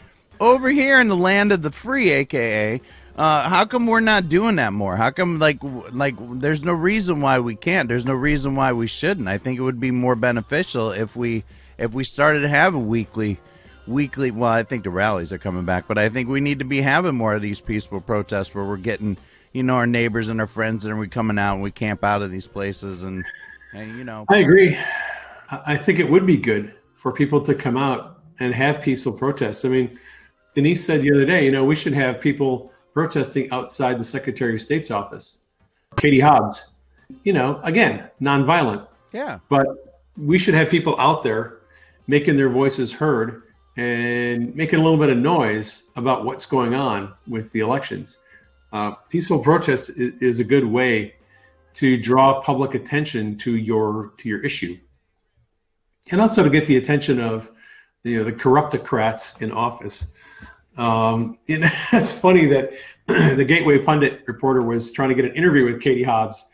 Over 0.41 0.70
here 0.70 1.00
in 1.00 1.08
the 1.08 1.16
land 1.16 1.54
of 1.54 1.62
the 1.62 1.72
free, 1.72 2.12
aka, 2.12 2.82
uh, 3.16 3.50
how 3.50 3.66
come 3.66 3.88
we're 3.88 4.02
not 4.02 4.28
doing 4.28 4.58
that 4.58 4.74
more? 4.74 4.97
How 4.97 5.10
come 5.10 5.39
like 5.39 5.60
like 5.91 6.16
there's 6.20 6.64
no 6.64 6.74
reason 6.74 7.22
why 7.22 7.39
we 7.39 7.56
can't? 7.56 7.88
There's 7.88 8.06
no 8.06 8.14
reason 8.14 8.56
why 8.56 8.74
we 8.74 8.88
shouldn't. 8.88 9.30
I 9.30 9.38
think 9.38 9.58
it 9.58 9.64
would 9.64 9.80
be 9.80 9.91
more 9.91 10.16
beneficial 10.16 10.91
if 10.91 11.16
we 11.16 11.45
if 11.78 11.93
we 11.93 12.04
started 12.04 12.41
to 12.41 12.50
have 12.50 12.76
a 12.76 12.80
weekly 12.80 13.39
weekly 13.88 14.30
well 14.30 14.52
i 14.52 14.62
think 14.62 14.84
the 14.84 14.89
rallies 14.89 15.34
are 15.34 15.39
coming 15.39 15.66
back 15.66 15.88
but 15.88 15.97
i 15.97 16.10
think 16.10 16.30
we 16.30 16.39
need 16.39 16.60
to 16.60 16.66
be 16.66 16.80
having 16.80 17.16
more 17.16 17.34
of 17.34 17.41
these 17.41 17.60
peaceful 17.60 18.00
protests 18.00 18.54
where 18.54 18.64
we're 18.64 18.78
getting 18.78 19.18
you 19.54 19.64
know 19.64 19.76
our 19.76 19.88
neighbors 19.88 20.30
and 20.30 20.39
our 20.39 20.47
friends 20.47 20.86
and 20.86 20.97
we're 20.97 21.08
coming 21.08 21.39
out 21.39 21.54
and 21.56 21.64
we 21.64 21.72
camp 21.72 22.04
out 22.04 22.22
of 22.22 22.32
these 22.32 22.47
places 22.47 23.04
and 23.04 23.24
and 23.74 23.97
you 23.97 24.04
know 24.04 24.26
I 24.30 24.38
agree. 24.38 24.78
I 25.50 25.62
I 25.66 25.78
think 25.78 26.00
it 26.00 26.10
would 26.10 26.26
be 26.26 26.38
good 26.38 26.74
for 26.95 27.12
people 27.12 27.41
to 27.41 27.56
come 27.56 27.78
out 27.78 28.22
and 28.39 28.54
have 28.54 28.82
peaceful 28.82 29.14
protests. 29.14 29.66
I 29.66 29.70
mean, 29.70 30.00
Denise 30.54 30.86
said 30.86 31.02
the 31.02 31.12
other 31.12 31.26
day, 31.26 31.45
you 31.45 31.52
know, 31.52 31.64
we 31.64 31.76
should 31.76 31.93
have 31.93 32.20
people 32.20 32.72
protesting 32.93 33.50
outside 33.52 34.00
the 34.00 34.04
Secretary 34.04 34.54
of 34.56 34.62
State's 34.62 34.91
office. 34.91 35.39
Katie 35.97 36.20
Hobbs, 36.20 36.74
you 37.24 37.34
know, 37.34 37.60
again, 37.64 38.10
nonviolent, 38.22 38.88
yeah 39.12 39.39
but 39.50 39.66
we 40.18 40.38
should 40.38 40.54
have 40.54 40.70
people 40.70 41.00
out 41.00 41.24
there 41.24 41.60
making 42.08 42.36
their 42.36 42.50
voices 42.50 42.91
heard 42.91 43.43
and 43.78 44.54
making 44.56 44.80
a 44.80 44.84
little 44.84 44.97
bit 44.97 45.10
of 45.10 45.18
noise 45.18 45.89
about 45.95 46.26
what's 46.26 46.45
going 46.45 46.74
on 46.74 47.14
with 47.28 47.52
the 47.54 47.60
elections. 47.60 48.20
Uh, 48.72 48.91
peaceful 49.09 49.39
protest 49.39 49.89
is, 49.91 50.22
is 50.22 50.39
a 50.39 50.43
good 50.43 50.65
way 50.65 51.15
to 51.74 51.97
draw 51.97 52.41
public 52.41 52.74
attention 52.76 53.38
to 53.38 53.55
your 53.57 54.13
to 54.17 54.30
your 54.30 54.43
issue, 54.43 54.78
and 56.11 56.22
also 56.22 56.43
to 56.43 56.49
get 56.49 56.65
the 56.67 56.78
attention 56.78 57.20
of 57.20 57.49
you 58.03 58.17
know 58.17 58.24
the 58.24 58.34
corruptocrats 58.34 59.41
in 59.41 59.51
office. 59.51 60.13
Um, 60.78 61.38
and 61.49 61.63
it's 61.93 62.11
funny 62.11 62.45
that 62.47 62.72
the 63.07 63.43
Gateway 63.45 63.80
Pundit 63.80 64.22
reporter 64.28 64.61
was 64.61 64.91
trying 64.91 65.09
to 65.09 65.15
get 65.15 65.26
an 65.26 65.34
interview 65.34 65.65
with 65.65 65.82
Katie 65.82 66.03
Hobbs, 66.03 66.47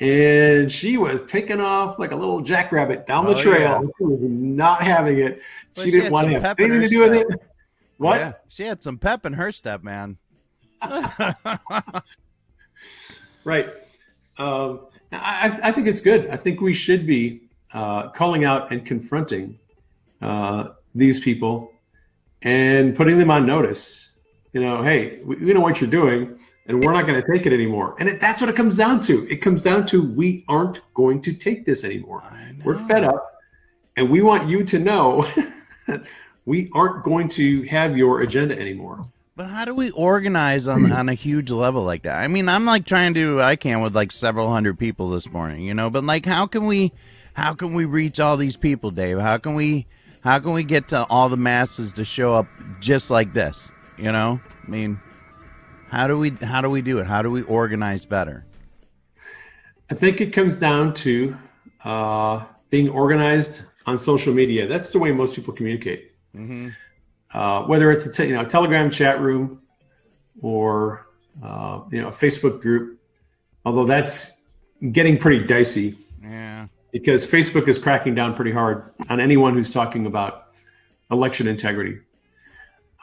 and 0.00 0.70
she 0.70 0.96
was 0.98 1.24
taking 1.26 1.60
off 1.60 1.98
like 1.98 2.10
a 2.12 2.16
little 2.16 2.40
jackrabbit 2.40 3.06
down 3.06 3.24
the 3.26 3.34
Oh, 3.34 3.42
trail. 3.42 3.60
yeah. 3.60 3.80
She 3.98 4.04
was 4.04 4.20
not 4.22 4.82
having 4.82 5.18
it. 5.18 5.40
Well, 5.76 5.84
she 5.84 5.90
she 5.90 5.96
didn't 5.98 6.12
want 6.12 6.28
to 6.28 6.40
have 6.40 6.58
anything 6.60 6.82
to 6.82 6.88
do 6.88 7.00
with 7.00 7.14
it. 7.14 7.26
What? 7.98 8.20
Yeah. 8.20 8.32
she 8.48 8.64
had 8.64 8.82
some 8.82 8.98
pep 8.98 9.24
in 9.24 9.34
her 9.34 9.50
step 9.50 9.82
man 9.82 10.18
Right. 13.46 13.68
Um, 14.38 14.80
I, 15.12 15.56
I 15.62 15.72
think 15.72 15.86
it's 15.86 16.00
good. 16.00 16.28
I 16.30 16.36
think 16.36 16.60
we 16.60 16.72
should 16.72 17.06
be 17.06 17.42
uh, 17.72 18.08
calling 18.08 18.44
out 18.44 18.72
and 18.72 18.84
confronting 18.84 19.56
uh, 20.20 20.70
these 20.96 21.20
people 21.20 21.72
and 22.42 22.96
putting 22.96 23.18
them 23.18 23.30
on 23.30 23.46
notice. 23.46 24.16
You 24.52 24.62
know, 24.62 24.82
hey, 24.82 25.20
we, 25.24 25.36
we 25.36 25.54
know 25.54 25.60
what 25.60 25.80
you're 25.80 25.88
doing, 25.88 26.36
and 26.66 26.82
we're 26.82 26.92
not 26.92 27.06
going 27.06 27.22
to 27.22 27.32
take 27.32 27.46
it 27.46 27.52
anymore. 27.52 27.94
And 28.00 28.08
it, 28.08 28.20
that's 28.20 28.40
what 28.40 28.50
it 28.50 28.56
comes 28.56 28.76
down 28.76 28.98
to. 29.00 29.24
It 29.30 29.36
comes 29.36 29.62
down 29.62 29.86
to 29.86 30.02
we 30.02 30.44
aren't 30.48 30.80
going 30.94 31.22
to 31.22 31.32
take 31.32 31.64
this 31.64 31.84
anymore. 31.84 32.24
We're 32.64 32.78
fed 32.88 33.04
up, 33.04 33.42
and 33.96 34.10
we 34.10 34.22
want 34.22 34.48
you 34.48 34.64
to 34.64 34.78
know 34.80 35.24
that 35.86 36.02
we 36.46 36.68
aren't 36.74 37.04
going 37.04 37.28
to 37.28 37.62
have 37.68 37.96
your 37.96 38.22
agenda 38.22 38.58
anymore. 38.58 39.06
But 39.36 39.48
how 39.48 39.66
do 39.66 39.74
we 39.74 39.90
organize 39.90 40.66
on, 40.66 40.90
on 40.90 41.10
a 41.10 41.14
huge 41.14 41.50
level 41.50 41.82
like 41.82 42.04
that? 42.04 42.16
I 42.16 42.26
mean, 42.26 42.48
I'm 42.48 42.64
like 42.64 42.86
trying 42.86 43.12
to 43.12 43.20
do 43.20 43.36
what 43.36 43.44
I 43.44 43.54
can 43.56 43.82
with 43.82 43.94
like 43.94 44.10
several 44.10 44.50
hundred 44.50 44.78
people 44.78 45.10
this 45.10 45.30
morning, 45.30 45.62
you 45.62 45.74
know. 45.74 45.90
But 45.90 46.04
like, 46.04 46.24
how 46.24 46.46
can 46.46 46.64
we, 46.64 46.90
how 47.34 47.52
can 47.52 47.74
we 47.74 47.84
reach 47.84 48.18
all 48.18 48.38
these 48.38 48.56
people, 48.56 48.90
Dave? 48.90 49.18
How 49.18 49.36
can 49.36 49.54
we, 49.54 49.86
how 50.22 50.38
can 50.38 50.54
we 50.54 50.64
get 50.64 50.88
to 50.88 51.04
all 51.10 51.28
the 51.28 51.36
masses 51.36 51.92
to 51.94 52.04
show 52.04 52.34
up 52.34 52.46
just 52.80 53.10
like 53.10 53.34
this? 53.34 53.70
You 53.98 54.10
know, 54.10 54.40
I 54.66 54.70
mean, 54.70 54.98
how 55.90 56.06
do 56.06 56.18
we, 56.18 56.30
how 56.30 56.62
do 56.62 56.70
we 56.70 56.80
do 56.80 56.98
it? 56.98 57.06
How 57.06 57.20
do 57.20 57.30
we 57.30 57.42
organize 57.42 58.06
better? 58.06 58.46
I 59.90 59.94
think 59.94 60.22
it 60.22 60.32
comes 60.32 60.56
down 60.56 60.94
to 60.94 61.36
uh, 61.84 62.42
being 62.70 62.88
organized 62.88 63.64
on 63.84 63.98
social 63.98 64.32
media. 64.32 64.66
That's 64.66 64.90
the 64.90 64.98
way 64.98 65.12
most 65.12 65.34
people 65.34 65.52
communicate. 65.52 66.12
Uh, 67.32 67.64
whether 67.64 67.90
it's 67.90 68.06
a 68.06 68.12
te- 68.12 68.28
you 68.28 68.34
know 68.34 68.44
Telegram 68.44 68.90
chat 68.90 69.20
room 69.20 69.62
or 70.40 71.06
uh, 71.42 71.80
you 71.90 72.00
know 72.00 72.08
a 72.08 72.12
Facebook 72.12 72.60
group, 72.60 72.98
although 73.64 73.84
that's 73.84 74.42
getting 74.92 75.18
pretty 75.18 75.44
dicey 75.44 75.96
Yeah, 76.22 76.66
because 76.92 77.26
Facebook 77.26 77.68
is 77.68 77.78
cracking 77.78 78.14
down 78.14 78.34
pretty 78.34 78.52
hard 78.52 78.90
on 79.08 79.20
anyone 79.20 79.54
who's 79.54 79.72
talking 79.72 80.06
about 80.06 80.48
election 81.10 81.46
integrity. 81.46 81.98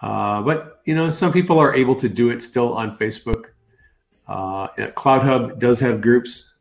Uh, 0.02 0.42
but 0.42 0.82
you 0.86 0.94
know, 0.94 1.10
some 1.10 1.32
people 1.32 1.60
are 1.60 1.74
able 1.74 1.96
to 1.96 2.10
do 2.10 2.30
it 2.30 2.42
still 2.42 2.74
on 2.74 2.98
Facebook. 2.98 3.46
Uh, 4.28 4.68
you 4.78 4.86
know, 4.86 4.92
CloudHub 4.92 5.60
does 5.60 5.80
have 5.80 6.02
groups. 6.02 6.56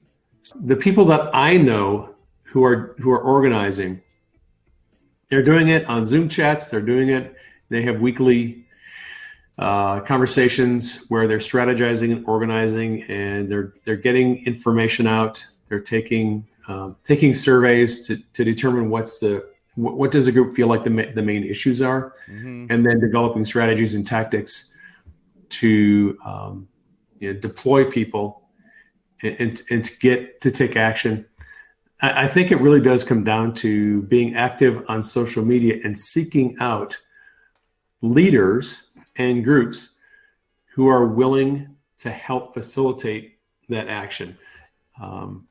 The 0.65 0.77
people 0.77 1.05
that 1.07 1.31
I 1.35 1.57
know 1.57 2.15
who 2.43 2.65
are 2.65 2.95
who 2.99 3.11
are 3.11 3.21
organizing, 3.21 4.01
they're 5.29 5.43
doing 5.43 5.69
it 5.69 5.87
on 5.87 6.07
Zoom 6.07 6.29
chats. 6.29 6.69
They're 6.69 6.81
doing 6.81 7.09
it. 7.09 7.35
They 7.73 7.83
have 7.83 8.01
weekly 8.01 8.67
uh, 9.59 10.01
conversations 10.01 11.07
where 11.09 11.27
they're 11.27 11.39
strategizing 11.39 12.13
and 12.13 12.25
organizing, 12.27 13.03
and 13.09 13.51
they're 13.51 13.73
they're 13.85 13.97
getting 13.97 14.45
information 14.47 15.07
out. 15.07 15.45
They're 15.69 15.81
taking 15.81 16.47
um, 16.69 16.97
taking 17.03 17.35
surveys 17.35 18.07
to, 18.07 18.19
to 18.35 18.45
determine 18.45 18.91
what's 18.91 19.19
the 19.21 19.49
what, 19.75 19.97
what 19.97 20.11
does 20.11 20.27
the 20.27 20.33
group 20.33 20.55
feel 20.55 20.69
like 20.69 20.85
the 20.85 20.91
ma- 20.91 21.11
the 21.15 21.23
main 21.23 21.45
issues 21.45 21.81
are, 21.83 22.13
Mhm. 22.31 22.67
and 22.71 22.85
then 22.87 23.01
developing 23.01 23.45
strategies 23.45 23.95
and 23.95 24.07
tactics 24.07 24.73
to 25.49 26.17
um, 26.25 26.69
you 27.19 27.33
know, 27.33 27.41
deploy 27.41 27.91
people 27.91 28.49
and, 29.23 29.37
and 29.41 29.63
and 29.71 29.85
to 29.85 29.99
get 29.99 30.41
to 30.43 30.51
take 30.51 30.77
action. 30.77 31.27
I, 32.01 32.25
I 32.25 32.29
think 32.29 32.51
it 32.51 32.61
really 32.61 32.81
does 32.81 33.03
come 33.05 33.25
down 33.25 33.55
to 33.55 34.03
being 34.03 34.35
active 34.35 34.85
on 34.89 35.03
social 35.03 35.45
media 35.45 35.81
and 35.85 35.99
seeking 35.99 36.57
out 36.61 36.99
leaders 38.03 38.91
and 39.17 39.43
groups 39.43 39.95
who 40.75 40.89
are 40.89 41.07
willing 41.07 41.75
to 41.99 42.11
help 42.11 42.53
facilitate 42.53 43.39
that 43.69 43.89
action. 43.89 44.37
Um, 45.01 45.47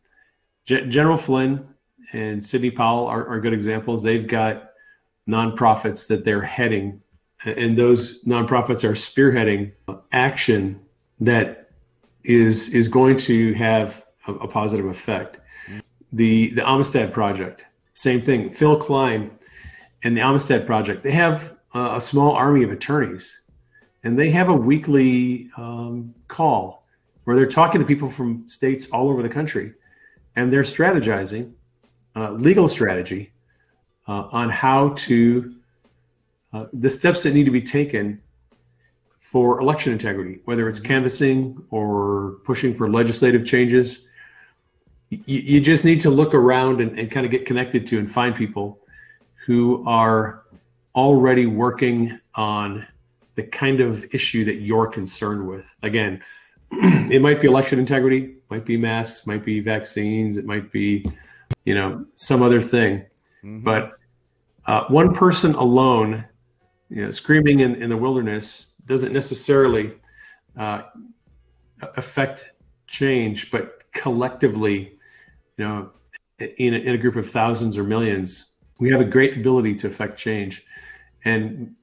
G- 0.66 0.86
General 0.88 1.18
Flynn 1.18 1.66
and 2.14 2.44
Sidney 2.44 2.72
Powell 2.72 3.08
are, 3.08 3.26
are 3.28 3.40
good 3.40 3.54
examples. 3.54 4.04
They've 4.04 4.28
got 4.28 4.72
nonprofits 5.28 6.08
that 6.08 6.26
they're 6.26 6.42
heading, 6.42 7.02
and 7.46 7.78
those 7.78 8.24
nonprofits 8.26 8.84
are 8.84 8.94
spearheading 8.94 9.72
action 10.12 10.80
that 11.20 11.70
is 12.24 12.70
is 12.74 12.88
going 12.88 13.16
to 13.16 13.54
have 13.54 14.06
a, 14.28 14.34
a 14.34 14.48
positive 14.48 14.86
effect. 14.86 15.40
The 16.14 16.54
the 16.54 16.68
Amistad 16.68 17.14
Project, 17.14 17.66
same 17.94 18.22
thing. 18.22 18.52
Phill 18.52 18.78
Kline 18.78 19.32
and 20.04 20.18
the 20.18 20.22
Amistad 20.22 20.66
Project, 20.66 21.04
they 21.04 21.12
have 21.12 21.58
a, 21.74 21.96
a 21.96 22.02
small 22.02 22.32
army 22.34 22.64
of 22.64 22.72
attorneys, 22.72 23.42
and 24.04 24.18
they 24.18 24.30
have 24.30 24.50
a 24.50 24.56
weekly 24.56 25.50
um, 25.58 26.14
call 26.28 26.86
where 27.24 27.36
they're 27.36 27.46
talking 27.46 27.80
to 27.80 27.86
people 27.86 28.10
from 28.10 28.48
states 28.50 28.90
all 28.90 29.10
over 29.10 29.22
the 29.22 29.30
country, 29.30 29.74
and 30.36 30.52
they're 30.52 30.64
strategizing 30.64 31.54
uh, 32.16 32.32
legal 32.32 32.68
strategy 32.68 33.32
uh, 34.08 34.28
on 34.32 34.50
how 34.50 34.90
to 34.90 35.56
uh, 36.54 36.66
the 36.74 36.90
steps 36.90 37.24
that 37.24 37.34
need 37.34 37.46
to 37.46 37.52
be 37.52 37.62
taken 37.62 38.22
for 39.20 39.62
election 39.62 39.94
integrity, 39.94 40.40
whether 40.44 40.68
it's 40.68 40.80
canvassing 40.80 41.64
or 41.70 42.40
pushing 42.44 42.74
for 42.74 42.90
legislative 42.90 43.46
changes. 43.46 44.08
You, 45.10 45.20
you 45.26 45.62
just 45.62 45.86
need 45.86 46.02
to 46.02 46.10
look 46.10 46.34
around 46.34 46.82
and, 46.82 47.00
and 47.00 47.10
kind 47.10 47.26
of 47.26 47.32
get 47.32 47.46
connected 47.46 47.86
to 47.88 48.00
and 48.00 48.12
find 48.12 48.36
people 48.36 48.80
who 49.46 49.86
are 49.88 50.41
already 50.96 51.46
working 51.46 52.20
on 52.36 52.86
the 53.36 53.44
kind 53.44 53.80
of 53.80 54.04
issue 54.14 54.44
that 54.46 54.56
you're 54.56 54.88
concerned 54.88 55.48
with. 55.48 55.74
Again, 55.84 56.22
it 56.72 57.22
might 57.22 57.42
be 57.42 57.48
election 57.48 57.80
integrity, 57.80 58.36
might 58.50 58.66
be 58.66 58.78
masks, 58.78 59.26
might 59.26 59.44
be 59.44 59.60
vaccines, 59.60 60.38
it 60.38 60.46
might 60.46 60.72
be, 60.72 61.06
you 61.66 61.76
know, 61.76 62.06
some 62.16 62.42
other 62.42 62.62
thing. 62.62 63.06
But 63.44 63.94
uh, 64.66 64.86
one 64.90 65.14
person 65.14 65.54
alone, 65.56 66.26
you 66.90 67.04
know, 67.06 67.12
screaming 67.12 67.62
in, 67.62 67.76
in 67.76 67.90
the 67.90 67.98
wilderness 67.98 68.72
doesn't 68.86 69.14
necessarily 69.14 69.94
uh, 70.58 70.84
affect 71.96 72.54
change, 72.88 73.52
but 73.52 73.84
collectively, 73.94 74.98
you 75.58 75.66
know, 75.66 75.90
in 76.40 76.74
a, 76.74 76.78
in 76.78 76.96
a 76.96 76.98
group 76.98 77.16
of 77.16 77.30
thousands 77.30 77.78
or 77.78 77.84
millions, 77.84 78.51
we 78.82 78.90
have 78.90 79.00
a 79.00 79.06
great 79.06 79.38
ability 79.38 79.76
to 79.76 79.88
affect 79.88 80.18
change. 80.18 80.66
And 81.24 81.76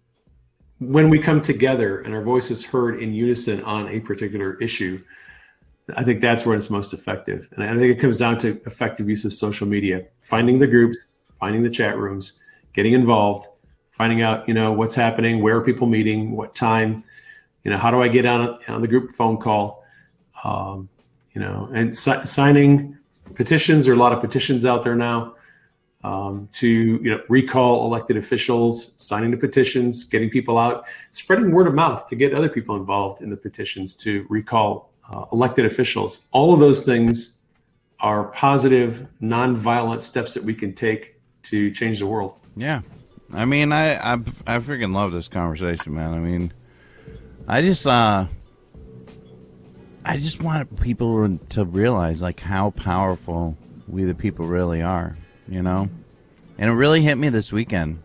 when 0.80 1.08
we 1.08 1.18
come 1.18 1.40
together 1.40 2.00
and 2.00 2.12
our 2.12 2.22
voice 2.22 2.50
is 2.50 2.64
heard 2.66 3.00
in 3.00 3.14
unison 3.14 3.62
on 3.62 3.88
a 3.88 4.00
particular 4.00 4.56
issue, 4.60 5.02
I 5.96 6.02
think 6.02 6.20
that's 6.20 6.44
where 6.44 6.56
it's 6.56 6.70
most 6.70 6.92
effective. 6.92 7.48
And 7.52 7.62
I 7.62 7.78
think 7.78 7.96
it 7.96 8.00
comes 8.00 8.18
down 8.18 8.36
to 8.38 8.60
effective 8.66 9.08
use 9.08 9.24
of 9.24 9.32
social 9.32 9.66
media, 9.66 10.06
finding 10.20 10.58
the 10.58 10.66
groups, 10.66 11.12
finding 11.38 11.62
the 11.62 11.70
chat 11.70 11.96
rooms, 11.96 12.42
getting 12.74 12.92
involved, 12.92 13.46
finding 13.92 14.20
out, 14.22 14.46
you 14.48 14.54
know, 14.54 14.72
what's 14.72 14.94
happening, 14.94 15.40
where 15.40 15.56
are 15.56 15.62
people 15.62 15.86
meeting, 15.86 16.32
what 16.32 16.54
time, 16.54 17.04
you 17.62 17.70
know, 17.70 17.78
how 17.78 17.92
do 17.92 18.02
I 18.02 18.08
get 18.08 18.26
on 18.26 18.58
on 18.68 18.82
the 18.82 18.88
group 18.88 19.12
phone 19.14 19.38
call, 19.38 19.84
um, 20.44 20.88
you 21.32 21.40
know, 21.40 21.68
and 21.72 21.96
si- 21.96 22.24
signing 22.24 22.98
petitions. 23.34 23.86
There 23.86 23.94
are 23.94 23.96
a 23.96 24.00
lot 24.00 24.12
of 24.12 24.20
petitions 24.20 24.66
out 24.66 24.82
there 24.82 24.96
now 24.96 25.36
um, 26.04 26.48
to 26.52 26.68
you 26.68 27.10
know 27.10 27.22
recall 27.28 27.84
elected 27.84 28.16
officials, 28.16 28.94
signing 28.96 29.30
the 29.30 29.36
petitions, 29.36 30.04
getting 30.04 30.30
people 30.30 30.58
out, 30.58 30.84
spreading 31.10 31.52
word 31.52 31.66
of 31.66 31.74
mouth 31.74 32.08
to 32.08 32.16
get 32.16 32.34
other 32.34 32.48
people 32.48 32.76
involved 32.76 33.20
in 33.20 33.30
the 33.30 33.36
petitions 33.36 33.96
to 33.98 34.26
recall 34.28 34.92
uh, 35.10 35.24
elected 35.32 35.64
officials. 35.64 36.26
All 36.32 36.54
of 36.54 36.60
those 36.60 36.84
things 36.84 37.34
are 38.00 38.24
positive, 38.24 39.08
non-violent 39.20 40.02
steps 40.04 40.34
that 40.34 40.44
we 40.44 40.54
can 40.54 40.72
take 40.72 41.16
to 41.42 41.70
change 41.72 41.98
the 41.98 42.06
world. 42.06 42.38
Yeah, 42.56 42.82
I 43.32 43.44
mean, 43.44 43.72
I 43.72 43.94
I 43.96 44.12
I 44.46 44.58
freaking 44.58 44.94
love 44.94 45.12
this 45.12 45.28
conversation, 45.28 45.94
man. 45.94 46.14
I 46.14 46.18
mean, 46.18 46.52
I 47.48 47.62
just 47.62 47.86
uh, 47.86 48.26
I 50.04 50.16
just 50.16 50.40
want 50.42 50.80
people 50.80 51.38
to 51.50 51.64
realize 51.64 52.22
like 52.22 52.40
how 52.40 52.70
powerful 52.70 53.56
we 53.88 54.04
the 54.04 54.14
people 54.14 54.46
really 54.46 54.82
are, 54.82 55.16
you 55.48 55.62
know. 55.62 55.88
And 56.58 56.70
it 56.70 56.74
really 56.74 57.02
hit 57.02 57.16
me 57.16 57.28
this 57.28 57.52
weekend. 57.52 58.02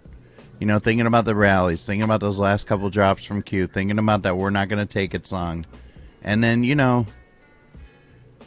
You 0.60 0.68
know, 0.68 0.80
thinking 0.80 1.08
about 1.08 1.26
the 1.26 1.36
rallies, 1.36 1.86
thinking 1.86 2.06
about 2.06 2.22
those 2.22 2.40
last 2.40 2.68
couple 2.68 2.90
drops 2.90 3.26
from 3.26 3.42
Q, 3.42 3.68
thinking 3.68 4.00
about 4.00 4.24
that 4.24 4.38
we're 4.38 4.50
not 4.50 4.70
going 4.70 4.86
to 4.86 4.92
take 4.92 5.14
it 5.14 5.28
song. 5.28 5.66
And 6.22 6.44
then, 6.44 6.64
you 6.64 6.76
know, 6.76 7.06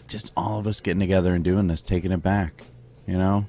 just 0.08 0.32
all 0.36 0.58
of 0.58 0.66
us 0.66 0.80
getting 0.80 1.00
together 1.00 1.34
and 1.34 1.44
doing 1.44 1.66
this, 1.66 1.82
taking 1.82 2.12
it 2.12 2.22
back, 2.22 2.62
you 3.06 3.14
know? 3.14 3.46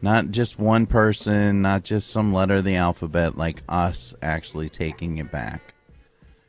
Not 0.00 0.30
just 0.30 0.58
one 0.58 0.86
person, 0.86 1.60
not 1.60 1.82
just 1.82 2.08
some 2.10 2.32
letter 2.32 2.56
of 2.56 2.64
the 2.64 2.76
alphabet, 2.76 3.36
like 3.36 3.62
us 3.68 4.14
actually 4.22 4.68
taking 4.68 5.18
it 5.18 5.32
back. 5.32 5.74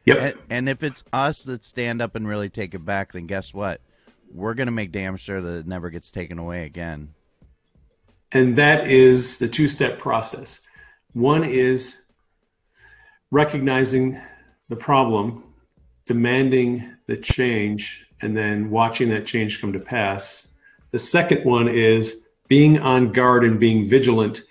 Yep. 0.06 0.18
And, 0.18 0.34
and 0.50 0.70
if 0.70 0.84
it's 0.84 1.04
us 1.12 1.44
that 1.44 1.66
stand 1.66 2.02
up 2.02 2.16
and 2.16 2.28
really 2.28 2.50
take 2.50 2.74
it 2.74 2.86
back, 2.86 3.14
then 3.14 3.26
guess 3.26 3.54
what? 3.54 3.82
We're 4.32 4.54
going 4.54 4.68
to 4.68 4.72
make 4.72 4.92
damn 4.92 5.18
sure 5.18 5.42
that 5.42 5.58
it 5.58 5.68
never 5.68 5.90
gets 5.90 6.12
taken 6.12 6.38
away 6.38 6.66
again. 6.66 7.16
And 8.32 8.56
that 8.58 8.88
is 8.88 9.38
the 9.38 9.48
two 9.48 9.68
step 9.68 9.98
process. 9.98 10.62
One 11.14 11.44
is 11.44 12.04
recognizing 13.32 14.20
the 14.70 14.76
problem, 14.76 15.44
demanding 16.06 16.94
the 17.08 17.18
change, 17.18 18.06
and 18.22 18.36
then 18.38 18.70
watching 18.70 19.10
that 19.10 19.26
change 19.26 19.62
come 19.62 19.74
to 19.74 19.80
pass. 19.80 20.50
The 20.92 21.00
second 21.00 21.46
one 21.46 21.68
is 21.68 22.28
being 22.48 22.80
on 22.80 23.12
guard 23.12 23.44
and 23.44 23.60
being 23.60 23.88
vigilant 23.88 24.44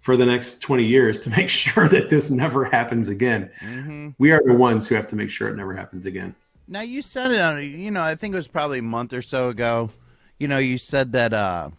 for 0.00 0.16
the 0.16 0.26
next 0.26 0.60
20 0.60 0.84
years 0.84 1.20
to 1.20 1.30
make 1.36 1.48
sure 1.48 1.88
that 1.88 2.08
this 2.08 2.30
never 2.30 2.64
happens 2.64 3.08
again. 3.08 3.50
Mm-hmm. 3.60 4.10
We 4.18 4.32
are 4.32 4.42
the 4.44 4.54
ones 4.54 4.88
who 4.88 4.94
have 4.94 5.06
to 5.08 5.16
make 5.16 5.30
sure 5.30 5.48
it 5.48 5.56
never 5.56 5.74
happens 5.74 6.06
again. 6.06 6.34
Now 6.68 6.80
you 6.80 7.02
said 7.02 7.32
it 7.32 7.40
on, 7.40 7.62
you 7.62 7.90
know, 7.90 8.02
I 8.02 8.14
think 8.14 8.32
it 8.32 8.36
was 8.36 8.48
probably 8.48 8.80
a 8.80 8.82
month 8.82 9.12
or 9.12 9.22
so 9.22 9.48
ago. 9.48 9.90
You 10.38 10.48
know, 10.48 10.58
you 10.58 10.78
said 10.78 11.12
that, 11.12 11.32
uh, 11.32 11.70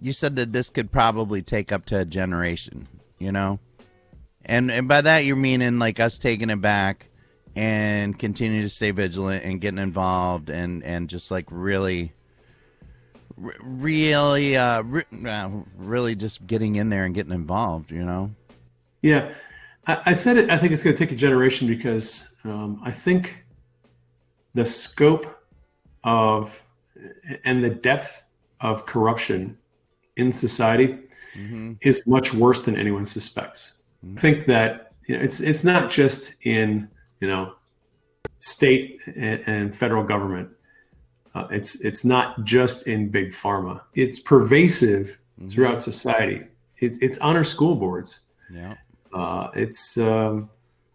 you 0.00 0.12
said 0.12 0.36
that 0.36 0.52
this 0.52 0.70
could 0.70 0.90
probably 0.92 1.42
take 1.42 1.72
up 1.72 1.84
to 1.86 1.98
a 1.98 2.04
generation, 2.04 2.88
you 3.18 3.32
know? 3.32 3.58
And 4.44 4.70
and 4.70 4.88
by 4.88 5.00
that 5.00 5.24
you're 5.24 5.36
meaning 5.36 5.78
like 5.78 6.00
us 6.00 6.18
taking 6.18 6.50
it 6.50 6.60
back 6.60 7.08
and 7.54 8.18
continue 8.18 8.62
to 8.62 8.68
stay 8.68 8.92
vigilant 8.92 9.44
and 9.44 9.60
getting 9.60 9.78
involved 9.78 10.48
and 10.48 10.82
and 10.84 11.08
just 11.08 11.30
like 11.30 11.46
really 11.50 12.12
really 13.36 14.56
uh, 14.56 14.82
uh 15.26 15.50
really 15.76 16.14
just 16.14 16.46
getting 16.46 16.76
in 16.76 16.88
there 16.88 17.04
and 17.04 17.14
getting 17.14 17.32
involved, 17.32 17.90
you 17.90 18.04
know? 18.04 18.30
Yeah, 19.02 19.32
I, 19.86 20.02
I 20.06 20.12
said 20.12 20.36
it. 20.36 20.50
I 20.50 20.58
think 20.58 20.72
it's 20.72 20.82
going 20.82 20.94
to 20.94 21.04
take 21.04 21.12
a 21.12 21.16
generation 21.16 21.68
because 21.68 22.34
um, 22.44 22.80
I 22.84 22.90
think 22.90 23.44
the 24.54 24.66
scope 24.66 25.26
of 26.04 26.62
and 27.44 27.62
the 27.62 27.70
depth 27.70 28.22
of 28.60 28.86
corruption 28.86 29.56
in 30.18 30.32
society 30.32 30.98
is 31.80 32.02
much 32.06 32.34
worse 32.34 32.62
than 32.62 32.76
anyone 32.76 33.04
suspects. 33.04 33.78
I 34.04 34.20
think 34.20 34.46
that 34.46 34.92
you 35.06 35.16
know, 35.16 35.22
it's 35.22 35.40
it's 35.40 35.64
not 35.64 35.90
just 35.90 36.34
in 36.44 36.88
you 37.20 37.28
know 37.28 37.54
state 38.40 39.00
and, 39.06 39.42
and 39.46 39.76
federal 39.76 40.04
government. 40.04 40.50
Uh, 41.34 41.46
it's 41.50 41.80
it's 41.84 42.04
not 42.04 42.44
just 42.44 42.86
in 42.86 43.08
big 43.08 43.30
pharma. 43.30 43.80
It's 43.94 44.18
pervasive 44.18 45.18
throughout 45.48 45.82
society. 45.82 46.44
It, 46.78 46.98
it's 47.00 47.18
on 47.18 47.36
our 47.36 47.44
school 47.44 47.76
boards. 47.76 48.22
Yeah. 48.52 48.74
Uh, 49.12 49.50
it's 49.54 49.96
um, 49.98 50.50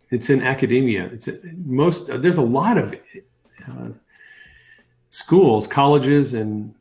it's 0.10 0.30
in 0.30 0.42
academia. 0.44 1.06
It's 1.06 1.30
most. 1.66 2.22
There's 2.22 2.38
a 2.38 2.44
lot 2.44 2.78
of 2.78 2.94
uh, 3.68 3.90
schools, 5.10 5.68
colleges, 5.68 6.34
and 6.34 6.76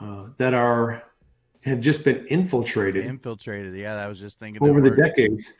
uh, 0.00 0.26
that 0.38 0.54
are 0.54 1.02
have 1.64 1.80
just 1.80 2.04
been 2.04 2.24
infiltrated 2.26 3.04
Infiltrated. 3.06 3.74
Yeah, 3.74 3.94
I 3.94 4.06
was 4.06 4.20
just 4.20 4.38
thinking 4.38 4.62
over 4.62 4.80
the 4.80 4.90
decades 4.90 5.54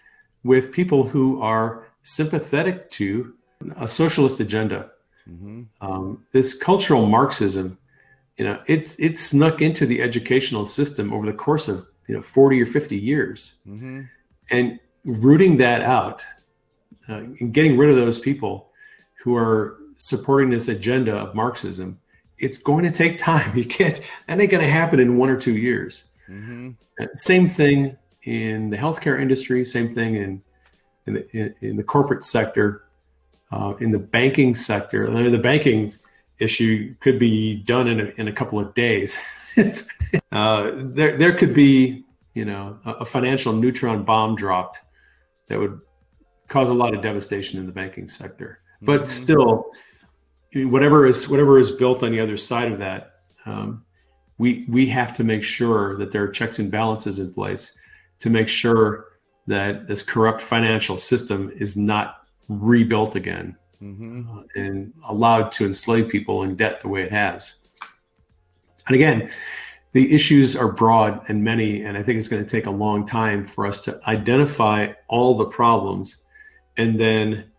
with 0.45 0.73
people 0.73 1.03
who 1.03 1.41
are 1.43 1.87
sympathetic 2.03 2.89
to 2.91 3.35
a 3.77 3.89
socialist 3.89 4.41
agenda. 4.41 4.91
Mhm. 5.29 5.67
Um, 5.81 6.25
this 6.33 6.57
cultural 6.57 7.07
Marxism, 7.07 7.77
you 8.37 8.45
know, 8.45 8.61
it's 8.67 8.99
it's 8.99 9.21
snuck 9.21 9.61
into 9.61 9.85
the 9.85 10.01
educational 10.01 10.65
system 10.65 11.13
over 11.13 11.27
the 11.27 11.33
course 11.33 11.69
of 11.69 11.87
you 12.07 12.15
know 12.15 12.23
40 12.23 12.63
or 12.63 12.67
50 12.67 12.97
years, 12.97 13.57
Mhm. 13.69 14.09
and 14.51 14.79
rooting 15.05 15.57
that 15.59 15.83
out, 15.83 16.25
uh, 17.09 17.25
and 17.41 17.53
getting 17.53 17.77
rid 17.77 17.91
of 17.91 17.97
those 17.97 18.19
people 18.21 18.71
who 19.23 19.37
are 19.37 19.79
supporting 19.97 20.49
this 20.49 20.69
agenda 20.69 21.15
of 21.15 21.35
Marxism 21.35 21.99
it's 22.39 22.59
going 22.59 22.85
to 22.85 22.91
take 22.91 23.19
time. 23.19 23.53
You 23.57 23.65
can't, 23.65 24.01
that 24.27 24.41
ain't 24.41 24.51
going 24.51 24.63
to 24.63 24.71
happen 24.71 25.01
in 25.01 25.17
one 25.17 25.29
or 25.31 25.39
two 25.39 25.57
years. 25.57 26.05
Mm-hmm. 26.29 26.71
Same 27.15 27.49
thing 27.49 27.97
in 28.23 28.71
the 28.71 28.77
healthcare 28.77 29.21
industry. 29.21 29.65
Same 29.65 29.95
thing 29.95 30.17
in 30.17 30.43
in 31.07 31.15
the, 31.15 31.37
in, 31.37 31.55
in 31.63 31.77
the 31.77 31.83
corporate 31.83 32.23
sector, 32.23 32.85
uh, 33.51 33.75
in 33.81 33.91
the 33.91 33.99
banking 33.99 34.55
sector. 34.55 35.09
I 35.09 35.23
mean, 35.23 35.33
the 35.33 35.39
banking 35.39 35.95
issue 36.39 36.95
could 37.01 37.19
be 37.19 37.57
done 37.57 37.89
in 37.89 38.01
a, 38.01 38.05
in 38.17 38.29
a 38.29 38.33
couple 38.33 38.61
of 38.61 38.75
days. 38.75 39.19
uh, 40.33 40.73
there 40.75 41.17
there 41.17 41.33
could 41.33 41.55
be 41.55 42.05
you 42.35 42.45
know 42.45 42.79
a, 42.85 42.93
a 42.93 43.05
financial 43.05 43.53
neutron 43.53 44.05
bomb 44.05 44.37
dropped 44.37 44.81
that 45.49 45.59
would 45.59 45.81
cause 46.49 46.71
a 46.71 46.75
lot 46.75 46.95
of 46.95 47.01
devastation 47.03 47.59
in 47.59 47.67
the 47.67 47.73
banking 47.73 48.09
sector. 48.09 48.61
But 48.83 49.03
Mhm. 49.03 49.07
still, 49.07 49.73
whatever 50.55 51.07
is 51.07 51.29
whatever 51.29 51.59
is 51.59 51.71
built 51.71 52.03
on 52.03 52.13
the 52.13 52.21
other 52.21 52.37
side 52.37 52.73
of 52.73 52.79
that, 52.79 53.21
um, 53.47 53.85
we 54.39 54.65
we 54.69 54.87
have 54.87 55.13
to 55.15 55.25
make 55.25 55.43
sure 55.43 55.97
that 55.99 56.11
there 56.11 56.23
are 56.23 56.29
checks 56.29 56.59
and 56.59 56.71
balances 56.71 57.19
in 57.19 57.33
place 57.33 57.79
to 58.21 58.31
make 58.31 58.49
sure 58.49 59.07
that 59.47 59.87
this 59.87 60.03
corrupt 60.03 60.41
financial 60.41 60.99
system 60.99 61.51
is 61.55 61.77
not 61.77 62.23
rebuilt 62.49 63.15
again 63.15 63.57
Mm-hmm. 63.83 64.39
uh, 64.39 64.43
and 64.57 64.93
allowed 65.09 65.53
to 65.53 65.65
enslave 65.65 66.09
people 66.09 66.43
in 66.43 66.57
debt 66.57 66.81
the 66.81 66.89
way 66.89 67.03
it 67.03 67.13
has. 67.13 67.61
And 68.89 68.97
again, 68.97 69.31
the 69.93 70.13
issues 70.13 70.57
are 70.57 70.73
broad 70.73 71.23
and 71.29 71.45
many, 71.45 71.83
and 71.85 71.97
I 71.97 72.03
think 72.03 72.19
it's 72.19 72.27
going 72.27 72.45
to 72.45 72.51
take 72.51 72.67
a 72.67 72.73
long 72.73 73.07
time 73.07 73.47
for 73.47 73.69
us 73.69 73.85
to 73.85 74.01
identify 74.09 74.95
all 75.07 75.35
the 75.35 75.45
problems 75.45 76.25
and 76.77 76.99
then, 76.99 77.53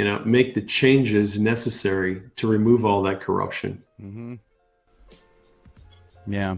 you 0.00 0.06
know, 0.06 0.18
make 0.24 0.54
the 0.54 0.62
changes 0.62 1.38
necessary 1.38 2.22
to 2.36 2.46
remove 2.46 2.86
all 2.86 3.02
that 3.02 3.20
corruption. 3.20 3.82
Mm-hmm. 4.02 4.36
Yeah, 6.26 6.56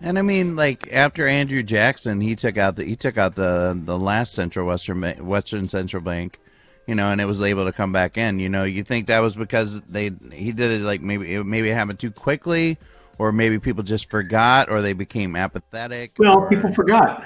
and 0.00 0.16
I 0.16 0.22
mean, 0.22 0.54
like 0.54 0.86
after 0.92 1.26
Andrew 1.26 1.64
Jackson, 1.64 2.20
he 2.20 2.36
took 2.36 2.56
out 2.56 2.76
the 2.76 2.84
he 2.84 2.94
took 2.94 3.18
out 3.18 3.34
the 3.34 3.76
the 3.84 3.98
last 3.98 4.34
Central 4.34 4.68
Western 4.68 5.02
Western 5.26 5.68
Central 5.68 6.00
Bank, 6.00 6.38
you 6.86 6.94
know, 6.94 7.10
and 7.10 7.20
it 7.20 7.24
was 7.24 7.42
able 7.42 7.64
to 7.64 7.72
come 7.72 7.90
back 7.90 8.16
in. 8.16 8.38
You 8.38 8.48
know, 8.48 8.62
you 8.62 8.84
think 8.84 9.08
that 9.08 9.18
was 9.18 9.34
because 9.34 9.80
they 9.80 10.12
he 10.32 10.52
did 10.52 10.70
it 10.70 10.82
like 10.82 11.00
maybe 11.00 11.34
it 11.34 11.44
maybe 11.44 11.70
it 11.70 11.74
happened 11.74 11.98
too 11.98 12.12
quickly, 12.12 12.78
or 13.18 13.32
maybe 13.32 13.58
people 13.58 13.82
just 13.82 14.08
forgot, 14.08 14.70
or 14.70 14.80
they 14.80 14.92
became 14.92 15.34
apathetic. 15.34 16.12
Well, 16.18 16.38
or, 16.38 16.48
people 16.48 16.72
forgot. 16.72 17.24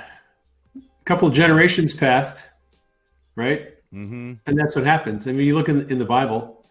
A 0.75 1.05
couple 1.05 1.29
of 1.29 1.35
generations 1.35 1.93
passed, 1.93 2.51
right? 3.37 3.75
Mm-hmm. 3.95 4.33
and 4.47 4.59
that's 4.59 4.75
what 4.75 4.85
happens. 4.85 5.29
I 5.29 5.33
mean, 5.33 5.47
you 5.47 5.55
look 5.55 5.69
in, 5.69 5.89
in 5.89 5.99
the 5.99 6.05
Bible, 6.05 6.65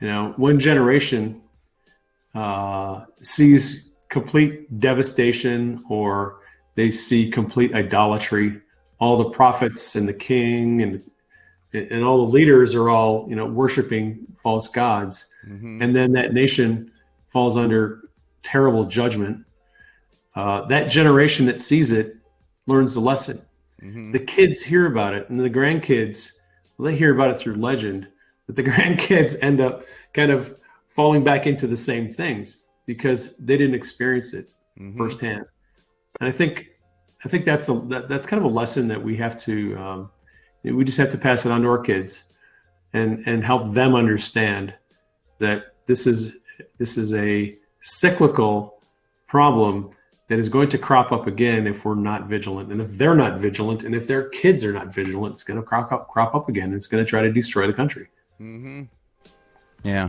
you 0.00 0.08
know, 0.08 0.32
one 0.36 0.58
generation 0.58 1.42
uh, 2.34 3.04
sees 3.20 3.92
complete 4.08 4.80
devastation 4.80 5.82
or 5.90 6.40
they 6.74 6.90
see 6.90 7.30
complete 7.30 7.74
idolatry. 7.74 8.60
All 9.00 9.16
the 9.18 9.30
prophets 9.30 9.96
and 9.96 10.08
the 10.08 10.14
king 10.14 10.82
and 10.82 11.02
and 11.72 12.02
all 12.02 12.24
the 12.26 12.32
leaders 12.32 12.74
are 12.74 12.88
all 12.88 13.26
you 13.28 13.36
know 13.36 13.46
worshiping 13.46 14.26
false 14.42 14.68
gods, 14.68 15.26
Mm-hmm. 15.46 15.80
and 15.82 15.94
then 15.94 16.10
that 16.12 16.32
nation 16.32 16.90
falls 17.28 17.56
under 17.56 18.08
terrible 18.42 18.84
judgment. 18.86 19.44
Uh, 20.34 20.62
that 20.66 20.88
generation 20.90 21.46
that 21.46 21.60
sees 21.60 21.92
it 21.92 22.16
learns 22.66 22.94
the 22.94 23.00
lesson 23.00 23.40
Mm-hmm. 23.82 24.12
the 24.12 24.18
kids 24.20 24.62
hear 24.62 24.86
about 24.86 25.12
it 25.12 25.28
and 25.28 25.38
the 25.38 25.50
grandkids 25.50 26.38
well, 26.78 26.90
they 26.90 26.96
hear 26.96 27.14
about 27.14 27.30
it 27.30 27.38
through 27.38 27.54
legend 27.56 28.08
but 28.46 28.56
the 28.56 28.62
grandkids 28.70 29.36
end 29.42 29.60
up 29.60 29.82
kind 30.12 30.30
of 30.30 30.58
falling 30.88 31.24
back 31.24 31.46
into 31.46 31.66
the 31.66 31.76
same 31.76 32.10
things 32.10 32.64
because 32.86 33.36
they 33.36 33.56
didn't 33.56 33.74
experience 33.74 34.32
it 34.32 34.50
Mm-hmm. 34.78 34.98
firsthand 34.98 35.46
and 36.20 36.28
i 36.28 36.30
think 36.30 36.68
i 37.24 37.30
think 37.30 37.46
that's 37.46 37.66
a 37.70 37.72
that, 37.86 38.10
that's 38.10 38.26
kind 38.26 38.44
of 38.44 38.50
a 38.50 38.54
lesson 38.54 38.88
that 38.88 39.02
we 39.02 39.16
have 39.16 39.40
to 39.40 39.74
um, 39.76 40.10
we 40.64 40.84
just 40.84 40.98
have 40.98 41.10
to 41.12 41.16
pass 41.16 41.46
it 41.46 41.52
on 41.52 41.62
to 41.62 41.68
our 41.68 41.78
kids 41.78 42.24
and 42.92 43.26
and 43.26 43.42
help 43.42 43.72
them 43.72 43.94
understand 43.94 44.74
that 45.38 45.74
this 45.86 46.06
is 46.06 46.40
this 46.76 46.98
is 46.98 47.14
a 47.14 47.56
cyclical 47.80 48.78
problem 49.28 49.88
that 50.28 50.38
is 50.38 50.48
going 50.48 50.68
to 50.70 50.78
crop 50.78 51.12
up 51.12 51.26
again 51.26 51.66
if 51.66 51.84
we're 51.84 51.94
not 51.94 52.26
vigilant. 52.26 52.72
And 52.72 52.80
if 52.80 52.98
they're 52.98 53.14
not 53.14 53.38
vigilant, 53.38 53.84
and 53.84 53.94
if 53.94 54.06
their 54.06 54.28
kids 54.30 54.64
are 54.64 54.72
not 54.72 54.92
vigilant, 54.92 55.32
it's 55.34 55.44
going 55.44 55.60
to 55.60 55.64
crop 55.64 55.92
up, 55.92 56.08
crop 56.08 56.34
up 56.34 56.48
again. 56.48 56.64
And 56.64 56.74
it's 56.74 56.88
going 56.88 57.04
to 57.04 57.08
try 57.08 57.22
to 57.22 57.32
destroy 57.32 57.66
the 57.66 57.72
country. 57.72 58.08
Mm-hmm. 58.40 58.82
Yeah, 59.84 60.08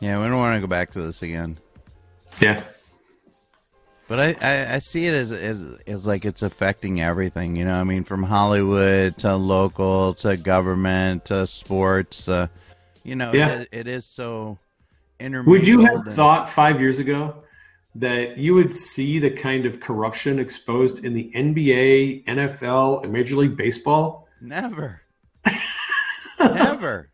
yeah, 0.00 0.18
we 0.20 0.24
don't 0.24 0.38
want 0.38 0.56
to 0.56 0.60
go 0.60 0.66
back 0.66 0.90
to 0.92 1.00
this 1.02 1.22
again. 1.22 1.56
Yeah. 2.40 2.62
But 4.08 4.18
I, 4.20 4.36
I, 4.42 4.74
I 4.74 4.78
see 4.80 5.06
it 5.06 5.14
as, 5.14 5.30
as 5.32 5.64
as 5.86 6.06
like 6.06 6.24
it's 6.24 6.42
affecting 6.42 7.00
everything. 7.00 7.54
You 7.56 7.64
know, 7.64 7.74
I 7.74 7.84
mean, 7.84 8.04
from 8.04 8.22
Hollywood 8.24 9.16
to 9.18 9.36
local 9.36 10.14
to 10.14 10.36
government 10.36 11.26
to 11.26 11.46
sports. 11.46 12.24
To, 12.24 12.50
you 13.04 13.14
know, 13.14 13.32
Yeah. 13.32 13.60
it, 13.60 13.68
it 13.70 13.86
is 13.86 14.04
so 14.04 14.58
intermingled. 15.20 15.58
Would 15.60 15.66
you 15.68 15.80
have 15.86 16.06
and- 16.06 16.12
thought 16.12 16.48
five 16.50 16.80
years 16.80 16.98
ago 16.98 17.36
that 17.94 18.38
you 18.38 18.54
would 18.54 18.72
see 18.72 19.18
the 19.18 19.30
kind 19.30 19.66
of 19.66 19.80
corruption 19.80 20.38
exposed 20.38 21.04
in 21.04 21.12
the 21.12 21.30
NBA, 21.34 22.24
NFL, 22.24 23.04
and 23.04 23.12
Major 23.12 23.36
League 23.36 23.56
Baseball? 23.56 24.26
Never. 24.40 25.02
Never. 26.40 27.10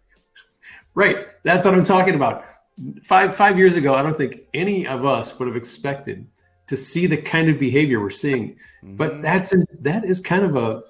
Right. 0.95 1.27
That's 1.45 1.65
what 1.67 1.75
I'm 1.75 1.85
talking 1.85 2.15
about. 2.15 2.45
Five 3.03 3.35
five 3.37 3.59
years 3.59 3.77
ago, 3.77 3.95
I 3.95 4.03
don't 4.03 4.17
think 4.17 4.43
any 4.55 4.87
of 4.87 5.05
us 5.05 5.39
would 5.39 5.47
have 5.49 5.57
expected 5.57 6.27
to 6.69 6.77
see 6.77 7.07
the 7.07 7.17
kind 7.17 7.49
of 7.49 7.59
behavior 7.59 8.01
we're 8.01 8.11
seeing. 8.11 8.57
But 8.83 9.15
Mhm. 9.15 9.23
that's 9.23 9.55
that 9.81 10.05
is 10.05 10.21
kind 10.21 10.45
of 10.45 10.57
a 10.57 10.83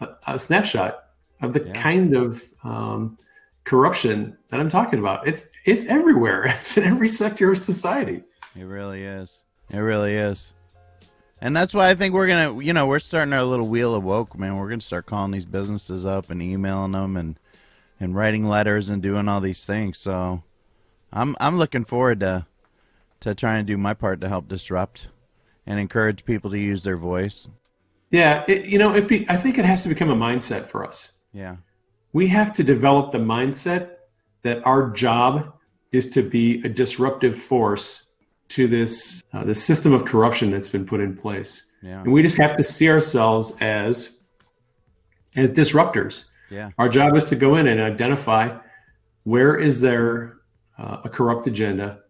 a, 0.00 0.08
a 0.34 0.38
snapshot 0.38 1.04
of 1.40 1.52
the 1.52 1.64
Yeah. 1.64 1.72
kind 1.72 2.16
of 2.16 2.42
um, 2.64 3.16
corruption 3.64 4.36
that 4.50 4.58
I'm 4.60 4.68
talking 4.68 4.98
about. 4.98 5.26
It's 5.28 5.48
it's 5.64 5.84
everywhere. 5.86 6.44
It's 6.48 6.76
in 6.76 6.84
every 6.84 7.08
sector 7.08 7.50
of 7.50 7.58
society. 7.58 8.22
It 8.58 8.64
really 8.64 9.02
is. 9.02 9.42
It 9.70 9.78
really 9.78 10.14
is. 10.14 10.52
And 11.40 11.54
that's 11.54 11.74
why 11.74 11.90
I 11.90 11.94
think 11.94 12.14
we're 12.14 12.26
gonna, 12.26 12.62
you 12.62 12.72
know, 12.72 12.86
we're 12.86 12.98
starting 12.98 13.34
our 13.34 13.44
little 13.44 13.68
wheel 13.68 13.94
of 13.94 14.02
woke, 14.02 14.38
man. 14.38 14.56
We're 14.56 14.68
gonna 14.68 14.80
start 14.80 15.06
calling 15.06 15.32
these 15.32 15.44
businesses 15.44 16.06
up 16.06 16.30
and 16.30 16.40
emailing 16.40 16.92
them 16.92 17.16
and 17.16 17.38
and 18.00 18.14
writing 18.14 18.44
letters 18.44 18.88
and 18.88 19.02
doing 19.02 19.28
all 19.28 19.40
these 19.40 19.64
things. 19.64 19.98
So 19.98 20.42
I'm 21.12 21.36
I'm 21.38 21.58
looking 21.58 21.84
forward 21.84 22.20
to 22.20 22.46
to 23.20 23.34
trying 23.34 23.66
to 23.66 23.72
do 23.72 23.76
my 23.76 23.92
part 23.92 24.20
to 24.22 24.28
help 24.28 24.48
disrupt 24.48 25.08
and 25.66 25.78
encourage 25.78 26.24
people 26.24 26.50
to 26.50 26.58
use 26.58 26.82
their 26.82 26.96
voice. 26.96 27.48
Yeah, 28.10 28.44
it, 28.46 28.66
you 28.66 28.78
know, 28.78 28.94
it 28.94 29.08
be, 29.08 29.26
I 29.28 29.36
think 29.36 29.58
it 29.58 29.64
has 29.64 29.82
to 29.82 29.88
become 29.88 30.10
a 30.10 30.14
mindset 30.14 30.66
for 30.66 30.86
us. 30.86 31.18
Yeah. 31.32 31.56
We 32.12 32.28
have 32.28 32.52
to 32.52 32.62
develop 32.62 33.10
the 33.10 33.18
mindset 33.18 33.96
that 34.42 34.64
our 34.64 34.90
job 34.90 35.54
is 35.92 36.10
to 36.10 36.22
be 36.22 36.62
a 36.62 36.68
disruptive 36.68 37.36
force 37.36 38.05
to 38.48 38.66
this 38.66 39.22
uh, 39.32 39.44
the 39.44 39.54
system 39.54 39.92
of 39.92 40.04
corruption 40.04 40.50
that's 40.50 40.68
been 40.68 40.86
put 40.86 41.00
in 41.00 41.16
place. 41.16 41.68
Yeah. 41.82 42.02
And 42.02 42.12
we 42.12 42.22
just 42.22 42.38
have 42.38 42.56
to 42.56 42.62
see 42.62 42.88
ourselves 42.88 43.56
as 43.60 44.22
as 45.36 45.50
disruptors. 45.50 46.24
Yeah. 46.50 46.70
Our 46.78 46.88
job 46.88 47.16
is 47.16 47.24
to 47.26 47.36
go 47.36 47.56
in 47.56 47.66
and 47.66 47.80
identify 47.80 48.56
where 49.24 49.56
is 49.56 49.80
there 49.80 50.38
uh, 50.78 50.98
a 51.04 51.08
corrupt 51.08 51.46
agenda, 51.46 52.00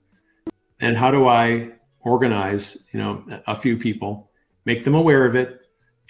and 0.80 0.96
how 0.96 1.10
do 1.10 1.26
I 1.26 1.70
organize, 2.00 2.86
you 2.92 3.00
know, 3.00 3.24
a 3.46 3.56
few 3.56 3.76
people, 3.76 4.30
make 4.64 4.84
them 4.84 4.94
aware 4.94 5.24
of 5.24 5.34
it, 5.34 5.60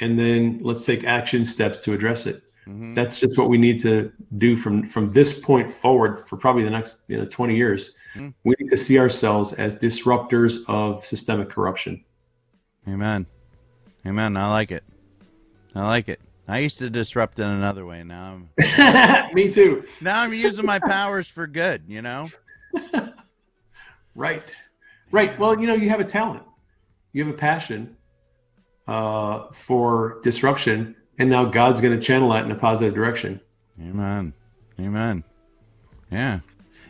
and 0.00 0.18
then 0.18 0.58
let's 0.60 0.84
take 0.84 1.04
action 1.04 1.44
steps 1.44 1.78
to 1.78 1.92
address 1.92 2.26
it. 2.26 2.42
Mhm. 2.68 2.94
That's 2.94 3.18
just 3.20 3.38
what 3.38 3.48
we 3.48 3.58
need 3.58 3.78
to 3.80 4.12
do 4.38 4.56
from 4.56 4.82
from 4.84 5.12
this 5.12 5.38
point 5.38 5.70
forward 5.70 6.18
for 6.28 6.36
probably 6.36 6.64
the 6.64 6.70
next 6.70 7.02
you 7.08 7.16
know 7.18 7.24
20 7.24 7.56
years. 7.56 7.96
Mhm. 8.14 8.34
We 8.44 8.54
need 8.58 8.70
to 8.70 8.76
see 8.76 8.98
ourselves 8.98 9.52
as 9.52 9.74
disruptors 9.74 10.64
of 10.68 11.04
systemic 11.04 11.48
corruption. 11.48 12.02
Amen. 12.88 13.26
Amen. 14.04 14.36
I 14.36 14.50
like 14.50 14.70
it. 14.70 14.84
I 15.74 15.86
like 15.86 16.08
it. 16.08 16.20
I 16.48 16.58
used 16.58 16.78
to 16.78 16.88
disrupt 16.90 17.38
in 17.40 17.46
another 17.48 17.84
way. 17.84 18.02
Now 18.04 18.34
I'm 18.58 19.34
Me 19.34 19.50
too. 19.50 19.84
now 20.00 20.22
I'm 20.22 20.32
using 20.32 20.64
my 20.64 20.78
powers 20.78 21.28
for 21.28 21.46
good, 21.46 21.82
you 21.88 22.02
know? 22.02 22.28
Right. 24.14 24.56
Right. 25.10 25.38
Well, 25.38 25.60
you 25.60 25.66
know, 25.66 25.74
you 25.74 25.90
have 25.90 26.00
a 26.00 26.04
talent, 26.04 26.42
you 27.12 27.22
have 27.24 27.32
a 27.34 27.36
passion 27.36 27.96
uh, 28.88 29.48
for 29.52 30.20
disruption, 30.22 30.96
and 31.18 31.30
now 31.30 31.44
God's 31.44 31.80
going 31.80 31.98
to 31.98 32.04
channel 32.04 32.30
that 32.30 32.44
in 32.44 32.50
a 32.50 32.56
positive 32.56 32.94
direction. 32.94 33.40
Amen. 33.80 34.32
Amen. 34.80 35.24
Yeah. 36.10 36.40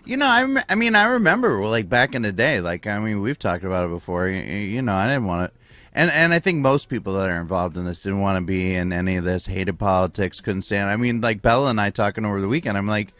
You 0.04 0.16
know, 0.16 0.26
I, 0.26 0.62
I 0.68 0.74
mean, 0.74 0.94
I 0.94 1.04
remember 1.04 1.64
like 1.66 1.88
back 1.88 2.14
in 2.14 2.22
the 2.22 2.32
day, 2.32 2.60
like, 2.60 2.86
I 2.86 2.98
mean, 2.98 3.20
we've 3.20 3.38
talked 3.38 3.64
about 3.64 3.86
it 3.86 3.90
before. 3.90 4.28
You, 4.28 4.40
you 4.40 4.82
know, 4.82 4.94
I 4.94 5.06
didn't 5.06 5.24
want 5.26 5.52
to, 5.52 5.60
and, 5.92 6.10
and 6.10 6.32
I 6.32 6.38
think 6.38 6.60
most 6.60 6.88
people 6.88 7.14
that 7.14 7.28
are 7.28 7.40
involved 7.40 7.76
in 7.76 7.84
this 7.86 8.02
didn't 8.02 8.20
want 8.20 8.36
to 8.36 8.42
be 8.42 8.74
in 8.74 8.92
any 8.92 9.16
of 9.16 9.24
this, 9.24 9.46
hated 9.46 9.78
politics, 9.78 10.40
couldn't 10.40 10.62
stand. 10.62 10.90
I 10.90 10.96
mean, 10.96 11.20
like 11.20 11.42
Bella 11.42 11.70
and 11.70 11.80
I 11.80 11.90
talking 11.90 12.24
over 12.24 12.40
the 12.40 12.48
weekend, 12.48 12.78
I'm 12.78 12.86
like, 12.86 13.12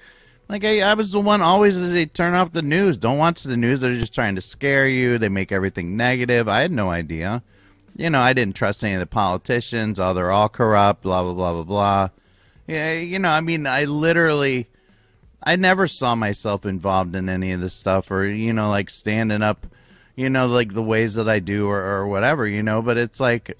Like 0.48 0.64
I, 0.64 0.82
I 0.82 0.94
was 0.94 1.10
the 1.10 1.20
one 1.20 1.42
always 1.42 1.76
say, 1.76 2.06
turn 2.06 2.34
off 2.34 2.52
the 2.52 2.62
news. 2.62 2.96
Don't 2.96 3.18
watch 3.18 3.42
the 3.42 3.56
news. 3.56 3.80
They're 3.80 3.98
just 3.98 4.14
trying 4.14 4.36
to 4.36 4.40
scare 4.40 4.86
you. 4.86 5.18
They 5.18 5.28
make 5.28 5.50
everything 5.50 5.96
negative. 5.96 6.46
I 6.48 6.60
had 6.60 6.70
no 6.70 6.90
idea. 6.90 7.42
You 7.96 8.10
know, 8.10 8.20
I 8.20 8.34
didn't 8.34 8.56
trust 8.56 8.84
any 8.84 8.92
of 8.92 9.00
the 9.00 9.06
politicians. 9.06 9.98
Oh, 9.98 10.12
they're 10.12 10.30
all 10.30 10.50
corrupt. 10.50 11.02
Blah 11.02 11.22
blah 11.22 11.32
blah 11.32 11.52
blah 11.52 11.62
blah. 11.62 12.08
Yeah, 12.66 12.92
you 12.94 13.18
know, 13.18 13.30
I 13.30 13.40
mean, 13.40 13.66
I 13.66 13.84
literally, 13.84 14.68
I 15.42 15.56
never 15.56 15.86
saw 15.86 16.14
myself 16.14 16.66
involved 16.66 17.14
in 17.14 17.28
any 17.28 17.52
of 17.52 17.60
this 17.60 17.74
stuff, 17.74 18.10
or 18.10 18.26
you 18.26 18.52
know, 18.52 18.68
like 18.68 18.90
standing 18.90 19.42
up, 19.42 19.66
you 20.14 20.28
know, 20.28 20.46
like 20.46 20.74
the 20.74 20.82
ways 20.82 21.14
that 21.14 21.28
I 21.28 21.38
do, 21.38 21.68
or, 21.68 21.80
or 21.80 22.06
whatever, 22.06 22.46
you 22.46 22.62
know. 22.62 22.82
But 22.82 22.98
it's 22.98 23.20
like, 23.20 23.56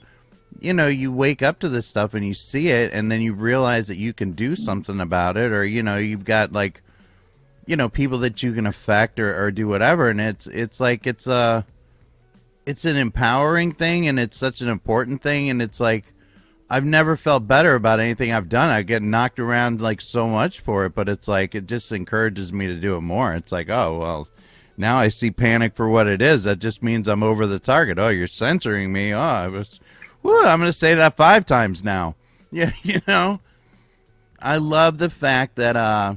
you 0.61 0.75
know, 0.75 0.87
you 0.89 1.13
wake 1.13 1.43
up 1.43 1.61
to 1.61 1.69
this 1.69 1.87
stuff 1.87 2.13
and 2.13 2.27
you 2.27 2.35
see 2.35 2.69
it, 2.69 2.93
and 2.93 3.11
then 3.11 3.23
you 3.23 3.33
realize 3.33 3.87
that 3.89 3.97
you 3.97 4.13
can 4.13 4.33
do 4.33 4.55
something 4.55 5.01
about 5.01 5.37
it, 5.39 5.53
or 5.53 5.65
you 5.65 5.83
know, 5.83 5.97
you've 5.97 6.25
got 6.25 6.53
like, 6.53 6.83
you 7.65 7.77
know, 7.77 7.89
people 7.89 8.19
that 8.19 8.43
you 8.43 8.53
can 8.53 8.67
affect 8.67 9.19
or, 9.19 9.43
or 9.43 9.51
do 9.51 9.67
whatever, 9.67 10.11
and 10.11 10.21
it's 10.21 10.47
it's 10.49 10.79
like 10.79 11.07
it's 11.07 11.27
a, 11.27 11.65
it's 12.67 12.85
an 12.85 12.97
empowering 12.97 13.73
thing, 13.73 14.07
and 14.07 14.21
it's 14.21 14.39
such 14.39 14.61
an 14.61 14.69
important 14.69 15.23
thing, 15.23 15.49
and 15.51 15.63
it's 15.63 15.81
like. 15.81 16.13
I've 16.69 16.85
never 16.85 17.17
felt 17.17 17.47
better 17.47 17.77
about 17.77 18.01
anything 18.01 18.33
I've 18.33 18.49
done. 18.49 18.71
I 18.71 18.83
get 18.83 19.01
knocked 19.01 19.39
around 19.39 19.81
like 19.81 20.01
so 20.01 20.27
much 20.27 20.59
for 20.59 20.85
it, 20.85 20.97
but 20.97 21.09
it's 21.09 21.29
like 21.29 21.55
it 21.55 21.69
just 21.69 21.93
encourages 21.93 22.53
me 22.53 22.67
to 22.67 22.75
do 22.75 22.97
it 22.97 23.03
more. 23.03 23.35
It's 23.35 23.53
like, 23.53 23.71
oh 23.71 23.97
well, 24.01 24.29
now 24.79 24.99
I 24.99 25.09
see 25.09 25.31
panic 25.31 25.75
for 25.75 25.89
what 25.89 26.07
it 26.07 26.21
is. 26.21 26.45
That 26.45 26.59
just 26.59 26.83
means 26.83 27.09
I'm 27.09 27.23
over 27.23 27.47
the 27.47 27.59
target. 27.59 27.99
Oh, 27.99 28.09
you're 28.09 28.27
censoring 28.27 28.93
me. 28.93 29.13
Oh, 29.13 29.21
I 29.21 29.49
was. 29.49 29.81
Whew, 30.23 30.45
I'm 30.45 30.61
going 30.61 30.69
to 30.71 30.77
say 30.77 30.95
that 30.95 31.17
five 31.17 31.47
times 31.47 31.83
now. 31.83 32.15
Yeah, 32.53 32.71
you 32.85 33.03
know. 33.09 33.41
I 34.41 34.59
love 34.59 34.99
the 34.99 35.11
fact 35.11 35.57
that 35.57 35.77
uh, 35.77 36.15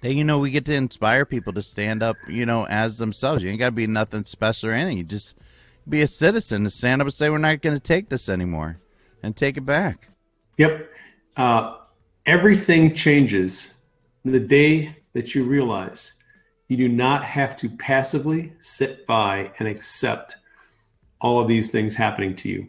that 0.00 0.14
you 0.14 0.24
know 0.24 0.38
we 0.38 0.50
get 0.50 0.64
to 0.64 0.74
inspire 0.74 1.26
people 1.26 1.52
to 1.52 1.62
stand 1.62 2.02
up, 2.02 2.16
you 2.26 2.46
know, 2.46 2.66
as 2.66 2.96
themselves. 2.96 3.42
You 3.42 3.50
ain't 3.50 3.58
got 3.58 3.66
to 3.66 3.72
be 3.72 3.86
nothing 3.86 4.24
special 4.24 4.70
or 4.70 4.72
anything. 4.72 4.98
You 4.98 5.04
just 5.04 5.34
be 5.88 6.02
a 6.02 6.06
citizen 6.06 6.64
to 6.64 6.70
stand 6.70 7.00
up 7.00 7.06
and 7.06 7.14
say 7.14 7.30
we're 7.30 7.38
not 7.38 7.62
going 7.62 7.76
to 7.76 7.82
take 7.82 8.08
this 8.08 8.28
anymore 8.28 8.80
and 9.22 9.36
take 9.36 9.56
it 9.56 9.66
back. 9.66 10.08
Yep. 10.58 10.90
Uh, 11.36 11.76
everything 12.26 12.94
changes 12.94 13.74
the 14.24 14.40
day 14.40 14.96
that 15.12 15.34
you 15.34 15.44
realize 15.44 16.14
you 16.68 16.76
do 16.76 16.88
not 16.88 17.24
have 17.24 17.56
to 17.58 17.68
passively 17.68 18.52
sit 18.58 19.06
by 19.06 19.52
and 19.58 19.68
accept 19.68 20.36
all 21.20 21.38
of 21.38 21.48
these 21.48 21.70
things 21.70 21.94
happening 21.94 22.34
to 22.36 22.48
you. 22.48 22.66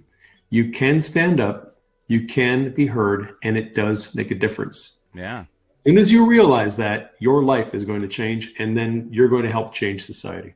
You 0.50 0.72
can 0.72 1.00
stand 1.00 1.40
up, 1.40 1.78
you 2.08 2.26
can 2.26 2.72
be 2.72 2.86
heard, 2.86 3.36
and 3.44 3.58
it 3.58 3.74
does 3.74 4.16
make 4.16 4.32
a 4.32 4.36
difference. 4.36 5.02
Yeah. 5.14 5.46
As 5.68 5.82
soon 5.86 5.98
as 5.98 6.12
you 6.12 6.26
realize 6.26 6.78
that, 6.78 7.14
your 7.20 7.44
life 7.44 7.74
is 7.74 7.86
going 7.86 8.02
to 8.02 8.08
change, 8.08 8.54
and 8.60 8.78
then 8.78 9.08
you're 9.12 9.28
going 9.28 9.44
to 9.44 9.52
help 9.52 9.74
change 9.74 10.04
society. 10.04 10.54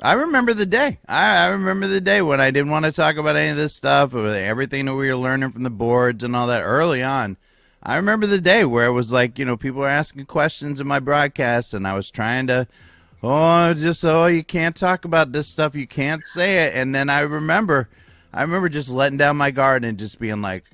I 0.00 0.12
remember 0.12 0.52
the 0.52 0.66
day. 0.66 0.98
I, 1.08 1.44
I 1.44 1.46
remember 1.48 1.86
the 1.86 2.00
day 2.00 2.20
when 2.20 2.40
I 2.40 2.50
didn't 2.50 2.70
want 2.70 2.84
to 2.84 2.92
talk 2.92 3.16
about 3.16 3.36
any 3.36 3.50
of 3.50 3.56
this 3.56 3.74
stuff, 3.74 4.14
everything 4.14 4.84
that 4.86 4.94
we 4.94 5.08
were 5.08 5.16
learning 5.16 5.52
from 5.52 5.62
the 5.62 5.70
boards 5.70 6.22
and 6.22 6.36
all 6.36 6.46
that 6.48 6.62
early 6.62 7.02
on. 7.02 7.38
I 7.82 7.96
remember 7.96 8.26
the 8.26 8.40
day 8.40 8.64
where 8.64 8.86
it 8.86 8.92
was 8.92 9.12
like, 9.12 9.38
you 9.38 9.44
know, 9.44 9.56
people 9.56 9.80
were 9.80 9.88
asking 9.88 10.26
questions 10.26 10.80
in 10.80 10.86
my 10.86 10.98
broadcast, 10.98 11.72
and 11.72 11.86
I 11.86 11.94
was 11.94 12.10
trying 12.10 12.46
to, 12.48 12.66
oh, 13.22 13.72
just, 13.74 14.04
oh, 14.04 14.26
you 14.26 14.44
can't 14.44 14.76
talk 14.76 15.04
about 15.04 15.32
this 15.32 15.48
stuff. 15.48 15.74
You 15.74 15.86
can't 15.86 16.26
say 16.26 16.66
it. 16.66 16.74
And 16.74 16.94
then 16.94 17.08
I 17.08 17.20
remember, 17.20 17.88
I 18.32 18.42
remember 18.42 18.68
just 18.68 18.90
letting 18.90 19.18
down 19.18 19.36
my 19.36 19.50
guard 19.50 19.84
and 19.84 19.98
just 19.98 20.18
being 20.18 20.42
like, 20.42 20.64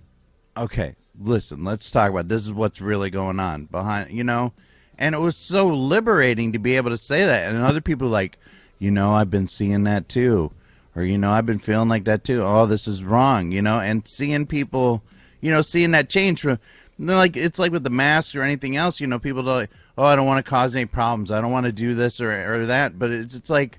okay, 0.56 0.96
listen, 1.20 1.64
let's 1.64 1.90
talk 1.90 2.10
about 2.10 2.28
this 2.28 2.44
is 2.44 2.52
what's 2.52 2.80
really 2.80 3.10
going 3.10 3.38
on 3.38 3.66
behind, 3.66 4.10
you 4.10 4.24
know? 4.24 4.52
And 4.98 5.14
it 5.14 5.20
was 5.20 5.36
so 5.36 5.68
liberating 5.68 6.52
to 6.52 6.58
be 6.58 6.76
able 6.76 6.90
to 6.90 6.96
say 6.96 7.24
that. 7.24 7.52
And 7.52 7.62
other 7.62 7.80
people 7.80 8.08
like, 8.08 8.38
you 8.82 8.90
know, 8.90 9.12
I've 9.12 9.30
been 9.30 9.46
seeing 9.46 9.84
that 9.84 10.08
too. 10.08 10.50
Or, 10.96 11.04
you 11.04 11.16
know, 11.16 11.30
I've 11.30 11.46
been 11.46 11.60
feeling 11.60 11.88
like 11.88 12.04
that 12.04 12.24
too. 12.24 12.42
Oh, 12.42 12.66
this 12.66 12.88
is 12.88 13.04
wrong, 13.04 13.52
you 13.52 13.62
know? 13.62 13.78
And 13.78 14.06
seeing 14.08 14.44
people, 14.44 15.04
you 15.40 15.52
know, 15.52 15.62
seeing 15.62 15.92
that 15.92 16.10
change 16.10 16.40
from, 16.40 16.58
like, 16.98 17.36
it's 17.36 17.60
like 17.60 17.70
with 17.70 17.84
the 17.84 17.90
mask 17.90 18.34
or 18.34 18.42
anything 18.42 18.76
else, 18.76 19.00
you 19.00 19.06
know, 19.06 19.20
people 19.20 19.44
don't 19.44 19.54
like, 19.54 19.70
oh, 19.96 20.04
I 20.04 20.16
don't 20.16 20.26
want 20.26 20.44
to 20.44 20.50
cause 20.50 20.74
any 20.74 20.86
problems. 20.86 21.30
I 21.30 21.40
don't 21.40 21.52
want 21.52 21.66
to 21.66 21.72
do 21.72 21.94
this 21.94 22.20
or, 22.20 22.54
or 22.54 22.66
that. 22.66 22.98
But 22.98 23.12
it's, 23.12 23.36
it's 23.36 23.48
like, 23.48 23.78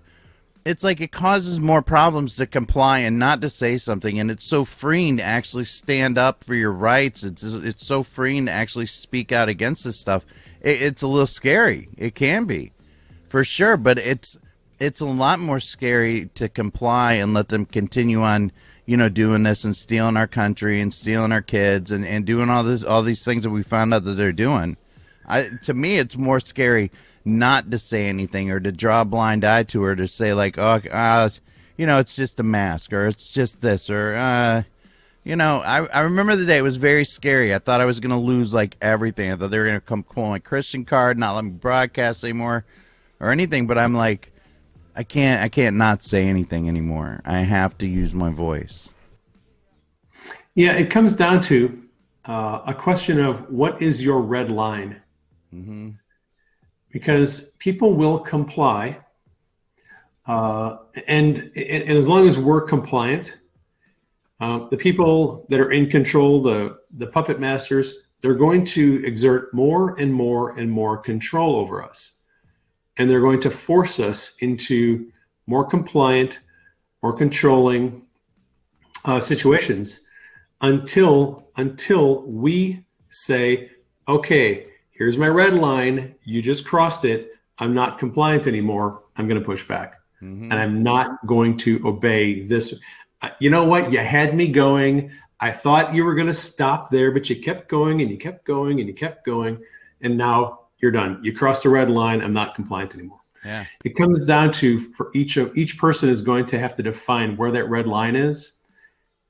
it's 0.64 0.86
like 0.86 1.02
it 1.02 1.12
causes 1.12 1.60
more 1.60 1.82
problems 1.82 2.38
to 2.38 2.48
comply 2.48 3.00
and 3.00 3.20
not 3.20 3.42
to 3.42 3.50
say 3.50 3.78
something 3.78 4.18
and 4.18 4.32
it's 4.32 4.46
so 4.46 4.64
freeing 4.64 5.18
to 5.18 5.24
actually 5.24 5.66
stand 5.66 6.18
up 6.18 6.42
for 6.42 6.56
your 6.56 6.72
rights 6.72 7.26
it's 7.26 7.44
it's 7.44 7.86
so 7.86 8.02
freeing 8.02 8.46
to 8.46 8.52
actually 8.54 8.86
speak 8.86 9.34
out 9.34 9.50
against 9.50 9.84
this 9.84 10.00
stuff 10.00 10.26
it, 10.62 10.82
it's 10.82 11.02
a 11.02 11.08
little 11.10 11.28
scary 11.28 11.90
it 11.98 12.16
can 12.16 12.46
be 12.46 12.72
for 13.28 13.44
sure 13.44 13.76
but 13.76 13.98
it's 13.98 14.38
it's 14.84 15.00
a 15.00 15.06
lot 15.06 15.40
more 15.40 15.62
scary 15.62 16.30
to 16.36 16.50
comply 16.50 17.14
and 17.14 17.34
let 17.34 17.48
them 17.48 17.66
continue 17.66 18.22
on 18.22 18.52
you 18.86 18.98
know 18.98 19.08
doing 19.08 19.44
this 19.44 19.64
and 19.64 19.76
stealing 19.76 20.18
our 20.18 20.28
country 20.28 20.82
and 20.82 20.94
stealing 20.94 21.32
our 21.32 21.42
kids 21.42 21.90
and, 21.90 22.06
and 22.06 22.26
doing 22.26 22.50
all 22.50 22.64
this 22.64 22.84
all 22.84 23.02
these 23.02 23.24
things 23.24 23.44
that 23.44 23.50
we 23.50 23.64
found 23.64 23.94
out 23.94 24.04
that 24.04 24.16
they're 24.16 24.34
doing. 24.34 24.76
I, 25.26 25.50
to 25.64 25.74
me 25.74 25.98
it's 26.00 26.18
more 26.18 26.42
scary 26.42 26.92
not 27.24 27.72
to 27.72 27.78
say 27.78 28.10
anything 28.10 28.52
or 28.52 28.60
to 28.60 28.74
draw 28.74 29.02
a 29.02 29.06
blind 29.06 29.46
eye 29.46 29.64
to 29.64 29.82
her 29.84 29.96
to 29.96 30.06
say 30.06 30.34
like 30.34 30.58
oh 30.58 30.82
uh, 30.92 31.30
you 31.78 31.88
know 31.88 32.00
it's 32.00 32.16
just 32.16 32.42
a 32.42 32.44
mask 32.44 32.92
or 32.92 33.08
it's 33.08 33.30
just 33.30 33.62
this 33.62 33.90
or 33.90 34.16
uh 34.16 34.64
you 35.24 35.38
know 35.38 35.62
I, 35.62 35.86
I 35.86 36.02
remember 36.02 36.36
the 36.36 36.46
day 36.46 36.58
it 36.58 36.62
was 36.62 36.76
very 36.76 37.06
scary. 37.06 37.54
I 37.54 37.60
thought 37.60 37.80
i 37.80 37.86
was 37.86 38.02
going 38.02 38.10
to 38.10 38.18
lose 38.18 38.54
like 38.54 38.76
everything. 38.82 39.32
I 39.32 39.38
thought 39.38 39.50
they 39.52 39.60
were 39.60 39.68
going 39.68 39.80
to 39.80 39.86
come 39.86 40.04
pull 40.04 40.28
my 40.28 40.40
christian 40.40 40.84
card 40.84 41.18
not 41.18 41.36
let 41.36 41.46
me 41.46 41.52
broadcast 41.52 42.26
anymore 42.26 42.66
or 43.22 43.32
anything. 43.32 43.66
But 43.66 43.78
i'm 43.78 43.94
like 43.94 44.33
i 44.96 45.04
can't 45.04 45.42
i 45.42 45.50
can't 45.50 45.76
not 45.76 46.04
say 46.04 46.28
anything 46.28 46.68
anymore 46.68 47.22
i 47.26 47.40
have 47.40 47.78
to 47.78 47.88
use 47.88 48.14
my 48.14 48.30
voice 48.30 48.90
Yeah, 50.56 50.74
it 50.74 50.92
comes 50.92 51.14
down 51.14 51.42
to 51.44 51.80
uh, 52.26 52.62
a 52.68 52.74
question 52.74 53.20
of 53.20 53.50
what 53.50 53.82
is 53.82 54.04
your 54.04 54.22
red 54.22 54.50
line? 54.50 55.02
Because 56.92 57.56
people 57.58 57.96
will 57.96 58.20
comply. 58.20 59.00
Uh, 60.28 60.78
and, 61.08 61.52
and 61.56 61.98
as 61.98 62.08
long 62.08 62.28
as 62.28 62.38
we're 62.38 62.62
compliant, 62.62 63.40
uh, 64.40 64.68
the 64.70 64.78
people 64.78 65.46
that 65.50 65.60
are 65.60 65.72
in 65.72 65.90
control, 65.90 66.42
the, 66.42 66.78
the 66.98 67.08
puppet 67.08 67.40
masters, 67.40 68.10
they're 68.22 68.36
going 68.36 68.64
to 68.64 69.04
exert 69.06 69.54
more 69.54 70.00
and 70.00 70.14
more 70.14 70.58
and 70.58 70.70
more 70.70 70.98
control 70.98 71.56
over 71.56 71.84
us. 71.84 72.13
And 72.98 73.10
they're 73.10 73.22
going 73.22 73.42
to 73.42 73.50
force 73.50 74.00
us 74.00 74.38
into 74.38 75.12
more 75.48 75.66
compliant, 75.66 76.42
more 77.02 77.14
controlling 77.14 78.04
uh, 79.06 79.20
situations 79.20 80.06
until 80.62 81.50
until 81.58 82.30
we 82.32 82.86
say, 83.10 83.70
okay, 84.08 84.68
here's 84.92 85.18
my 85.18 85.28
red 85.28 85.54
line. 85.54 86.16
You 86.24 86.42
just 86.42 86.66
crossed 86.66 87.04
it. 87.06 87.32
I'm 87.60 87.74
not 87.74 88.00
compliant 88.00 88.48
anymore. 88.48 89.04
I'm 89.18 89.28
going 89.28 89.40
to 89.40 89.46
push 89.46 89.68
back, 89.68 90.00
and 90.52 90.54
I'm 90.54 90.82
not 90.82 91.26
going 91.28 91.58
to 91.58 91.86
obey 91.86 92.44
this. 92.44 92.74
Uh, 93.22 93.30
You 93.40 93.50
know 93.50 93.66
what? 93.66 93.92
You 93.92 94.00
had 94.00 94.36
me 94.36 94.48
going. 94.48 95.12
I 95.40 95.52
thought 95.52 95.94
you 95.94 96.06
were 96.06 96.16
going 96.16 96.28
to 96.28 96.34
stop 96.34 96.90
there, 96.90 97.12
but 97.12 97.30
you 97.30 97.36
kept 97.36 97.68
going 97.70 98.02
and 98.02 98.10
you 98.10 98.18
kept 98.18 98.46
going 98.46 98.80
and 98.80 98.88
you 98.88 98.96
kept 98.96 99.26
going, 99.26 99.60
and 100.02 100.18
now 100.18 100.62
you're 100.84 100.92
done. 100.92 101.18
You 101.24 101.34
crossed 101.34 101.64
the 101.64 101.70
red 101.70 101.90
line. 101.90 102.22
I'm 102.22 102.34
not 102.34 102.56
compliant 102.56 102.94
anymore. 102.94 103.22
yeah 103.46 103.64
It 103.86 103.96
comes 103.96 104.26
down 104.26 104.52
to 104.54 104.78
for 104.78 105.10
each 105.16 105.38
of 105.38 105.58
each 105.58 105.78
person 105.78 106.10
is 106.10 106.22
going 106.22 106.46
to 106.48 106.60
have 106.60 106.76
to 106.76 106.84
define 106.84 107.38
where 107.38 107.52
that 107.52 107.70
red 107.70 107.88
line 107.88 108.18
is, 108.18 108.58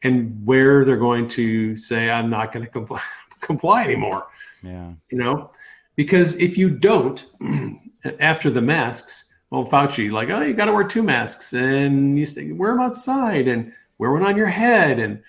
and 0.02 0.44
where 0.44 0.84
they're 0.84 0.98
going 0.98 1.28
to 1.30 1.78
say, 1.78 2.10
"I'm 2.10 2.32
not 2.32 2.52
going 2.52 2.66
to 2.66 2.72
comply, 2.72 3.02
comply 3.40 3.84
anymore." 3.84 4.26
yeah 4.64 4.94
You 5.12 5.18
know, 5.20 5.52
because 5.96 6.36
if 6.38 6.58
you 6.58 6.72
don't, 6.72 7.24
after 8.20 8.50
the 8.50 8.62
masks, 8.62 9.32
well, 9.52 9.64
Fauci 9.64 10.12
like, 10.12 10.32
oh, 10.32 10.42
you 10.42 10.56
got 10.56 10.66
to 10.66 10.74
wear 10.74 10.84
two 10.84 11.04
masks, 11.04 11.54
and 11.54 12.18
you 12.18 12.26
stay, 12.26 12.52
wear 12.52 12.72
them 12.72 12.82
outside, 12.82 13.48
and 13.48 13.72
wear 14.00 14.12
one 14.12 14.26
on 14.26 14.36
your 14.36 14.48
head, 14.48 14.98
and 14.98 15.22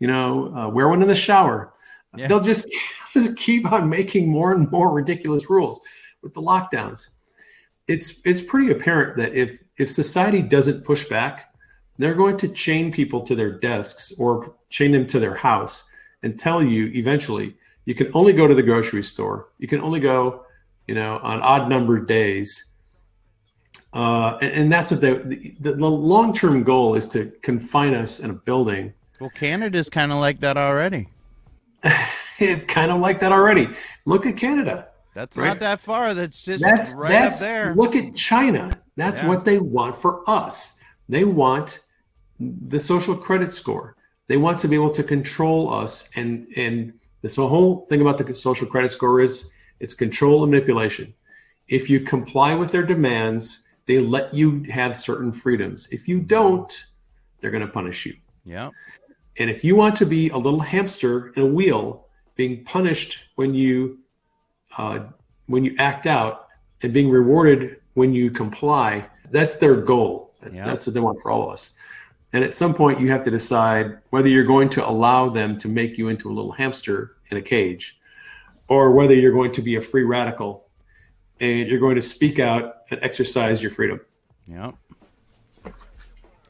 you 0.00 0.08
know, 0.08 0.52
uh, 0.56 0.68
wear 0.68 0.88
one 0.88 1.02
in 1.02 1.08
the 1.08 1.14
shower. 1.14 1.72
Yeah. 2.16 2.26
They'll 2.26 2.40
just 2.40 2.66
just 3.14 3.36
keep 3.36 3.70
on 3.70 3.88
making 3.88 4.28
more 4.28 4.52
and 4.52 4.70
more 4.70 4.92
ridiculous 4.92 5.48
rules 5.50 5.80
with 6.22 6.34
the 6.34 6.42
lockdowns 6.42 7.08
it's 7.88 8.20
it's 8.24 8.40
pretty 8.40 8.70
apparent 8.70 9.16
that 9.16 9.34
if 9.34 9.62
if 9.78 9.90
society 9.90 10.42
doesn't 10.42 10.84
push 10.84 11.06
back, 11.06 11.52
they're 11.96 12.14
going 12.14 12.36
to 12.36 12.48
chain 12.48 12.92
people 12.92 13.22
to 13.22 13.34
their 13.34 13.58
desks 13.58 14.12
or 14.18 14.54
chain 14.68 14.92
them 14.92 15.06
to 15.06 15.18
their 15.18 15.34
house 15.34 15.88
and 16.22 16.38
tell 16.38 16.62
you 16.62 16.86
eventually 16.94 17.56
you 17.86 17.94
can 17.94 18.10
only 18.12 18.34
go 18.34 18.46
to 18.46 18.54
the 18.54 18.62
grocery 18.62 19.02
store. 19.02 19.48
You 19.58 19.66
can 19.66 19.80
only 19.80 19.98
go, 19.98 20.44
you 20.86 20.94
know, 20.94 21.18
on 21.22 21.40
odd 21.40 21.70
numbered 21.70 22.06
days. 22.06 22.66
Uh, 23.94 24.36
and, 24.42 24.52
and 24.52 24.72
that's 24.72 24.90
what 24.90 25.00
the 25.00 25.54
the, 25.60 25.72
the 25.72 25.90
long 25.90 26.34
term 26.34 26.62
goal 26.62 26.94
is 26.94 27.08
to 27.08 27.32
confine 27.42 27.94
us 27.94 28.20
in 28.20 28.30
a 28.30 28.34
building. 28.34 28.92
well 29.18 29.30
canada's 29.30 29.88
kind 29.88 30.12
of 30.12 30.18
like 30.18 30.40
that 30.40 30.58
already 30.58 31.08
It's 32.38 32.62
kind 32.64 32.90
of 32.92 33.00
like 33.00 33.20
that 33.20 33.32
already. 33.32 33.68
Look 34.04 34.26
at 34.26 34.36
Canada. 34.36 34.88
That's 35.14 35.36
Right. 35.36 35.48
not 35.48 35.60
that 35.60 35.80
far. 35.80 36.14
That's 36.14 36.42
just 36.42 36.62
That's 36.62 36.94
right 36.94 37.08
that's 37.10 37.42
up 37.42 37.48
there. 37.48 37.74
look 37.74 37.96
at 37.96 38.14
China. 38.14 38.80
That's 38.96 39.22
Yeah. 39.22 39.28
what 39.28 39.44
they 39.44 39.58
want 39.58 39.96
for 39.96 40.22
us. 40.28 40.78
They 41.08 41.24
want 41.24 41.80
the 42.38 42.78
social 42.78 43.16
credit 43.16 43.52
score. 43.52 43.96
They 44.28 44.36
want 44.36 44.58
to 44.60 44.68
be 44.68 44.76
able 44.76 44.90
to 44.90 45.02
control 45.02 45.72
us 45.74 46.08
and 46.14 46.46
and 46.56 46.92
this 47.22 47.34
whole 47.34 47.86
thing 47.88 48.00
about 48.00 48.18
the 48.18 48.32
social 48.34 48.66
credit 48.68 48.92
score 48.92 49.20
is 49.20 49.50
it's 49.80 49.94
control 49.94 50.44
and 50.44 50.52
manipulation. 50.52 51.12
If 51.66 51.90
you 51.90 51.98
comply 52.00 52.54
with 52.54 52.70
their 52.70 52.84
demands, 52.84 53.66
they 53.86 53.98
let 53.98 54.32
you 54.32 54.62
have 54.70 54.96
certain 54.96 55.32
freedoms. 55.32 55.88
If 55.90 56.06
you 56.06 56.20
don't, 56.20 56.86
they're 57.40 57.50
going 57.50 57.66
to 57.66 57.72
punish 57.72 58.06
you. 58.06 58.14
Yeah. 58.44 58.70
And 59.38 59.50
if 59.50 59.64
you 59.64 59.74
want 59.74 59.96
to 59.96 60.06
be 60.06 60.28
a 60.30 60.36
little 60.36 60.60
hamster 60.60 61.28
in 61.36 61.42
a 61.42 61.46
wheel, 61.46 62.06
being 62.38 62.64
punished 62.64 63.28
when 63.34 63.52
you 63.52 63.98
uh, 64.78 65.00
when 65.46 65.64
you 65.64 65.74
act 65.78 66.06
out 66.06 66.46
and 66.82 66.94
being 66.94 67.10
rewarded 67.10 67.80
when 67.94 68.14
you 68.14 68.30
comply, 68.30 69.04
that's 69.32 69.56
their 69.56 69.74
goal. 69.74 70.32
Yeah. 70.52 70.64
That's 70.64 70.86
what 70.86 70.94
they 70.94 71.00
want 71.00 71.20
for 71.20 71.32
all 71.32 71.48
of 71.48 71.52
us. 71.52 71.72
And 72.32 72.44
at 72.44 72.54
some 72.54 72.74
point, 72.74 73.00
you 73.00 73.10
have 73.10 73.22
to 73.24 73.30
decide 73.30 73.98
whether 74.10 74.28
you're 74.28 74.44
going 74.44 74.68
to 74.70 74.88
allow 74.88 75.28
them 75.28 75.58
to 75.58 75.68
make 75.68 75.98
you 75.98 76.08
into 76.08 76.30
a 76.30 76.32
little 76.32 76.52
hamster 76.52 77.16
in 77.30 77.38
a 77.38 77.42
cage, 77.42 77.98
or 78.68 78.92
whether 78.92 79.14
you're 79.14 79.32
going 79.32 79.50
to 79.52 79.62
be 79.62 79.74
a 79.76 79.80
free 79.80 80.04
radical 80.04 80.68
and 81.40 81.68
you're 81.68 81.80
going 81.80 81.96
to 81.96 82.02
speak 82.02 82.38
out 82.38 82.76
and 82.90 83.02
exercise 83.02 83.62
your 83.62 83.70
freedom. 83.70 84.00
Yep. 84.46 84.74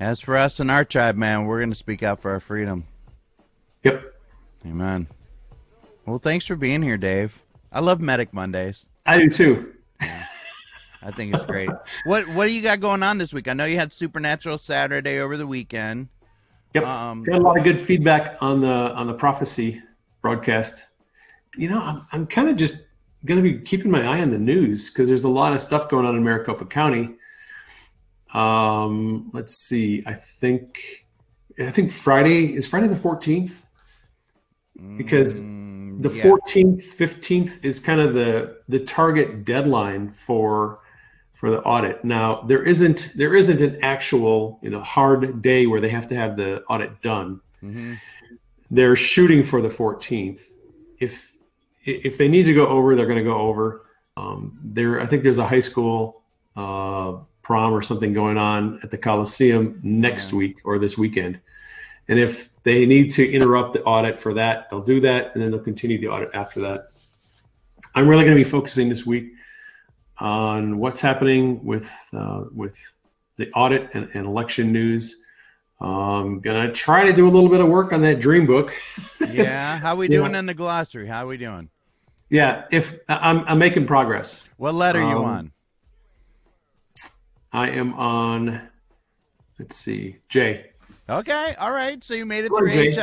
As 0.01 0.21
for 0.21 0.37
us 0.37 0.61
and 0.61 0.71
our 0.71 0.85
tribe, 0.85 1.17
man, 1.17 1.47
we're 1.47 1.59
going 1.59 1.71
to 1.71 1.77
speak 1.77 2.03
out 2.03 2.21
for 2.21 2.31
our 2.31 2.41
freedom. 2.41 2.85
Yep. 3.85 4.15
Amen. 4.67 5.07
Well, 6.09 6.19
thanks 6.19 6.47
for 6.47 6.57
being 6.57 6.81
here, 6.81 6.97
Dave. 6.97 7.43
I 7.71 7.81
love 7.81 8.01
Medic 8.01 8.33
Mondays. 8.33 8.87
I 9.05 9.19
do 9.19 9.29
too. 9.29 9.75
I 10.01 11.11
think 11.11 11.35
it's 11.35 11.45
great. 11.45 11.69
what 12.05 12.27
What 12.29 12.47
do 12.47 12.53
you 12.53 12.63
got 12.63 12.81
going 12.81 13.03
on 13.03 13.19
this 13.19 13.35
week? 13.35 13.47
I 13.47 13.53
know 13.53 13.67
you 13.67 13.77
had 13.77 13.93
Supernatural 13.93 14.57
Saturday 14.57 15.19
over 15.19 15.37
the 15.37 15.47
weekend. 15.47 16.09
Yep. 16.73 16.87
Um, 16.87 17.25
Got 17.25 17.41
a 17.41 17.43
lot 17.43 17.59
of 17.59 17.65
good 17.65 17.79
feedback 17.79 18.43
on 18.43 18.63
the 18.63 18.69
on 18.69 19.07
the 19.07 19.13
prophecy 19.13 19.83
broadcast. 20.23 20.87
You 21.57 21.69
know, 21.69 21.79
I'm, 21.79 22.07
I'm 22.13 22.27
kind 22.27 22.49
of 22.49 22.57
just 22.57 22.87
going 23.27 23.43
to 23.43 23.43
be 23.43 23.59
keeping 23.61 23.91
my 23.91 24.07
eye 24.07 24.23
on 24.23 24.31
the 24.31 24.39
news 24.39 24.89
because 24.89 25.09
there's 25.09 25.25
a 25.25 25.29
lot 25.29 25.53
of 25.53 25.61
stuff 25.61 25.91
going 25.91 26.07
on 26.07 26.17
in 26.17 26.25
Maricopa 26.25 26.65
County. 26.65 27.17
Um, 28.33 29.29
let's 29.35 29.57
see. 29.59 30.03
I 30.07 30.15
think 30.15 31.05
I 31.59 31.71
think 31.71 31.93
Friday 31.93 32.55
is 32.55 32.67
Friday 32.67 32.89
the 32.89 32.95
14th 32.95 33.63
because 34.97 35.43
mm, 35.43 35.69
the 35.99 36.11
yeah. 36.11 36.23
14th 36.25 36.95
15th 36.95 37.65
is 37.65 37.81
kind 37.81 38.01
of 38.01 38.15
the 38.15 38.57
the 38.69 38.79
target 38.79 39.45
deadline 39.45 40.11
for 40.13 40.79
for 41.33 41.51
the 41.51 41.61
audit 41.63 42.05
now 42.05 42.43
there 42.43 42.63
isn't 42.63 43.13
there 43.17 43.35
isn't 43.35 43.61
an 43.61 43.77
actual 43.83 44.59
you 44.63 44.71
know 44.71 44.81
hard 44.81 45.43
day 45.43 45.67
where 45.67 45.81
they 45.81 45.89
have 45.89 46.07
to 46.07 46.15
have 46.15 46.37
the 46.37 46.63
audit 46.65 47.01
done 47.03 47.41
Mhm. 47.63 47.97
they're 48.71 48.95
shooting 48.97 49.43
for 49.43 49.61
the 49.61 49.69
14th 49.69 50.41
if 51.01 51.33
if 51.85 52.17
they 52.17 52.29
need 52.29 52.47
to 52.47 52.55
go 52.55 52.67
over 52.69 52.95
they're 52.95 53.07
going 53.07 53.19
to 53.19 53.25
go 53.25 53.39
over 53.39 53.83
um, 54.17 54.57
there 54.63 55.01
i 55.01 55.07
think 55.07 55.23
there's 55.25 55.39
a 55.39 55.47
high 55.47 55.59
school 55.71 56.23
uh, 56.57 57.17
prom 57.43 57.73
or 57.73 57.83
something 57.83 58.13
going 58.13 58.37
on 58.39 58.79
at 58.85 58.91
the 58.91 58.99
coliseum 58.99 59.81
next 59.83 60.33
Yeah. 60.33 60.39
week 60.39 60.57
or 60.65 60.79
this 60.79 60.97
weekend 60.97 61.41
and 62.09 62.19
if 62.21 62.51
they 62.69 62.85
need 62.87 63.11
to 63.11 63.29
interrupt 63.37 63.73
the 63.73 63.83
audit 63.85 64.19
for 64.19 64.35
that 64.35 64.69
they'll 64.69 64.83
do 64.95 65.01
that 65.01 65.33
and 65.33 65.43
then 65.43 65.51
they'll 65.51 65.59
continue 65.73 65.99
the 65.99 66.09
audit 66.09 66.29
after 66.35 66.61
that 66.61 66.87
i'm 67.95 68.07
really 68.07 68.25
going 68.25 68.37
to 68.37 68.45
be 68.45 68.49
focusing 68.49 68.89
this 68.89 69.07
week 69.07 69.33
on 70.19 70.79
what's 70.79 71.01
happening 71.01 71.65
with 71.65 71.89
uh, 72.13 72.45
with 72.55 72.77
the 73.37 73.51
audit 73.53 73.89
and, 73.95 74.09
and 74.15 74.27
election 74.27 74.73
news 74.73 75.23
i'm 75.81 76.41
going 76.41 76.67
to 76.67 76.73
try 76.73 77.05
to 77.07 77.13
do 77.13 77.27
a 77.27 77.33
little 77.37 77.49
bit 77.49 77.61
of 77.61 77.69
work 77.69 77.93
on 77.93 78.01
that 78.03 78.19
dream 78.21 78.45
book 78.47 78.75
Yeah. 79.31 79.79
How 79.79 79.95
we 79.97 80.07
Yeah. 80.11 80.19
doing 80.19 80.35
in 80.35 80.47
the 80.47 80.55
glossary? 80.55 81.07
How 81.07 81.27
we 81.27 81.37
doing? 81.37 81.69
Yeah, 82.31 82.65
if 82.73 82.97
I'm, 83.09 83.39
I'm 83.47 83.59
making 83.59 83.87
progress. 83.87 84.43
What 84.59 84.75
letter 84.75 85.01
you 85.01 85.19
Um, 85.19 85.25
on? 85.25 85.53
I 87.53 87.71
am 87.71 87.95
on. 87.95 88.69
Let's 89.59 89.77
see, 89.77 90.17
J. 90.29 90.71
Okay. 91.09 91.55
All 91.59 91.73
right. 91.73 92.03
So 92.05 92.15
you 92.15 92.27
made 92.27 92.45
it 92.45 92.49
through 92.49 92.71
Jay. 92.71 92.93
HI. 92.93 93.01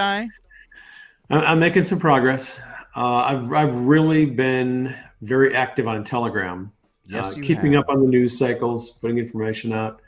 I'm, 1.30 1.42
I'm 1.42 1.60
making 1.60 1.84
some 1.84 2.00
progress. 2.00 2.60
Uh, 2.96 3.26
I've 3.26 3.52
I've 3.52 3.76
really 3.76 4.26
been 4.26 4.96
very 5.22 5.56
active 5.56 5.88
on 5.88 6.04
Telegram, 6.04 6.72
Yes, 7.08 7.36
uh, 7.36 7.42
keeping 7.42 7.74
have. 7.74 7.84
up 7.84 7.90
on 7.90 8.02
the 8.02 8.08
news 8.08 8.38
cycles, 8.38 8.92
putting 9.02 9.18
information 9.18 9.74
out. 9.74 10.02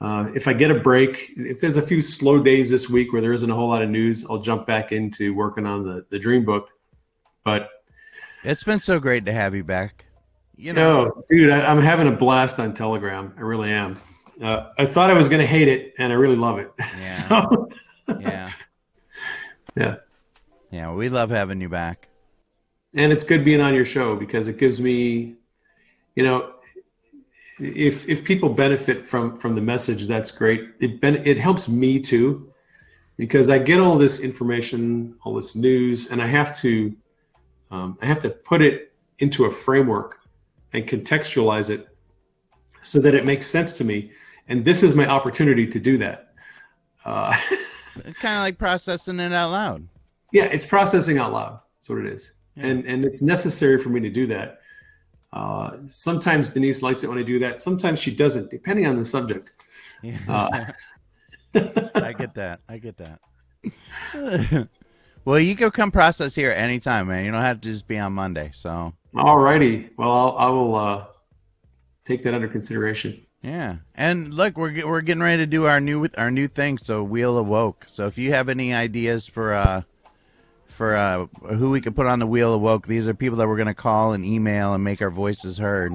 Uh, 0.00 0.30
if 0.34 0.48
I 0.48 0.52
get 0.52 0.70
a 0.70 0.74
break, 0.74 1.32
if 1.36 1.60
there's 1.60 1.76
a 1.76 1.82
few 1.82 2.00
slow 2.00 2.42
days 2.42 2.70
this 2.70 2.88
week 2.88 3.12
where 3.12 3.20
there 3.20 3.32
isn't 3.32 3.50
a 3.50 3.54
whole 3.54 3.68
lot 3.68 3.82
of 3.82 3.90
news, 3.90 4.26
I'll 4.30 4.38
jump 4.38 4.66
back 4.66 4.92
into 4.92 5.34
working 5.34 5.66
on 5.66 5.84
the 5.84 6.06
the 6.10 6.18
Dream 6.18 6.44
Book. 6.44 6.68
But 7.44 7.68
It's 8.44 8.64
been 8.64 8.80
so 8.80 9.00
great 9.00 9.24
to 9.26 9.32
have 9.32 9.54
you 9.54 9.64
back. 9.64 10.04
You 10.56 10.74
know. 10.74 11.04
No, 11.04 11.24
dude, 11.30 11.50
I, 11.50 11.64
I'm 11.66 11.80
having 11.80 12.06
a 12.06 12.12
blast 12.12 12.60
on 12.60 12.74
Telegram. 12.74 13.32
I 13.36 13.40
really 13.40 13.70
am. 13.70 13.96
Uh, 14.40 14.70
I 14.78 14.86
thought 14.86 15.10
I 15.10 15.14
was 15.14 15.28
going 15.28 15.40
to 15.40 15.46
hate 15.46 15.68
it, 15.68 15.94
and 15.98 16.12
I 16.12 16.16
really 16.16 16.36
love 16.36 16.58
it. 16.58 16.70
so, 16.96 17.68
Yeah. 18.20 18.50
yeah, 19.76 19.96
Yeah. 20.70 20.92
We 20.92 21.08
love 21.08 21.30
having 21.30 21.60
you 21.60 21.68
back. 21.68 22.08
and 22.94 23.12
it's 23.12 23.22
good 23.22 23.44
being 23.44 23.60
on 23.60 23.74
your 23.74 23.84
show 23.84 24.16
because 24.16 24.48
it 24.48 24.58
gives 24.58 24.80
me, 24.80 25.36
you 26.16 26.24
know, 26.24 26.54
if 27.60 28.08
if 28.08 28.24
people 28.24 28.48
benefit 28.48 29.06
from 29.06 29.36
from 29.36 29.54
the 29.54 29.60
message, 29.60 30.06
that's 30.06 30.30
great. 30.30 30.70
It 30.80 31.00
ben, 31.00 31.16
it 31.26 31.36
helps 31.36 31.68
me 31.68 32.00
too, 32.00 32.52
because 33.16 33.50
I 33.50 33.58
get 33.58 33.78
all 33.80 33.98
this 33.98 34.20
information, 34.20 35.14
all 35.22 35.34
this 35.34 35.54
news, 35.54 36.10
and 36.10 36.22
I 36.22 36.26
have 36.26 36.56
to, 36.60 36.96
um, 37.70 37.98
I 38.00 38.06
have 38.06 38.18
to 38.20 38.30
put 38.30 38.62
it 38.62 38.92
into 39.18 39.44
a 39.44 39.50
framework 39.50 40.18
and 40.72 40.86
contextualize 40.86 41.68
it 41.68 41.86
so 42.82 42.98
that 43.00 43.14
it 43.14 43.26
makes 43.26 43.46
sense 43.46 43.76
to 43.78 43.84
me. 43.84 44.10
And 44.50 44.64
this 44.64 44.82
is 44.82 44.96
my 44.96 45.06
opportunity 45.06 45.66
to 45.66 45.78
do 45.78 45.96
that. 45.98 46.32
Uh, 47.04 47.32
kind 48.20 48.36
of 48.36 48.42
like 48.42 48.58
processing 48.58 49.20
it 49.20 49.32
out 49.32 49.52
loud. 49.52 49.88
yeah, 50.32 50.44
it's 50.44 50.66
processing 50.66 51.18
out 51.18 51.32
loud. 51.32 51.60
That's 51.78 51.88
what 51.88 51.98
it 52.00 52.12
is. 52.12 52.34
Yeah. 52.56 52.66
And 52.66 52.84
and 52.84 53.04
it's 53.04 53.22
necessary 53.22 53.78
for 53.78 53.88
me 53.88 54.00
to 54.00 54.10
do 54.10 54.26
that. 54.26 54.60
Uh, 55.32 55.76
sometimes 55.86 56.50
Denise 56.50 56.82
likes 56.82 57.04
it 57.04 57.08
when 57.08 57.16
I 57.16 57.22
do 57.22 57.38
that. 57.38 57.60
Sometimes 57.60 58.00
she 58.00 58.14
doesn't, 58.14 58.50
depending 58.50 58.86
on 58.86 58.96
the 58.96 59.04
subject. 59.04 59.52
Yeah. 60.02 60.18
Uh, 60.28 60.66
I 61.94 62.12
get 62.12 62.34
that. 62.34 62.60
I 62.68 62.78
get 62.78 62.96
that. 62.96 63.20
well, 65.24 65.38
you 65.38 65.54
can 65.54 65.70
come 65.70 65.92
process 65.92 66.34
here 66.34 66.50
anytime, 66.50 67.06
man. 67.06 67.24
You 67.24 67.30
don't 67.30 67.42
have 67.42 67.60
to 67.60 67.70
just 67.70 67.86
be 67.86 67.98
on 67.98 68.12
Monday. 68.14 68.50
So, 68.52 68.92
All 69.16 69.38
righty. 69.38 69.90
Well, 69.96 70.10
I'll, 70.10 70.36
I 70.36 70.48
will 70.48 70.74
uh, 70.74 71.06
take 72.04 72.24
that 72.24 72.34
under 72.34 72.48
consideration. 72.48 73.24
Yeah. 73.42 73.76
And 73.94 74.34
look, 74.34 74.58
we're 74.58 74.86
we're 74.86 75.00
getting 75.00 75.22
ready 75.22 75.42
to 75.42 75.46
do 75.46 75.66
our 75.66 75.80
new 75.80 76.08
our 76.18 76.30
new 76.30 76.46
thing. 76.46 76.78
So, 76.78 77.02
Wheel 77.02 77.38
of 77.38 77.46
Woke. 77.46 77.84
So, 77.88 78.06
if 78.06 78.18
you 78.18 78.32
have 78.32 78.48
any 78.48 78.74
ideas 78.74 79.26
for 79.26 79.54
uh 79.54 79.82
for 80.66 80.94
uh 80.94 81.26
who 81.54 81.70
we 81.70 81.80
could 81.80 81.96
put 81.96 82.06
on 82.06 82.18
the 82.18 82.26
Wheel 82.26 82.54
of 82.54 82.60
Woke, 82.60 82.86
these 82.86 83.08
are 83.08 83.14
people 83.14 83.38
that 83.38 83.48
we're 83.48 83.56
gonna 83.56 83.74
call 83.74 84.12
and 84.12 84.24
email 84.24 84.74
and 84.74 84.84
make 84.84 85.00
our 85.00 85.10
voices 85.10 85.58
heard. 85.58 85.92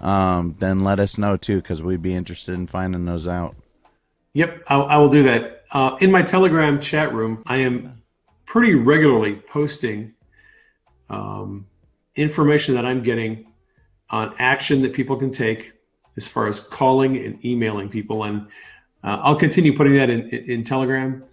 Um, 0.00 0.56
then 0.58 0.84
let 0.84 1.00
us 1.00 1.16
know 1.16 1.36
too, 1.36 1.56
because 1.56 1.82
we'd 1.82 2.02
be 2.02 2.14
interested 2.14 2.54
in 2.54 2.66
finding 2.66 3.06
those 3.06 3.26
out. 3.26 3.56
Yep, 4.34 4.64
I, 4.68 4.78
I 4.78 4.96
will 4.98 5.08
do 5.08 5.22
that. 5.22 5.64
Uh, 5.72 5.96
in 6.00 6.10
my 6.10 6.22
Telegram 6.22 6.80
chat 6.80 7.14
room, 7.14 7.42
I 7.46 7.58
am 7.58 8.02
pretty 8.44 8.74
regularly 8.74 9.36
posting 9.36 10.12
um, 11.08 11.64
information 12.16 12.74
that 12.74 12.84
I'm 12.84 13.02
getting 13.02 13.46
on 14.10 14.34
action 14.38 14.82
that 14.82 14.92
people 14.92 15.16
can 15.16 15.30
take 15.30 15.73
as 16.16 16.28
far 16.28 16.46
as 16.46 16.60
calling 16.60 17.16
and 17.16 17.44
emailing 17.44 17.88
people. 17.88 18.24
And 18.24 18.42
uh, 19.02 19.20
I'll 19.22 19.36
continue 19.36 19.76
putting 19.76 19.94
that 19.94 20.10
in, 20.10 20.28
in, 20.28 20.50
in 20.50 20.64
Telegram. 20.64 21.24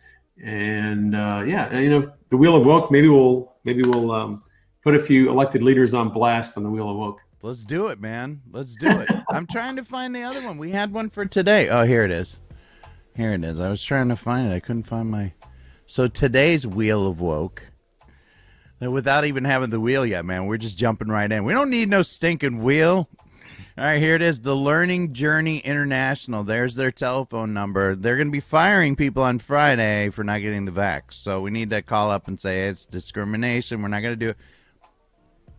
And 0.43 1.15
uh, 1.15 1.43
yeah, 1.45 1.77
you 1.77 1.89
know, 1.89 2.11
the 2.29 2.37
Wheel 2.37 2.55
of 2.55 2.65
Woke. 2.65 2.91
Maybe 2.91 3.07
we'll 3.07 3.55
maybe 3.63 3.83
we'll 3.83 4.11
um, 4.11 4.43
put 4.83 4.95
a 4.95 4.99
few 4.99 5.29
elected 5.29 5.61
leaders 5.61 5.93
on 5.93 6.09
blast 6.09 6.57
on 6.57 6.63
the 6.63 6.69
Wheel 6.69 6.89
of 6.89 6.97
Woke. 6.97 7.21
Let's 7.43 7.65
do 7.65 7.87
it, 7.87 7.99
man. 7.99 8.41
Let's 8.51 8.75
do 8.75 8.87
it. 8.87 9.09
I'm 9.29 9.47
trying 9.47 9.75
to 9.77 9.83
find 9.83 10.15
the 10.15 10.23
other 10.23 10.45
one. 10.47 10.57
We 10.57 10.71
had 10.71 10.93
one 10.93 11.09
for 11.09 11.25
today. 11.25 11.69
Oh, 11.69 11.85
here 11.85 12.03
it 12.03 12.11
is. 12.11 12.39
Here 13.15 13.33
it 13.33 13.43
is. 13.43 13.59
I 13.59 13.69
was 13.69 13.83
trying 13.83 14.09
to 14.09 14.15
find 14.15 14.51
it. 14.51 14.55
I 14.55 14.59
couldn't 14.59 14.83
find 14.83 15.09
my. 15.09 15.33
So 15.85 16.07
today's 16.07 16.65
Wheel 16.65 17.07
of 17.07 17.19
Woke. 17.19 17.63
Without 18.79 19.25
even 19.25 19.43
having 19.43 19.69
the 19.69 19.79
wheel 19.79 20.05
yet, 20.05 20.25
man, 20.25 20.47
we're 20.47 20.57
just 20.57 20.75
jumping 20.75 21.07
right 21.07 21.31
in. 21.31 21.43
We 21.43 21.53
don't 21.53 21.69
need 21.69 21.87
no 21.87 22.01
stinking 22.01 22.63
wheel. 22.63 23.07
All 23.77 23.85
right, 23.85 24.01
here 24.01 24.15
it 24.15 24.21
is. 24.21 24.41
The 24.41 24.53
Learning 24.53 25.13
Journey 25.13 25.59
International. 25.59 26.43
There's 26.43 26.75
their 26.75 26.91
telephone 26.91 27.53
number. 27.53 27.95
They're 27.95 28.17
going 28.17 28.27
to 28.27 28.31
be 28.31 28.41
firing 28.41 28.97
people 28.97 29.23
on 29.23 29.39
Friday 29.39 30.09
for 30.09 30.25
not 30.25 30.41
getting 30.41 30.65
the 30.65 30.73
vax. 30.73 31.13
So 31.13 31.39
we 31.39 31.51
need 31.51 31.69
to 31.69 31.81
call 31.81 32.11
up 32.11 32.27
and 32.27 32.37
say 32.39 32.67
it's 32.67 32.85
discrimination. 32.85 33.81
We're 33.81 33.87
not 33.87 34.01
going 34.01 34.11
to 34.11 34.25
do 34.25 34.29
it. 34.31 34.37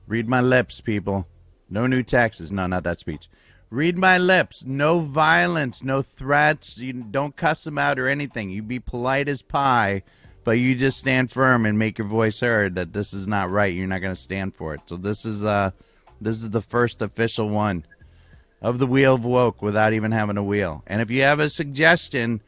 Read 0.07 0.29
my 0.29 0.43
lips, 0.43 0.83
people. 0.83 1.27
No 1.71 1.87
new 1.87 2.03
taxes. 2.03 2.53
No, 2.53 2.67
not 2.67 2.85
that 2.85 3.01
speech. 3.01 3.31
Read 3.71 3.97
my 3.97 4.19
lips. 4.19 4.63
No 4.63 5.01
violence. 5.01 5.83
No 5.83 6.03
threats. 6.03 6.77
You 6.77 6.93
don't 6.93 7.35
cuss 7.35 7.65
them 7.65 7.79
out 7.79 7.99
or 7.99 8.09
anything. 8.09 8.51
You 8.51 8.63
be 8.63 8.79
polite 8.79 9.27
as 9.27 9.41
pie, 9.41 10.03
but 10.45 10.59
you 10.59 10.75
just 10.75 10.99
stand 10.99 11.31
firm 11.31 11.65
and 11.65 11.79
make 11.79 11.97
your 11.97 12.09
voice 12.09 12.41
heard 12.41 12.75
that 12.75 12.93
this 12.93 13.15
is 13.15 13.27
not 13.27 13.51
right. 13.51 13.73
You're 13.73 13.87
not 13.87 14.03
going 14.03 14.15
to 14.15 14.21
stand 14.21 14.55
for 14.55 14.75
it. 14.75 14.83
So 14.85 14.99
this 14.99 15.25
is 15.25 15.43
uh, 15.43 15.71
this 16.21 16.37
is 16.37 16.51
the 16.51 16.61
first 16.61 17.01
official 17.01 17.49
one 17.49 17.87
of 18.63 18.79
the 18.79 18.87
Wheel 18.87 19.15
of 19.15 19.25
Woke 19.25 19.61
without 19.61 19.93
even 19.93 20.13
having 20.13 20.39
a 20.39 20.43
wheel. 20.43 20.83
And 20.87 21.03
if 21.03 21.11
you 21.11 21.23
have 21.23 21.41
a 21.41 21.51
suggestion, 21.51 22.41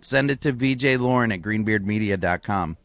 send 0.00 0.30
it 0.30 0.42
to 0.42 0.52
VJ 0.52 1.00
Lauren 1.00 1.32
at 1.32 1.42
greenbeardmedia.com. 1.42 2.76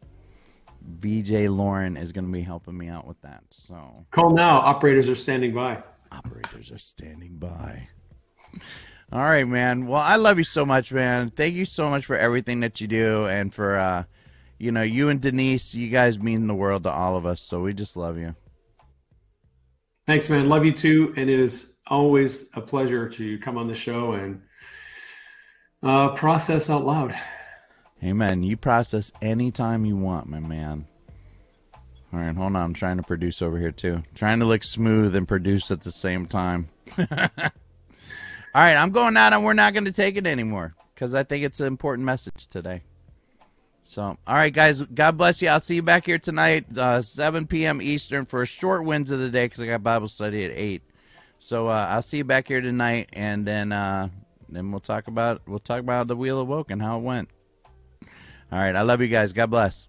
VJ 0.81 1.49
Lauren 1.49 1.97
is 1.97 2.13
going 2.13 2.25
to 2.25 2.31
be 2.31 2.41
helping 2.41 2.77
me 2.77 2.87
out 2.87 3.05
with 3.05 3.21
that. 3.21 3.43
So 3.49 4.05
Call 4.11 4.31
now. 4.31 4.59
Operators 4.61 5.09
are 5.09 5.15
standing 5.15 5.53
by. 5.53 5.83
operators 6.11 6.71
are 6.71 6.77
standing 6.77 7.35
by. 7.35 7.89
All 9.11 9.19
right, 9.19 9.47
man. 9.47 9.87
Well, 9.87 10.01
I 10.01 10.15
love 10.15 10.37
you 10.37 10.45
so 10.45 10.65
much, 10.65 10.91
man. 10.93 11.29
Thank 11.29 11.55
you 11.55 11.65
so 11.65 11.89
much 11.89 12.05
for 12.05 12.17
everything 12.17 12.61
that 12.61 12.79
you 12.79 12.87
do 12.87 13.27
and 13.27 13.53
for 13.53 13.75
uh 13.77 14.03
you 14.59 14.71
know, 14.71 14.81
you 14.81 15.09
and 15.09 15.21
Denise, 15.21 15.75
you 15.75 15.89
guys 15.89 16.17
mean 16.17 16.47
the 16.47 16.55
world 16.55 16.83
to 16.83 16.91
all 16.91 17.15
of 17.15 17.27
us. 17.27 17.39
So 17.41 17.61
we 17.61 17.73
just 17.73 17.95
love 17.95 18.17
you. 18.17 18.35
Thanks, 20.07 20.29
man. 20.29 20.49
Love 20.49 20.65
you 20.65 20.71
too. 20.71 21.13
And 21.15 21.29
it 21.29 21.39
is 21.39 21.75
always 21.89 22.49
a 22.53 22.61
pleasure 22.61 23.09
to 23.09 23.37
come 23.39 23.57
on 23.57 23.67
the 23.67 23.75
show 23.75 24.13
and 24.13 24.41
uh, 25.83 26.09
process 26.09 26.69
out 26.69 26.85
loud. 26.85 27.17
Amen. 28.03 28.43
You 28.43 28.57
process 28.57 29.11
anytime 29.21 29.85
you 29.85 29.95
want, 29.95 30.27
my 30.27 30.39
man. 30.39 30.87
All 32.13 32.19
right, 32.19 32.35
hold 32.35 32.55
on. 32.55 32.57
I'm 32.57 32.73
trying 32.73 32.97
to 32.97 33.03
produce 33.03 33.41
over 33.41 33.59
here 33.59 33.71
too. 33.71 34.03
Trying 34.15 34.39
to 34.39 34.45
look 34.45 34.63
smooth 34.63 35.15
and 35.15 35.27
produce 35.27 35.71
at 35.71 35.81
the 35.81 35.91
same 35.91 36.25
time. 36.25 36.69
All 36.97 37.07
right, 38.63 38.75
I'm 38.75 38.91
going 38.91 39.17
out 39.17 39.33
and 39.33 39.43
we're 39.43 39.53
not 39.53 39.73
going 39.73 39.85
to 39.85 39.91
take 39.91 40.15
it 40.15 40.25
anymore 40.25 40.73
because 40.93 41.13
I 41.13 41.23
think 41.23 41.43
it's 41.43 41.59
an 41.59 41.67
important 41.67 42.05
message 42.05 42.47
today. 42.47 42.81
So, 43.83 44.01
all 44.01 44.35
right, 44.35 44.51
guys, 44.51 44.81
God 44.81 45.17
bless 45.17 45.41
you. 45.41 45.47
I'll 45.47 45.61
see 45.61 45.75
you 45.75 45.81
back 45.81 46.07
here 46.07 46.17
tonight, 46.17 46.77
uh, 46.77 47.01
7 47.01 47.47
p.m. 47.47 47.81
Eastern, 47.81 48.25
for 48.25 48.41
a 48.41 48.45
short 48.45 48.83
wins 48.83 49.11
of 49.11 49.19
the 49.19 49.29
day 49.29 49.45
because 49.45 49.61
I 49.61 49.67
got 49.67 49.81
Bible 49.81 50.09
study 50.09 50.43
at 50.43 50.51
8. 50.51 50.81
So 51.39 51.67
uh, 51.67 51.87
I'll 51.89 52.01
see 52.01 52.17
you 52.17 52.23
back 52.23 52.47
here 52.47 52.61
tonight, 52.61 53.09
and 53.13 53.45
then 53.45 53.71
uh, 53.71 54.09
then 54.49 54.71
we'll 54.71 54.79
talk 54.79 55.07
about 55.07 55.41
we'll 55.47 55.59
talk 55.59 55.79
about 55.79 56.07
the 56.07 56.15
Wheel 56.15 56.39
of 56.39 56.47
Woke 56.47 56.71
and 56.71 56.81
how 56.81 56.97
it 56.97 57.03
went. 57.03 57.29
All 58.51 58.59
right, 58.59 58.75
I 58.75 58.81
love 58.81 59.01
you 59.01 59.07
guys. 59.07 59.33
God 59.33 59.49
bless. 59.49 59.87